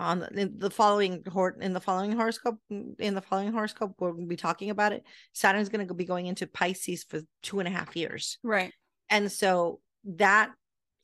on 0.00 0.20
the, 0.20 0.28
in 0.40 0.58
the 0.58 0.70
following 0.70 1.22
hor- 1.30 1.56
in 1.60 1.72
the 1.72 1.80
following 1.80 2.12
horoscope 2.12 2.58
mm, 2.72 2.98
in 2.98 3.14
the 3.14 3.20
following 3.22 3.52
horoscope 3.52 3.92
we're 3.98 4.12
going 4.12 4.24
to 4.24 4.28
be 4.28 4.36
talking 4.36 4.70
about 4.70 4.92
it. 4.92 5.04
Saturn's 5.34 5.68
going 5.68 5.86
to 5.86 5.94
be 5.94 6.04
going 6.04 6.26
into 6.26 6.46
pisces 6.46 7.04
for 7.04 7.20
two 7.42 7.58
and 7.60 7.68
a 7.68 7.70
half 7.70 7.94
years. 7.96 8.38
Right. 8.42 8.72
and 9.08 9.30
so 9.30 9.80
that 10.04 10.50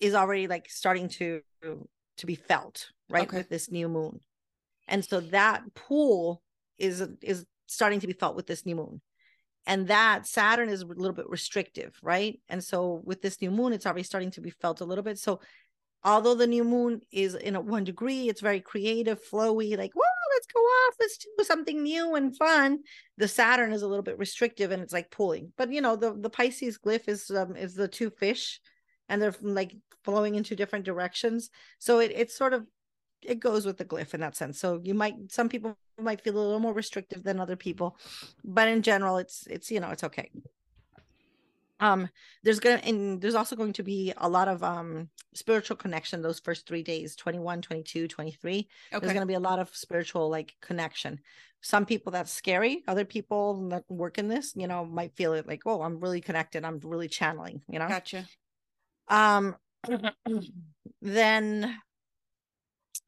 is 0.01 0.15
already 0.15 0.47
like 0.47 0.69
starting 0.69 1.09
to 1.09 1.41
to 2.19 2.27
be 2.27 2.35
felt 2.35 2.91
right 3.11 3.27
Okay. 3.29 3.39
with 3.39 3.49
this 3.49 3.71
new 3.71 3.89
moon. 3.89 4.21
And 4.89 5.05
so 5.05 5.21
that 5.21 5.63
pool 5.75 6.43
is 6.79 7.01
is 7.23 7.45
starting 7.67 8.01
to 8.01 8.07
be 8.07 8.13
felt 8.13 8.37
with 8.37 8.47
this 8.47 8.65
new 8.65 8.77
moon. 8.77 9.01
And 9.69 9.89
that 9.89 10.27
saturn 10.27 10.69
is 10.69 10.83
a 10.83 10.87
little 10.87 11.13
bit 11.13 11.29
restrictive 11.29 11.99
right? 12.03 12.41
And 12.49 12.63
so 12.63 13.01
with 13.05 13.21
this 13.23 13.41
new 13.43 13.51
moon 13.51 13.73
it's 13.73 13.87
already 13.87 14.05
starting 14.05 14.31
to 14.33 14.41
be 14.41 14.51
felt 14.51 14.81
a 14.81 14.85
little 14.85 15.05
bit. 15.05 15.19
So 15.19 15.41
although 16.07 16.37
the 16.37 16.47
new 16.47 16.65
moon 16.65 17.01
is 17.11 17.35
in 17.35 17.57
a 17.57 17.61
one 17.61 17.85
degree 17.85 18.29
it's 18.29 18.41
very 18.41 18.61
creative 18.61 19.21
flowy 19.23 19.77
like 19.77 19.93
whoa 19.95 20.03
let's 20.35 20.47
go 20.47 20.61
off 20.61 20.95
let's 21.01 21.19
do 21.19 21.45
something 21.45 21.83
new 21.83 22.15
and 22.15 22.37
fun. 22.37 22.79
The 23.19 23.29
saturn 23.29 23.73
is 23.73 23.83
a 23.83 23.89
little 23.89 24.03
bit 24.03 24.19
restrictive 24.19 24.71
and 24.71 24.83
it's 24.83 24.93
like 24.93 25.11
pulling 25.11 25.53
but 25.59 25.73
you 25.73 25.81
know 25.81 25.97
the 25.97 26.15
the 26.15 26.31
pisces 26.31 26.79
glyph 26.79 27.09
is 27.09 27.31
um 27.31 27.57
is 27.57 27.75
the 27.75 27.89
two 27.89 28.11
fish 28.11 28.61
and 29.09 29.21
they're 29.21 29.35
like 29.43 29.75
flowing 30.05 30.37
into 30.37 30.57
different 30.57 30.85
directions. 30.85 31.51
So 31.79 31.99
it 31.99 32.13
it's 32.15 32.37
sort 32.37 32.55
of 32.55 32.67
it 33.23 33.41
goes 33.41 33.67
with 33.67 33.77
the 33.77 33.85
glyph 33.85 34.15
in 34.15 34.21
that 34.21 34.37
sense. 34.37 34.61
So 34.61 34.81
you 34.83 34.95
might 34.95 35.15
some 35.31 35.49
people 35.49 35.77
might 35.99 36.21
feel 36.21 36.37
a 36.37 36.39
little 36.39 36.61
more 36.61 36.75
restrictive 36.75 37.23
than 37.23 37.41
other 37.41 37.57
people 37.57 37.97
but 38.45 38.69
in 38.69 38.83
general 38.83 39.17
it's 39.17 39.47
it's 39.49 39.71
you 39.71 39.81
know 39.81 39.89
it's 39.89 40.05
okay 40.05 40.31
um 41.81 42.09
there's 42.43 42.61
gonna 42.61 42.81
and 42.85 43.21
there's 43.21 43.35
also 43.35 43.57
going 43.57 43.73
to 43.73 43.83
be 43.83 44.13
a 44.19 44.29
lot 44.29 44.49
of 44.49 44.63
um 44.63 45.09
spiritual 45.35 45.77
connection 45.77 46.23
those 46.23 46.41
first 46.41 46.67
three 46.67 46.83
days 46.83 47.17
21 47.17 47.61
22 47.63 48.09
23 48.09 48.69
Okay. 48.93 49.01
there's 49.01 49.13
going 49.13 49.21
to 49.21 49.27
be 49.27 49.35
a 49.35 49.41
lot 49.41 49.59
of 49.59 49.75
spiritual 49.75 50.31
like 50.31 50.55
connection 50.63 51.21
some 51.61 51.85
people 51.85 52.13
that's 52.13 52.33
scary 52.33 52.83
other 52.89 53.05
people 53.05 53.69
that 53.69 53.85
work 53.89 54.19
in 54.19 54.29
this 54.29 54.53
you 54.57 54.67
know 54.67 54.85
might 54.85 55.15
feel 55.15 55.35
it 55.35 55.47
like 55.47 55.63
oh 55.67 55.83
i'm 55.83 56.01
really 56.01 56.21
connected 56.21 56.65
i'm 56.65 56.81
really 56.83 57.09
channeling 57.09 57.61
you 57.69 57.79
know 57.79 57.89
Gotcha. 57.89 58.27
um 59.09 59.57
then 61.03 61.77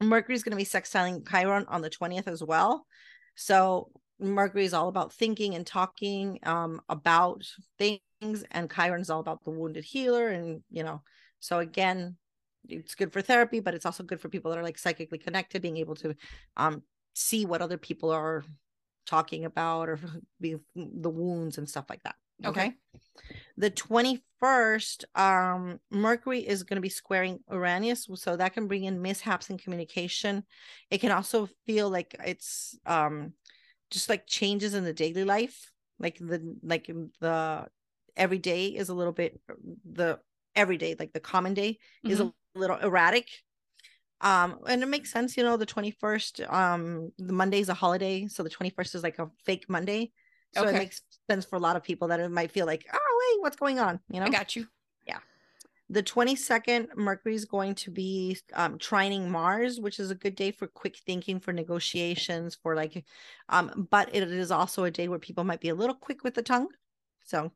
mercury's 0.01 0.43
going 0.43 0.51
to 0.51 0.57
be 0.57 0.65
sextiling 0.65 1.27
chiron 1.27 1.65
on 1.67 1.81
the 1.81 1.89
20th 1.89 2.27
as 2.27 2.43
well 2.43 2.85
so 3.35 3.89
mercury 4.19 4.65
is 4.65 4.73
all 4.73 4.87
about 4.87 5.13
thinking 5.13 5.55
and 5.55 5.65
talking 5.65 6.39
um 6.43 6.81
about 6.89 7.43
things 7.77 8.43
and 8.51 8.71
Chiron 8.71 9.01
is 9.01 9.09
all 9.09 9.19
about 9.19 9.43
the 9.43 9.51
wounded 9.51 9.83
healer 9.83 10.27
and 10.29 10.61
you 10.69 10.83
know 10.83 11.01
so 11.39 11.59
again 11.59 12.17
it's 12.67 12.95
good 12.95 13.13
for 13.13 13.21
therapy 13.21 13.59
but 13.59 13.73
it's 13.73 13.85
also 13.85 14.03
good 14.03 14.19
for 14.19 14.29
people 14.29 14.51
that 14.51 14.57
are 14.57 14.63
like 14.63 14.77
psychically 14.77 15.17
connected 15.17 15.61
being 15.61 15.77
able 15.77 15.95
to 15.95 16.15
um 16.57 16.83
see 17.13 17.45
what 17.45 17.61
other 17.61 17.77
people 17.77 18.09
are 18.09 18.43
talking 19.05 19.45
about 19.45 19.89
or 19.89 19.99
be 20.41 20.57
the 20.75 21.09
wounds 21.09 21.57
and 21.57 21.69
stuff 21.69 21.85
like 21.89 22.03
that 22.03 22.15
Okay. 22.45 22.67
okay 22.67 22.73
the 23.57 23.71
21st 23.71 25.03
um 25.15 25.79
mercury 25.91 26.39
is 26.39 26.63
going 26.63 26.77
to 26.77 26.81
be 26.81 26.89
squaring 26.89 27.39
uranus 27.51 28.07
so 28.15 28.35
that 28.35 28.53
can 28.53 28.67
bring 28.67 28.85
in 28.85 29.01
mishaps 29.01 29.49
in 29.49 29.57
communication 29.57 30.43
it 30.89 30.99
can 30.99 31.11
also 31.11 31.47
feel 31.65 31.89
like 31.89 32.15
it's 32.25 32.77
um 32.85 33.33
just 33.91 34.09
like 34.09 34.27
changes 34.27 34.73
in 34.73 34.83
the 34.83 34.93
daily 34.93 35.23
life 35.23 35.71
like 35.99 36.17
the 36.19 36.55
like 36.63 36.89
the 37.19 37.67
every 38.15 38.37
day 38.37 38.67
is 38.67 38.89
a 38.89 38.93
little 38.93 39.13
bit 39.13 39.39
the 39.89 40.19
every 40.55 40.77
day 40.77 40.95
like 40.99 41.13
the 41.13 41.19
common 41.19 41.53
day 41.53 41.77
is 42.03 42.19
a 42.19 42.31
little 42.55 42.77
erratic. 42.77 43.27
Um 44.21 44.59
and 44.67 44.83
it 44.83 44.87
makes 44.87 45.11
sense 45.11 45.37
you 45.37 45.43
know 45.43 45.55
the 45.55 45.65
21st 45.65 46.51
um 46.51 47.11
the 47.17 47.31
monday 47.31 47.59
is 47.59 47.69
a 47.69 47.73
holiday 47.73 48.27
so 48.27 48.43
the 48.43 48.49
21st 48.49 48.95
is 48.95 49.03
like 49.03 49.19
a 49.19 49.29
fake 49.45 49.65
monday. 49.69 50.11
So 50.55 50.67
it 50.67 50.73
makes 50.73 51.01
sense 51.29 51.45
for 51.45 51.55
a 51.57 51.59
lot 51.59 51.75
of 51.75 51.83
people 51.83 52.07
that 52.07 52.19
it 52.19 52.29
might 52.29 52.51
feel 52.51 52.65
like 52.65 52.85
oh 52.91 53.33
wait 53.33 53.41
what's 53.41 53.55
going 53.55 53.79
on? 53.79 53.99
You 54.09 54.19
know? 54.19 54.25
I 54.25 54.29
got 54.29 54.55
you. 54.55 54.67
The 55.89 56.03
22nd 56.03 56.95
mercury 56.95 57.33
is 57.33 57.45
going 57.45 57.73
to 57.73 57.89
be 57.89 58.37
um 58.53 58.77
trining 58.77 59.27
mars 59.27 59.79
which 59.79 59.99
is 59.99 60.11
a 60.11 60.15
good 60.15 60.35
day 60.35 60.51
for 60.51 60.67
quick 60.67 60.97
thinking 61.05 61.39
for 61.39 61.51
negotiations 61.51 62.55
for 62.61 62.75
like 62.75 63.03
um 63.49 63.87
but 63.89 64.13
it 64.13 64.23
is 64.23 64.51
also 64.51 64.83
a 64.83 64.91
day 64.91 65.07
where 65.07 65.19
people 65.19 65.43
might 65.43 65.61
be 65.61 65.69
a 65.69 65.75
little 65.75 65.95
quick 65.95 66.23
with 66.23 66.35
the 66.35 66.41
tongue. 66.41 66.67
So 67.25 67.51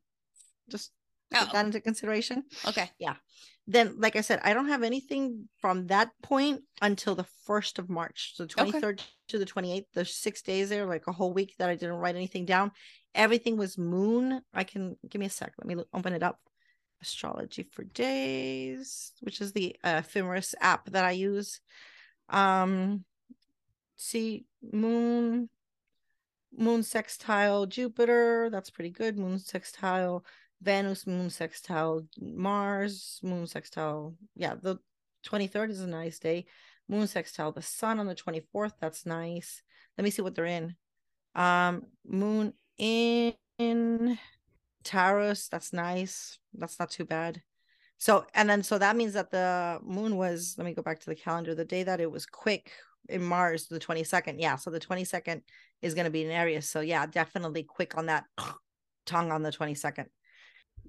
just 0.69 0.91
take 1.31 1.43
Oh, 1.43 1.49
that 1.53 1.65
into 1.65 1.81
consideration. 1.81 2.43
Okay. 2.67 2.89
Yeah. 2.99 3.15
Then 3.65 3.95
like 3.99 4.15
i 4.15 4.21
said 4.21 4.39
i 4.43 4.53
don't 4.53 4.67
have 4.67 4.83
anything 4.83 5.47
from 5.57 5.87
that 5.87 6.09
point 6.21 6.61
until 6.81 7.15
the 7.15 7.25
1st 7.47 7.79
of 7.79 7.89
march. 7.89 8.33
So 8.35 8.45
23rd 8.45 9.01
to 9.29 9.37
the 9.37 9.45
28th 9.45 9.85
there's 9.93 10.15
six 10.15 10.41
days 10.41 10.69
there 10.69 10.85
like 10.85 11.07
a 11.07 11.11
whole 11.11 11.33
week 11.33 11.55
that 11.59 11.69
i 11.69 11.75
didn't 11.75 11.95
write 11.95 12.15
anything 12.15 12.45
down. 12.45 12.71
Everything 13.15 13.57
was 13.57 13.77
moon. 13.77 14.41
I 14.53 14.63
can 14.63 14.97
give 15.07 15.19
me 15.19 15.27
a 15.27 15.29
sec. 15.29 15.53
Let 15.59 15.67
me 15.67 15.75
look, 15.75 15.87
open 15.93 16.13
it 16.13 16.23
up 16.23 16.39
astrology 17.03 17.63
for 17.71 17.83
days 17.83 19.11
which 19.21 19.41
is 19.41 19.51
the 19.51 19.75
uh, 19.83 20.01
ephemeris 20.03 20.55
app 20.61 20.89
that 20.89 21.05
i 21.05 21.11
use. 21.11 21.59
Um 22.29 23.03
see 23.95 24.45
moon 24.71 25.49
moon 26.57 26.83
sextile 26.83 27.65
jupiter 27.65 28.49
that's 28.51 28.69
pretty 28.69 28.89
good. 28.89 29.17
Moon 29.17 29.39
sextile 29.39 30.25
venus 30.61 31.05
moon 31.05 31.29
sextile 31.29 32.07
mars 32.19 33.19
moon 33.21 33.45
sextile 33.45 34.15
yeah 34.35 34.55
the 34.61 34.77
23rd 35.27 35.69
is 35.69 35.81
a 35.81 35.87
nice 35.87 36.19
day. 36.19 36.45
Moon 36.87 37.07
sextile 37.07 37.51
the 37.51 37.61
sun 37.61 37.99
on 37.99 38.07
the 38.07 38.15
24th 38.15 38.73
that's 38.79 39.05
nice. 39.05 39.61
Let 39.97 40.03
me 40.03 40.09
see 40.09 40.21
what 40.21 40.35
they're 40.35 40.45
in. 40.45 40.75
Um 41.35 41.83
moon 42.05 42.53
in, 42.77 43.33
in 43.59 44.17
taurus 44.83 45.47
that's 45.47 45.73
nice. 45.73 46.37
That's 46.53 46.79
not 46.79 46.91
too 46.91 47.05
bad. 47.05 47.41
So 48.03 48.25
and 48.33 48.49
then 48.49 48.63
so 48.63 48.77
that 48.77 48.97
means 48.97 49.13
that 49.13 49.31
the 49.31 49.79
moon 49.81 50.17
was 50.17 50.55
let 50.57 50.65
me 50.65 50.73
go 50.73 50.81
back 50.81 50.99
to 50.99 51.05
the 51.05 51.15
calendar 51.15 51.55
the 51.55 51.63
day 51.63 51.83
that 51.83 52.01
it 52.01 52.11
was 52.11 52.25
quick 52.25 52.71
in 53.09 53.23
mars 53.23 53.67
the 53.67 53.79
22nd 53.79 54.35
yeah 54.39 54.55
so 54.55 54.69
the 54.69 54.79
22nd 54.79 55.41
is 55.81 55.93
going 55.93 56.03
to 56.03 56.11
be 56.11 56.23
in 56.23 56.29
aries. 56.29 56.69
So 56.69 56.81
yeah 56.81 57.05
definitely 57.05 57.63
quick 57.63 57.97
on 57.97 58.07
that 58.07 58.25
tongue 59.05 59.31
on 59.31 59.41
the 59.41 59.51
22nd 59.51 60.07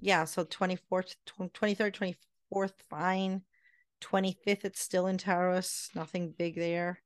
yeah 0.01 0.25
so 0.25 0.43
24th, 0.43 1.15
23rd, 1.39 2.15
24th, 2.53 2.73
fine. 2.89 3.43
25th 4.01 4.65
it's 4.65 4.81
still 4.81 5.07
in 5.07 5.17
taurus. 5.17 5.89
Nothing 5.95 6.33
big 6.37 6.55
there. 6.55 7.01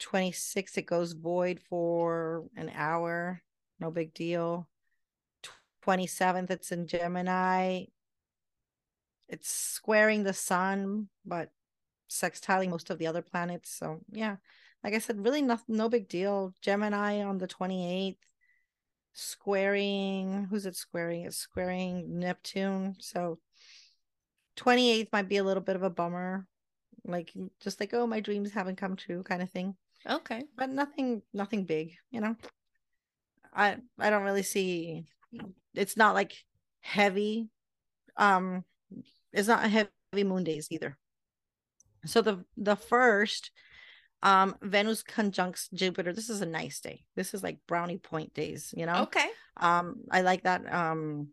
26th 0.00 0.76
it 0.76 0.86
goes 0.86 1.12
void 1.12 1.60
for 1.68 2.46
an 2.56 2.70
hour. 2.74 3.42
No 3.78 3.92
big 3.92 4.12
deal 4.12 4.68
27th 5.86 6.50
it's 6.50 6.72
in 6.72 6.86
gemini. 6.86 7.84
It's 9.28 9.50
squaring 9.50 10.24
the 10.24 10.32
sun 10.32 11.08
but 11.24 11.50
sextiling 12.10 12.68
most 12.68 12.90
of 12.90 12.98
the 12.98 13.06
other 13.06 13.22
planets 13.22 13.70
so 13.70 14.00
yeah. 14.10 14.36
Like 14.84 14.94
i 14.94 14.98
said 14.98 15.24
really 15.24 15.42
no, 15.42 15.58
no 15.68 15.88
big 15.88 16.08
deal. 16.08 16.54
Gemini 16.60 17.22
on 17.22 17.38
the 17.38 17.48
28th 17.48 18.16
squaring 19.12 20.46
who's 20.50 20.66
it 20.66 20.76
squaring? 20.76 21.24
It's 21.24 21.36
squaring 21.36 22.18
neptune 22.18 22.96
so 22.98 23.38
28th 24.56 25.12
might 25.12 25.28
be 25.28 25.38
a 25.38 25.44
little 25.44 25.62
bit 25.62 25.76
of 25.76 25.82
a 25.82 25.90
bummer 25.90 26.46
like 27.04 27.32
just 27.60 27.80
like 27.80 27.94
oh 27.94 28.06
my 28.06 28.20
dreams 28.20 28.52
haven't 28.52 28.76
come 28.76 28.96
true 28.96 29.22
kind 29.22 29.42
of 29.42 29.50
thing. 29.50 29.74
Okay. 30.08 30.42
but 30.56 30.68
nothing 30.68 31.22
nothing 31.32 31.64
big 31.64 31.94
you 32.10 32.20
know? 32.20 32.36
I 33.54 33.76
i 33.98 34.10
don't 34.10 34.24
really 34.24 34.42
see 34.42 35.06
it's 35.74 35.96
not 35.96 36.14
like 36.14 36.34
heavy 36.80 37.48
um 38.16 38.64
it's 39.32 39.48
not 39.48 39.68
heavy 39.68 39.88
moon 40.14 40.44
days 40.44 40.68
either. 40.70 40.98
So 42.04 42.20
the 42.20 42.44
the 42.56 42.76
first 42.76 43.50
um 44.22 44.56
venus 44.62 45.02
conjuncts 45.02 45.68
jupiter 45.74 46.12
this 46.12 46.30
is 46.30 46.40
a 46.40 46.46
nice 46.46 46.80
day. 46.80 47.04
This 47.16 47.34
is 47.34 47.42
like 47.42 47.58
brownie 47.66 47.98
point 47.98 48.34
days 48.34 48.74
you 48.76 48.86
know? 48.86 49.02
Okay. 49.02 49.28
um 49.56 49.96
i 50.10 50.20
like 50.22 50.42
that 50.44 50.72
um 50.72 51.28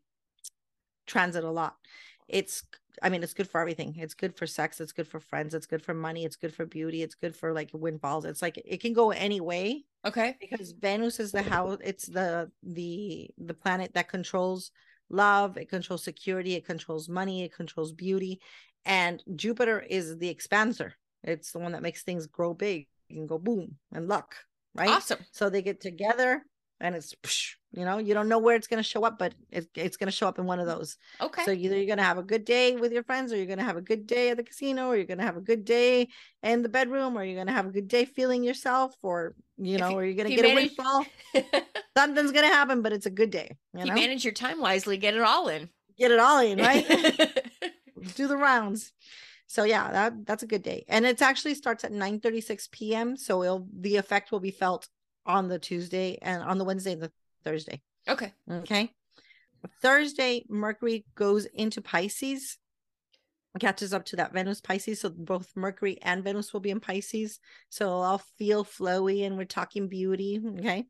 transit 1.08 1.44
a 1.44 1.52
lot. 1.52 1.76
It's 2.28 2.64
i 3.02 3.10
mean 3.10 3.24
it's 3.24 3.34
good 3.34 3.50
for 3.50 3.62
everything 3.62 3.96
it's 3.98 4.14
good 4.14 4.36
for 4.36 4.46
sex 4.48 4.80
it's 4.82 4.92
good 4.92 5.08
for 5.08 5.20
friends 5.20 5.54
it's 5.54 5.66
good 5.66 5.82
for 5.82 5.94
money 5.94 6.26
it's 6.26 6.36
good 6.36 6.54
for 6.54 6.66
beauty 6.66 7.02
it's 7.04 7.16
good 7.16 7.36
for 7.36 7.54
like 7.54 7.70
windfalls 7.74 8.26
it's 8.26 8.42
like 8.42 8.62
it 8.66 8.82
can 8.82 8.94
go 8.94 9.12
any 9.12 9.42
way 9.42 9.84
Okay. 10.06 10.38
because 10.40 10.72
venus 10.72 11.20
is 11.20 11.32
the 11.32 11.42
house 11.42 11.78
it's 11.84 12.08
the 12.08 12.50
the 12.64 13.30
the 13.38 13.54
planet 13.54 13.94
that 13.94 14.08
controls 14.08 14.72
love 15.10 15.58
it 15.58 15.70
controls 15.70 16.04
security 16.04 16.54
it 16.56 16.66
controls 16.66 17.10
money 17.10 17.44
it 17.44 17.54
controls 17.54 17.92
beauty 17.92 18.40
and 18.86 19.24
jupiter 19.36 19.80
is 19.80 20.18
the 20.18 20.34
expanser 20.34 20.92
it's 21.24 21.52
the 21.52 21.60
one 21.60 21.74
that 21.74 21.82
makes 21.82 22.04
things 22.04 22.28
grow 22.28 22.54
big 22.54 22.88
and 23.10 23.28
go 23.28 23.38
boom 23.38 23.76
and 23.92 24.08
luck 24.08 24.36
right 24.76 24.90
Awesome. 24.90 25.20
so 25.32 25.50
they 25.50 25.62
get 25.62 25.82
together 25.82 26.44
and 26.82 26.96
it's 26.96 27.14
you 27.72 27.86
know 27.86 27.98
you 27.98 28.14
don't 28.14 28.30
know 28.30 28.40
where 28.40 28.56
it's 28.56 28.68
going 28.68 28.82
to 28.82 28.90
show 28.90 29.04
up 29.04 29.20
but 29.20 29.34
it, 29.52 29.68
it's 29.76 29.98
going 29.98 30.08
to 30.08 30.16
show 30.16 30.28
up 30.28 30.40
in 30.40 30.46
one 30.46 30.60
of 30.60 30.66
those. 30.68 30.98
Okay. 31.22 31.44
so 31.46 31.52
either 31.52 31.76
you're 31.76 31.86
going 31.86 31.98
to 31.98 32.04
have 32.04 32.18
a 32.18 32.24
good 32.24 32.46
day 32.46 32.76
with 32.76 32.92
your 32.92 33.04
friends 33.04 33.32
or 33.32 33.38
you're 33.38 33.46
going 33.46 33.60
to 33.60 33.64
have 33.66 33.78
a 33.78 33.82
good 33.82 34.08
day 34.08 34.30
at 34.30 34.38
the 34.38 34.44
casino 34.44 34.88
or 34.88 34.96
you're 34.96 35.06
going 35.06 35.18
to 35.20 35.24
have 35.24 35.38
a 35.38 35.42
good 35.42 35.66
day 35.66 36.08
in 36.44 36.62
the 36.64 36.70
bedroom 36.70 37.18
or 37.18 37.24
you're 37.24 37.36
going 37.36 37.48
to 37.48 37.54
have 37.54 37.66
a 37.68 37.72
good 37.72 37.88
day 37.88 38.06
feeling 38.06 38.44
yourself 38.44 38.96
or 39.04 39.36
you 39.58 39.78
know 39.78 39.90
you- 39.90 39.96
or 39.98 40.04
you're 40.06 40.16
going 40.16 40.28
to 40.28 40.32
you 40.34 40.42
get 40.42 40.52
a 40.52 40.56
windfall. 40.56 41.06
Something's 41.98 42.32
going 42.32 42.48
to 42.48 42.54
happen 42.54 42.82
but 42.82 42.94
it's 42.94 43.06
a 43.06 43.12
good 43.12 43.30
day 43.32 43.56
you 43.74 43.80
know 43.80 43.86
you 43.86 43.94
manage 43.94 44.24
your 44.24 44.34
time 44.34 44.60
wisely, 44.62 44.98
get 44.98 45.14
it 45.16 45.22
all 45.22 45.48
in. 45.50 45.70
get 45.98 46.12
it 46.12 46.20
all 46.20 46.40
in 46.40 46.58
right? 46.70 46.86
Do 48.16 48.28
the 48.28 48.38
rounds. 48.38 48.94
So 49.48 49.64
yeah 49.64 49.92
that 49.92 50.26
that's 50.26 50.44
a 50.44 50.48
good 50.48 50.64
day. 50.64 50.86
And 50.88 51.06
it 51.06 51.22
actually 51.22 51.56
starts 51.56 51.84
at 51.84 51.92
9 51.92 52.20
36 52.20 52.70
p.m 52.72 53.18
so 53.18 53.44
it'll 53.44 53.68
the 53.78 53.98
effect 53.98 54.32
will 54.32 54.40
be 54.40 54.52
felt 54.52 54.88
on 55.30 55.48
the 55.48 55.60
tuesday 55.60 56.18
and 56.22 56.44
on 56.44 56.58
the 56.58 56.66
wednesday 56.66 56.94
and 56.94 57.02
the 57.02 57.12
thursday 57.46 57.82
okay. 58.08 58.34
Okay. 58.50 58.92
Thursday, 59.82 60.46
Mercury 60.48 61.06
goes 61.16 61.46
into 61.46 61.82
Pisces, 61.82 62.58
catches 63.60 63.94
up 63.94 64.06
to 64.06 64.16
that 64.16 64.34
Venus 64.34 64.62
Pisces. 64.62 65.02
So 65.02 65.10
both 65.10 65.52
Mercury 65.56 65.98
and 66.02 66.24
Venus 66.24 66.54
will 66.54 66.60
be 66.60 66.70
in 66.70 66.80
Pisces. 66.80 67.40
So 67.70 68.00
I'll 68.02 68.22
feel 68.38 68.64
flowy 68.64 69.26
and 69.26 69.38
we're 69.38 69.46
talking 69.46 69.88
beauty. 69.88 70.42
Okay. 70.60 70.86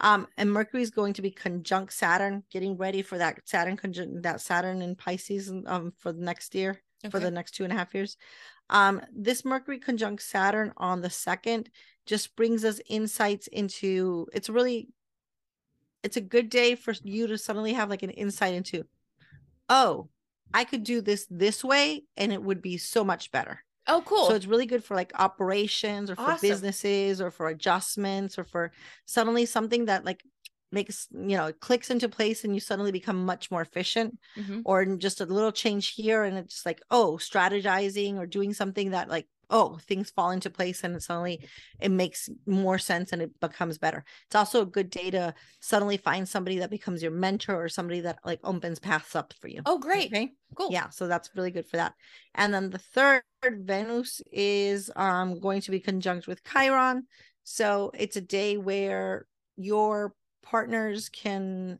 Um, 0.00 0.26
and 0.36 0.52
Mercury 0.52 0.82
is 0.82 0.90
going 0.90 1.14
to 1.14 1.22
be 1.22 1.30
conjunct 1.30 1.92
Saturn, 1.92 2.42
getting 2.50 2.76
ready 2.76 3.02
for 3.02 3.18
that 3.18 3.48
Saturn 3.48 3.76
conjunct 3.76 4.22
that 4.22 4.40
Saturn 4.40 4.82
in 4.82 4.96
Pisces 4.96 5.52
um 5.66 5.92
for 5.98 6.12
the 6.12 6.22
next 6.22 6.54
year, 6.54 6.80
for 7.10 7.20
the 7.20 7.30
next 7.30 7.52
two 7.52 7.64
and 7.64 7.72
a 7.72 7.76
half 7.76 7.94
years. 7.94 8.16
Um, 8.70 9.02
this 9.12 9.44
Mercury 9.44 9.78
conjunct 9.78 10.22
Saturn 10.22 10.72
on 10.76 11.00
the 11.00 11.10
second 11.10 11.70
just 12.10 12.36
brings 12.36 12.64
us 12.66 12.80
insights 12.88 13.48
into 13.48 14.28
it's 14.34 14.50
really 14.50 14.90
it's 16.02 16.16
a 16.16 16.20
good 16.20 16.48
day 16.48 16.74
for 16.74 16.92
you 17.02 17.26
to 17.26 17.38
suddenly 17.38 17.72
have 17.74 17.90
like 17.90 18.02
an 18.02 18.10
insight 18.10 18.54
into 18.54 18.84
oh, 19.70 20.10
I 20.54 20.64
could 20.64 20.84
do 20.84 21.00
this 21.00 21.26
this 21.30 21.64
way 21.64 22.04
and 22.16 22.32
it 22.32 22.42
would 22.42 22.62
be 22.62 22.78
so 22.78 23.04
much 23.04 23.30
better. 23.32 23.64
Oh, 23.86 24.02
cool. 24.06 24.26
So 24.26 24.34
it's 24.34 24.46
really 24.46 24.66
good 24.66 24.84
for 24.84 24.96
like 24.96 25.12
operations 25.18 26.10
or 26.10 26.16
for 26.16 26.34
Awesome. 26.34 26.34
businesses 26.34 27.20
or 27.20 27.30
for 27.30 27.48
adjustments 27.48 28.38
or 28.38 28.44
for 28.44 28.72
suddenly 29.06 29.46
something 29.46 29.86
that 29.86 30.04
like 30.04 30.24
makes, 30.72 31.08
you 31.12 31.36
know, 31.36 31.46
it 31.48 31.60
clicks 31.60 31.90
into 31.90 32.08
place 32.08 32.44
and 32.44 32.54
you 32.54 32.60
suddenly 32.60 32.92
become 32.92 33.26
much 33.26 33.50
more 33.50 33.62
efficient 33.62 34.18
Mhm. 34.36 34.64
or 34.64 34.84
just 34.96 35.20
a 35.20 35.26
little 35.26 35.52
change 35.52 35.94
here 35.94 36.24
and 36.24 36.38
it's 36.38 36.66
like, 36.66 36.80
oh, 36.90 37.18
strategizing 37.20 38.16
or 38.16 38.26
doing 38.26 38.54
something 38.54 38.90
that 38.92 39.08
like, 39.08 39.28
oh, 39.50 39.78
things 39.82 40.10
fall 40.10 40.30
into 40.30 40.48
place 40.50 40.82
and 40.84 41.02
suddenly 41.02 41.46
it 41.80 41.90
makes 41.90 42.28
more 42.46 42.78
sense 42.78 43.12
and 43.12 43.20
it 43.20 43.38
becomes 43.40 43.78
better. 43.78 44.04
It's 44.26 44.36
also 44.36 44.62
a 44.62 44.66
good 44.66 44.90
day 44.90 45.10
to 45.10 45.34
suddenly 45.60 45.96
find 45.96 46.28
somebody 46.28 46.60
that 46.60 46.70
becomes 46.70 47.02
your 47.02 47.12
mentor 47.12 47.62
or 47.62 47.68
somebody 47.68 48.00
that 48.00 48.18
like 48.24 48.40
opens 48.44 48.78
paths 48.78 49.14
up 49.14 49.34
for 49.40 49.48
you. 49.48 49.62
Oh, 49.66 49.78
great. 49.78 50.06
Okay 50.06 50.32
Cool. 50.56 50.72
yeah 50.72 50.88
so 50.90 51.06
that's 51.06 51.30
really 51.36 51.52
good 51.52 51.64
for 51.66 51.76
that 51.76 51.94
and 52.34 52.52
then 52.52 52.70
the 52.70 52.78
third 52.78 53.22
venus 53.44 54.20
is 54.32 54.90
um 54.96 55.38
going 55.38 55.60
to 55.60 55.70
be 55.70 55.78
conjunct 55.78 56.26
with 56.26 56.42
chiron 56.42 57.06
so 57.44 57.92
it's 57.94 58.16
a 58.16 58.20
day 58.20 58.56
where 58.56 59.26
your 59.56 60.12
partners 60.42 61.08
can 61.08 61.78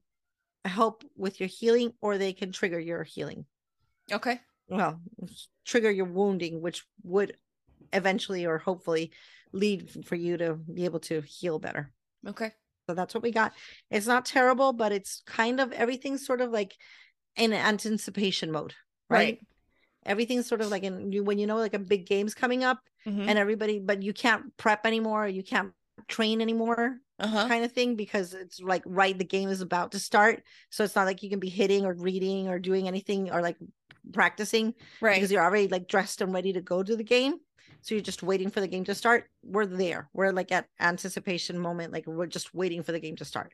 help 0.64 1.02
with 1.16 1.40
your 1.40 1.48
healing 1.48 1.92
or 2.00 2.16
they 2.16 2.32
can 2.32 2.52
trigger 2.52 2.78
your 2.78 3.02
healing 3.02 3.44
Okay. 4.12 4.38
well 4.68 5.00
trigger 5.64 5.90
your 5.90 6.06
wounding 6.06 6.60
which 6.60 6.84
would 7.02 7.34
eventually 7.92 8.46
or 8.46 8.58
hopefully 8.58 9.12
lead 9.52 10.04
for 10.06 10.14
you 10.14 10.36
to 10.36 10.54
be 10.54 10.84
able 10.84 11.00
to 11.00 11.20
heal 11.22 11.58
better 11.58 11.92
Okay. 12.26 12.50
so 12.88 12.94
that's 12.94 13.14
what 13.14 13.22
we 13.22 13.30
got. 13.32 13.52
It's 13.90 14.06
not 14.06 14.24
terrible, 14.26 14.72
but 14.72 14.92
it's 14.92 15.22
kind 15.26 15.60
of 15.60 15.72
everything's 15.72 16.26
sort 16.26 16.40
of 16.40 16.50
like 16.50 16.76
in 17.36 17.52
anticipation 17.52 18.50
mode, 18.52 18.74
right? 19.08 19.18
Right. 19.18 19.38
Everything's 20.04 20.46
sort 20.48 20.60
of 20.60 20.68
like 20.70 20.82
in 20.82 21.12
you 21.12 21.22
when 21.22 21.38
you 21.38 21.46
know 21.46 21.56
like 21.56 21.74
a 21.74 21.78
big 21.78 22.06
game's 22.06 22.34
coming 22.34 22.64
up 22.64 22.78
Mhm. 23.06 23.26
and 23.28 23.38
everybody, 23.38 23.78
but 23.78 24.02
you 24.02 24.12
can't 24.12 24.54
prep 24.56 24.84
anymore, 24.86 25.26
you 25.28 25.42
can't 25.42 25.72
train 26.08 26.40
anymore, 26.40 26.98
Uh-huh. 27.18 27.48
kind 27.48 27.64
of 27.64 27.72
thing, 27.72 27.96
because 27.96 28.34
it's 28.34 28.60
like 28.60 28.82
right 28.86 29.16
the 29.16 29.24
game 29.24 29.48
is 29.48 29.60
about 29.60 29.92
to 29.92 29.98
start. 29.98 30.42
So 30.70 30.84
it's 30.84 30.96
not 30.96 31.06
like 31.06 31.22
you 31.22 31.30
can 31.30 31.38
be 31.40 31.48
hitting 31.50 31.84
or 31.86 31.94
reading 31.94 32.48
or 32.48 32.58
doing 32.58 32.88
anything 32.88 33.30
or 33.30 33.40
like 33.42 33.56
practicing 34.12 34.74
Right. 35.00 35.14
because 35.16 35.30
you're 35.30 35.44
already 35.44 35.68
like 35.68 35.86
dressed 35.88 36.20
and 36.22 36.32
ready 36.32 36.52
to 36.54 36.60
go 36.60 36.82
to 36.82 36.96
the 36.96 37.04
game. 37.04 37.34
So 37.82 37.94
you're 37.94 38.02
just 38.02 38.22
waiting 38.22 38.50
for 38.50 38.60
the 38.60 38.68
game 38.68 38.84
to 38.84 38.94
start. 38.94 39.28
We're 39.42 39.66
there. 39.66 40.08
We're 40.12 40.32
like 40.32 40.52
at 40.52 40.66
anticipation 40.78 41.58
moment. 41.58 41.92
Like 41.92 42.06
we're 42.06 42.26
just 42.26 42.54
waiting 42.54 42.82
for 42.82 42.92
the 42.92 43.00
game 43.00 43.16
to 43.16 43.24
start, 43.24 43.52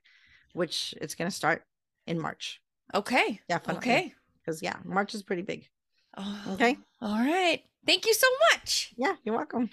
which 0.52 0.94
it's 1.00 1.14
gonna 1.14 1.30
start 1.30 1.62
in 2.06 2.20
March. 2.20 2.60
Okay. 2.94 3.40
Definitely. 3.48 3.78
Okay. 3.90 4.14
Because 4.40 4.62
yeah, 4.62 4.76
March 4.84 5.14
is 5.14 5.22
pretty 5.22 5.42
big. 5.42 5.68
Oh, 6.16 6.42
Okay. 6.54 6.78
All 7.02 7.18
right. 7.18 7.62
Thank 7.84 8.06
you 8.06 8.14
so 8.14 8.26
much. 8.52 8.92
Yeah, 8.96 9.14
you're 9.24 9.36
welcome. 9.36 9.70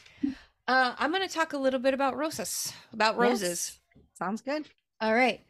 Uh, 0.68 0.94
I'm 0.98 1.12
going 1.12 1.28
to 1.28 1.34
talk 1.34 1.54
a 1.54 1.58
little 1.58 1.80
bit 1.80 1.94
about 1.94 2.16
roses, 2.16 2.72
about 2.94 3.18
roses. 3.18 3.80
Yes. 3.96 4.06
Sounds 4.18 4.42
good. 4.42 4.68
All 5.02 5.14
right. 5.14 5.42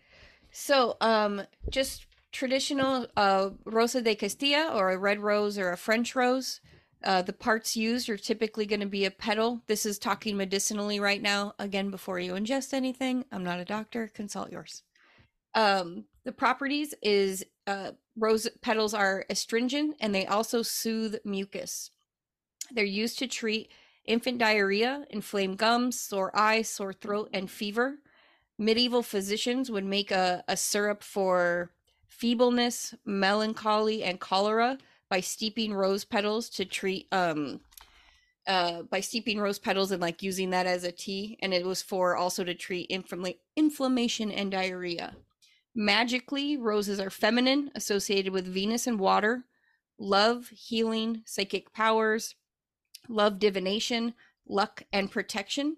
So, 0.52 0.98
um, 1.02 1.42
just 1.70 2.06
traditional 2.32 3.08
uh, 3.18 3.50
Rosa 3.66 4.02
de 4.02 4.16
Castilla 4.16 4.72
or 4.74 4.92
a 4.92 4.98
red 4.98 5.20
rose 5.20 5.58
or 5.58 5.72
a 5.72 5.78
French 5.78 6.16
rose. 6.16 6.62
Uh, 7.04 7.22
the 7.22 7.34
parts 7.34 7.76
used 7.76 8.10
are 8.10 8.18
typically 8.18 8.66
going 8.66 8.80
to 8.80 8.86
be 8.86 9.06
a 9.06 9.12
petal. 9.12 9.62
This 9.68 9.86
is 9.86 10.00
talking 10.00 10.38
medicinally 10.38 11.00
right 11.00 11.22
now. 11.22 11.54
Again, 11.60 11.92
before 11.92 12.20
you 12.20 12.34
ingest 12.34 12.74
anything, 12.74 13.26
I'm 13.32 13.44
not 13.44 13.60
a 13.60 13.66
doctor. 13.66 14.10
Consult 14.14 14.52
yours. 14.52 14.84
Um, 15.54 16.06
the 16.24 16.32
properties 16.32 16.94
is 17.02 17.46
uh, 17.68 17.92
rose 18.18 18.48
petals 18.62 18.94
are 18.94 19.26
astringent 19.30 19.98
and 20.00 20.16
they 20.16 20.26
also 20.26 20.62
soothe 20.62 21.18
mucus. 21.26 21.92
They're 22.72 22.86
used 22.86 23.20
to 23.20 23.28
treat 23.28 23.70
infant 24.06 24.40
diarrhea, 24.40 25.06
inflamed 25.10 25.58
gums, 25.58 26.00
sore 26.00 26.32
eyes, 26.36 26.70
sore 26.70 26.94
throat, 26.94 27.30
and 27.34 27.52
fever 27.52 27.98
medieval 28.58 29.04
physicians 29.04 29.72
would 29.72 29.86
make 29.86 30.12
a, 30.12 30.44
a 30.48 30.58
syrup 30.58 31.04
for 31.04 31.72
feebleness, 32.08 32.94
melancholy, 33.06 34.04
and 34.04 34.20
cholera 34.20 34.78
by 35.14 35.20
steeping 35.20 35.72
rose 35.72 36.04
petals 36.04 36.50
to 36.50 36.66
treat 36.66 37.06
um 37.12 37.60
uh 38.48 38.82
by 38.82 39.00
steeping 39.00 39.40
rose 39.40 39.60
petals 39.60 39.92
and 39.92 40.02
like 40.02 40.24
using 40.24 40.50
that 40.50 40.66
as 40.66 40.84
a 40.84 40.92
tea 40.92 41.38
and 41.40 41.54
it 41.54 41.64
was 41.64 41.84
for 41.84 42.18
also 42.18 42.44
to 42.44 42.56
treat 42.56 42.90
inflama- 42.90 43.38
inflammation 43.56 44.32
and 44.32 44.50
diarrhea. 44.50 45.16
Magically 45.76 46.58
roses 46.58 47.00
are 47.00 47.12
feminine 47.12 47.70
associated 47.76 48.34
with 48.34 48.48
venus 48.48 48.88
and 48.88 49.00
water 49.00 49.44
love 50.00 50.48
healing 50.50 51.22
psychic 51.28 51.72
powers 51.74 52.34
love 53.08 53.38
divination 53.38 54.16
luck 54.48 54.82
and 54.92 55.12
protection. 55.12 55.78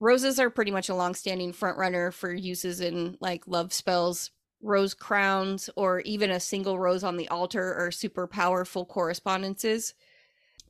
Roses 0.00 0.38
are 0.38 0.50
pretty 0.50 0.70
much 0.70 0.90
a 0.90 0.94
long-standing 0.94 1.54
front 1.54 1.78
runner 1.78 2.10
for 2.10 2.34
uses 2.34 2.82
in 2.82 3.16
like 3.20 3.48
love 3.48 3.72
spells, 3.72 4.32
rose 4.64 4.94
crowns, 4.94 5.68
or 5.76 6.00
even 6.00 6.30
a 6.30 6.40
single 6.40 6.78
rose 6.78 7.04
on 7.04 7.16
the 7.16 7.28
altar 7.28 7.74
are 7.74 7.90
super 7.90 8.26
powerful 8.26 8.84
correspondences. 8.84 9.94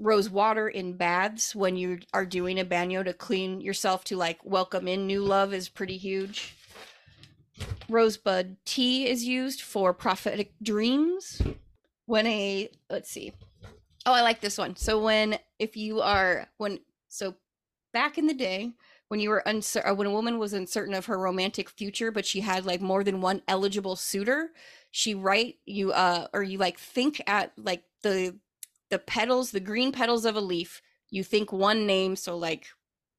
Rose 0.00 0.28
water 0.28 0.68
in 0.68 0.96
baths 0.96 1.54
when 1.54 1.76
you 1.76 2.00
are 2.12 2.26
doing 2.26 2.58
a 2.58 2.64
baño 2.64 3.04
to 3.04 3.14
clean 3.14 3.60
yourself 3.60 4.02
to 4.04 4.16
like 4.16 4.44
welcome 4.44 4.88
in 4.88 5.06
new 5.06 5.22
love 5.22 5.54
is 5.54 5.68
pretty 5.68 5.96
huge. 5.96 6.56
Rosebud 7.88 8.56
tea 8.64 9.08
is 9.08 9.24
used 9.24 9.62
for 9.62 9.94
prophetic 9.94 10.52
dreams. 10.60 11.40
When 12.06 12.26
a 12.26 12.68
let's 12.90 13.10
see. 13.10 13.32
Oh, 14.04 14.12
I 14.12 14.22
like 14.22 14.40
this 14.40 14.58
one. 14.58 14.74
So 14.74 15.00
when 15.00 15.38
if 15.60 15.76
you 15.76 16.00
are 16.00 16.48
when 16.58 16.80
so 17.08 17.36
back 17.92 18.18
in 18.18 18.26
the 18.26 18.34
day 18.34 18.72
when 19.14 19.20
you 19.20 19.30
were 19.30 19.44
uncertain 19.46 19.96
when 19.96 20.08
a 20.08 20.10
woman 20.10 20.40
was 20.40 20.52
uncertain 20.52 20.92
of 20.92 21.06
her 21.06 21.16
romantic 21.16 21.70
future 21.70 22.10
but 22.10 22.26
she 22.26 22.40
had 22.40 22.66
like 22.66 22.80
more 22.80 23.04
than 23.04 23.20
one 23.20 23.40
eligible 23.46 23.94
suitor 23.94 24.50
she 24.90 25.14
write 25.14 25.54
you 25.66 25.92
uh 25.92 26.26
or 26.32 26.42
you 26.42 26.58
like 26.58 26.76
think 26.80 27.22
at 27.28 27.52
like 27.56 27.84
the 28.02 28.36
the 28.90 28.98
petals 28.98 29.52
the 29.52 29.60
green 29.60 29.92
petals 29.92 30.24
of 30.24 30.34
a 30.34 30.40
leaf 30.40 30.82
you 31.10 31.22
think 31.22 31.52
one 31.52 31.86
name 31.86 32.16
so 32.16 32.36
like 32.36 32.66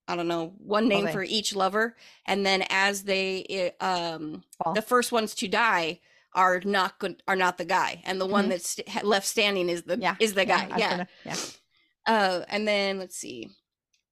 i 0.09 0.17
don't 0.17 0.27
know 0.27 0.51
one 0.57 0.89
name 0.89 1.05
Okay. 1.05 1.13
for 1.13 1.23
each 1.23 1.55
lover 1.55 1.95
and 2.25 2.45
then 2.45 2.65
as 2.69 3.03
they 3.03 3.71
um 3.79 4.43
Fall. 4.61 4.73
the 4.73 4.81
first 4.81 5.13
ones 5.13 5.33
to 5.35 5.47
die 5.47 6.01
are 6.33 6.59
not 6.65 6.99
good 6.99 7.23
are 7.25 7.37
not 7.37 7.57
the 7.57 7.63
guy 7.63 8.01
and 8.03 8.19
the 8.19 8.25
one 8.25 8.47
Mhm. 8.47 8.49
that's 8.49 9.03
left 9.05 9.25
standing 9.27 9.69
is 9.69 9.83
the 9.83 9.97
Yeah. 9.97 10.15
is 10.19 10.33
the 10.33 10.43
guy 10.43 10.67
was 10.67 10.77
yeah 10.77 10.89
gonna- 10.89 11.07
yeah. 11.23 11.35
uh, 12.05 12.45
and 12.49 12.67
then 12.67 12.99
let's 12.99 13.15
see. 13.15 13.49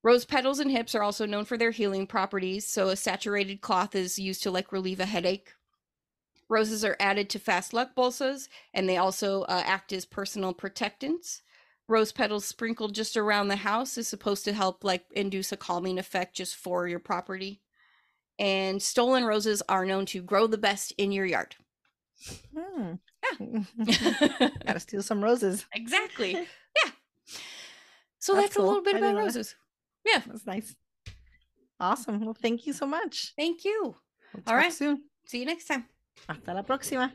Rose 0.04 0.26
petals 0.26 0.60
and 0.60 0.70
hips 0.70 0.94
are 0.94 1.02
also 1.02 1.24
known 1.24 1.46
for 1.46 1.56
their 1.56 1.70
healing 1.70 2.06
properties. 2.06 2.66
So 2.66 2.88
a 2.90 2.96
saturated 2.96 3.62
cloth 3.62 3.94
is 3.94 4.18
used 4.18 4.42
to 4.42 4.50
like 4.50 4.70
relieve 4.70 5.00
a 5.00 5.06
headache. 5.06 5.54
Roses 6.50 6.84
are 6.84 6.96
added 7.00 7.30
to 7.30 7.38
fast 7.38 7.72
luck 7.72 7.96
bolsas, 7.96 8.48
and 8.74 8.86
they 8.86 8.98
also 8.98 9.42
uh, 9.44 9.62
act 9.64 9.94
as 9.94 10.04
personal 10.04 10.52
protectants. 10.52 11.40
Rose 11.88 12.12
petals 12.12 12.44
sprinkled 12.44 12.94
just 12.94 13.16
around 13.16 13.48
the 13.48 13.56
house 13.56 13.96
is 13.96 14.06
supposed 14.06 14.44
to 14.44 14.52
help 14.52 14.84
like 14.84 15.06
induce 15.12 15.52
a 15.52 15.56
calming 15.56 15.98
effect 15.98 16.36
just 16.36 16.54
for 16.54 16.86
your 16.86 16.98
property. 16.98 17.62
And 18.38 18.82
stolen 18.82 19.24
roses 19.24 19.62
are 19.70 19.86
known 19.86 20.04
to 20.06 20.22
grow 20.22 20.46
the 20.46 20.58
best 20.58 20.92
in 20.98 21.12
your 21.12 21.26
yard. 21.26 21.56
Hmm. 22.54 22.94
Yeah. 23.40 24.50
Gotta 24.66 24.80
steal 24.80 25.02
some 25.02 25.24
roses. 25.24 25.64
exactly. 25.72 26.46
Yeah. 26.84 26.90
So 28.18 28.34
That's 28.34 28.48
that's, 28.48 28.56
a 28.56 28.62
little 28.62 28.82
bit 28.82 28.96
about 28.96 29.16
roses. 29.16 29.54
Yeah. 30.04 30.22
That's 30.26 30.46
nice. 30.46 30.74
Awesome. 31.80 32.24
Well, 32.24 32.34
thank 32.34 32.66
you 32.66 32.72
so 32.72 32.86
much. 32.86 33.32
Thank 33.36 33.64
you. 33.64 33.96
We'll 34.34 34.42
All 34.46 34.60
talk 34.60 34.72
soon. 34.72 35.04
See 35.26 35.40
you 35.40 35.46
next 35.46 35.66
time. 35.66 35.86
Hasta 36.28 36.54
la 36.54 36.62
próxima. 36.62 37.12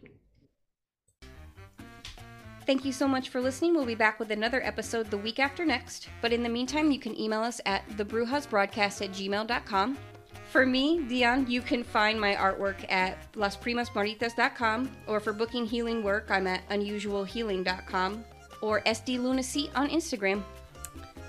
Thank 2.65 2.85
you 2.85 2.91
so 2.91 3.07
much 3.07 3.29
for 3.29 3.41
listening. 3.41 3.73
We'll 3.73 3.85
be 3.85 3.95
back 3.95 4.19
with 4.19 4.29
another 4.29 4.61
episode 4.63 5.09
the 5.09 5.17
week 5.17 5.39
after 5.39 5.65
next. 5.65 6.07
But 6.21 6.31
in 6.31 6.43
the 6.43 6.49
meantime, 6.49 6.91
you 6.91 6.99
can 6.99 7.19
email 7.19 7.41
us 7.41 7.59
at 7.65 7.87
thebrujasbroadcast 7.97 9.01
at 9.01 9.11
gmail.com. 9.11 9.97
For 10.51 10.65
me, 10.65 11.03
Dion, 11.07 11.49
you 11.49 11.61
can 11.61 11.83
find 11.83 12.19
my 12.19 12.35
artwork 12.35 12.91
at 12.91 13.31
lasprimasmaritas.com, 13.33 14.91
or 15.07 15.19
for 15.19 15.33
booking 15.33 15.65
healing 15.65 16.03
work, 16.03 16.27
I'm 16.29 16.47
at 16.47 16.67
unusualhealing.com, 16.69 18.23
or 18.61 18.81
SD 18.81 19.19
Lunacy 19.19 19.71
on 19.75 19.89
Instagram. 19.89 20.43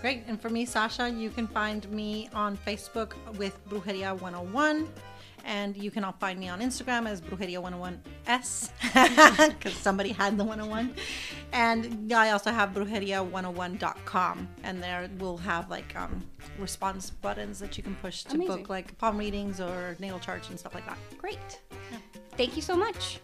Great. 0.01 0.24
And 0.26 0.40
for 0.40 0.48
me, 0.48 0.64
Sacha, 0.64 1.11
you 1.11 1.30
can 1.30 1.46
find 1.46 1.90
me 1.90 2.28
on 2.32 2.57
Facebook 2.57 3.12
with 3.36 3.57
Brujeria 3.68 4.18
101. 4.20 4.88
And 5.44 5.74
you 5.76 5.90
can 5.90 6.05
all 6.05 6.12
find 6.20 6.38
me 6.38 6.48
on 6.48 6.61
Instagram 6.61 7.09
as 7.09 7.20
Brujeria 7.22 7.62
101S 7.62 8.70
because 9.48 9.72
somebody 9.88 10.11
had 10.12 10.36
the 10.36 10.44
101. 10.44 10.94
And 11.53 12.12
I 12.12 12.30
also 12.30 12.51
have 12.51 12.70
brujeria101.com. 12.74 14.48
And 14.64 14.82
there 14.82 15.09
we'll 15.18 15.38
have 15.38 15.70
like 15.70 15.96
um, 15.96 16.22
response 16.59 17.09
buttons 17.11 17.59
that 17.59 17.76
you 17.78 17.82
can 17.82 17.94
push 17.96 18.24
to 18.24 18.34
Amazing. 18.34 18.57
book 18.57 18.68
like 18.68 18.96
palm 18.98 19.16
readings 19.16 19.61
or 19.61 19.96
natal 19.98 20.18
charts 20.18 20.51
and 20.51 20.59
stuff 20.59 20.74
like 20.74 20.86
that. 20.86 20.98
Great. 21.16 21.61
Thank 22.36 22.57
you 22.57 22.62
so 22.62 22.76
much. 22.76 23.20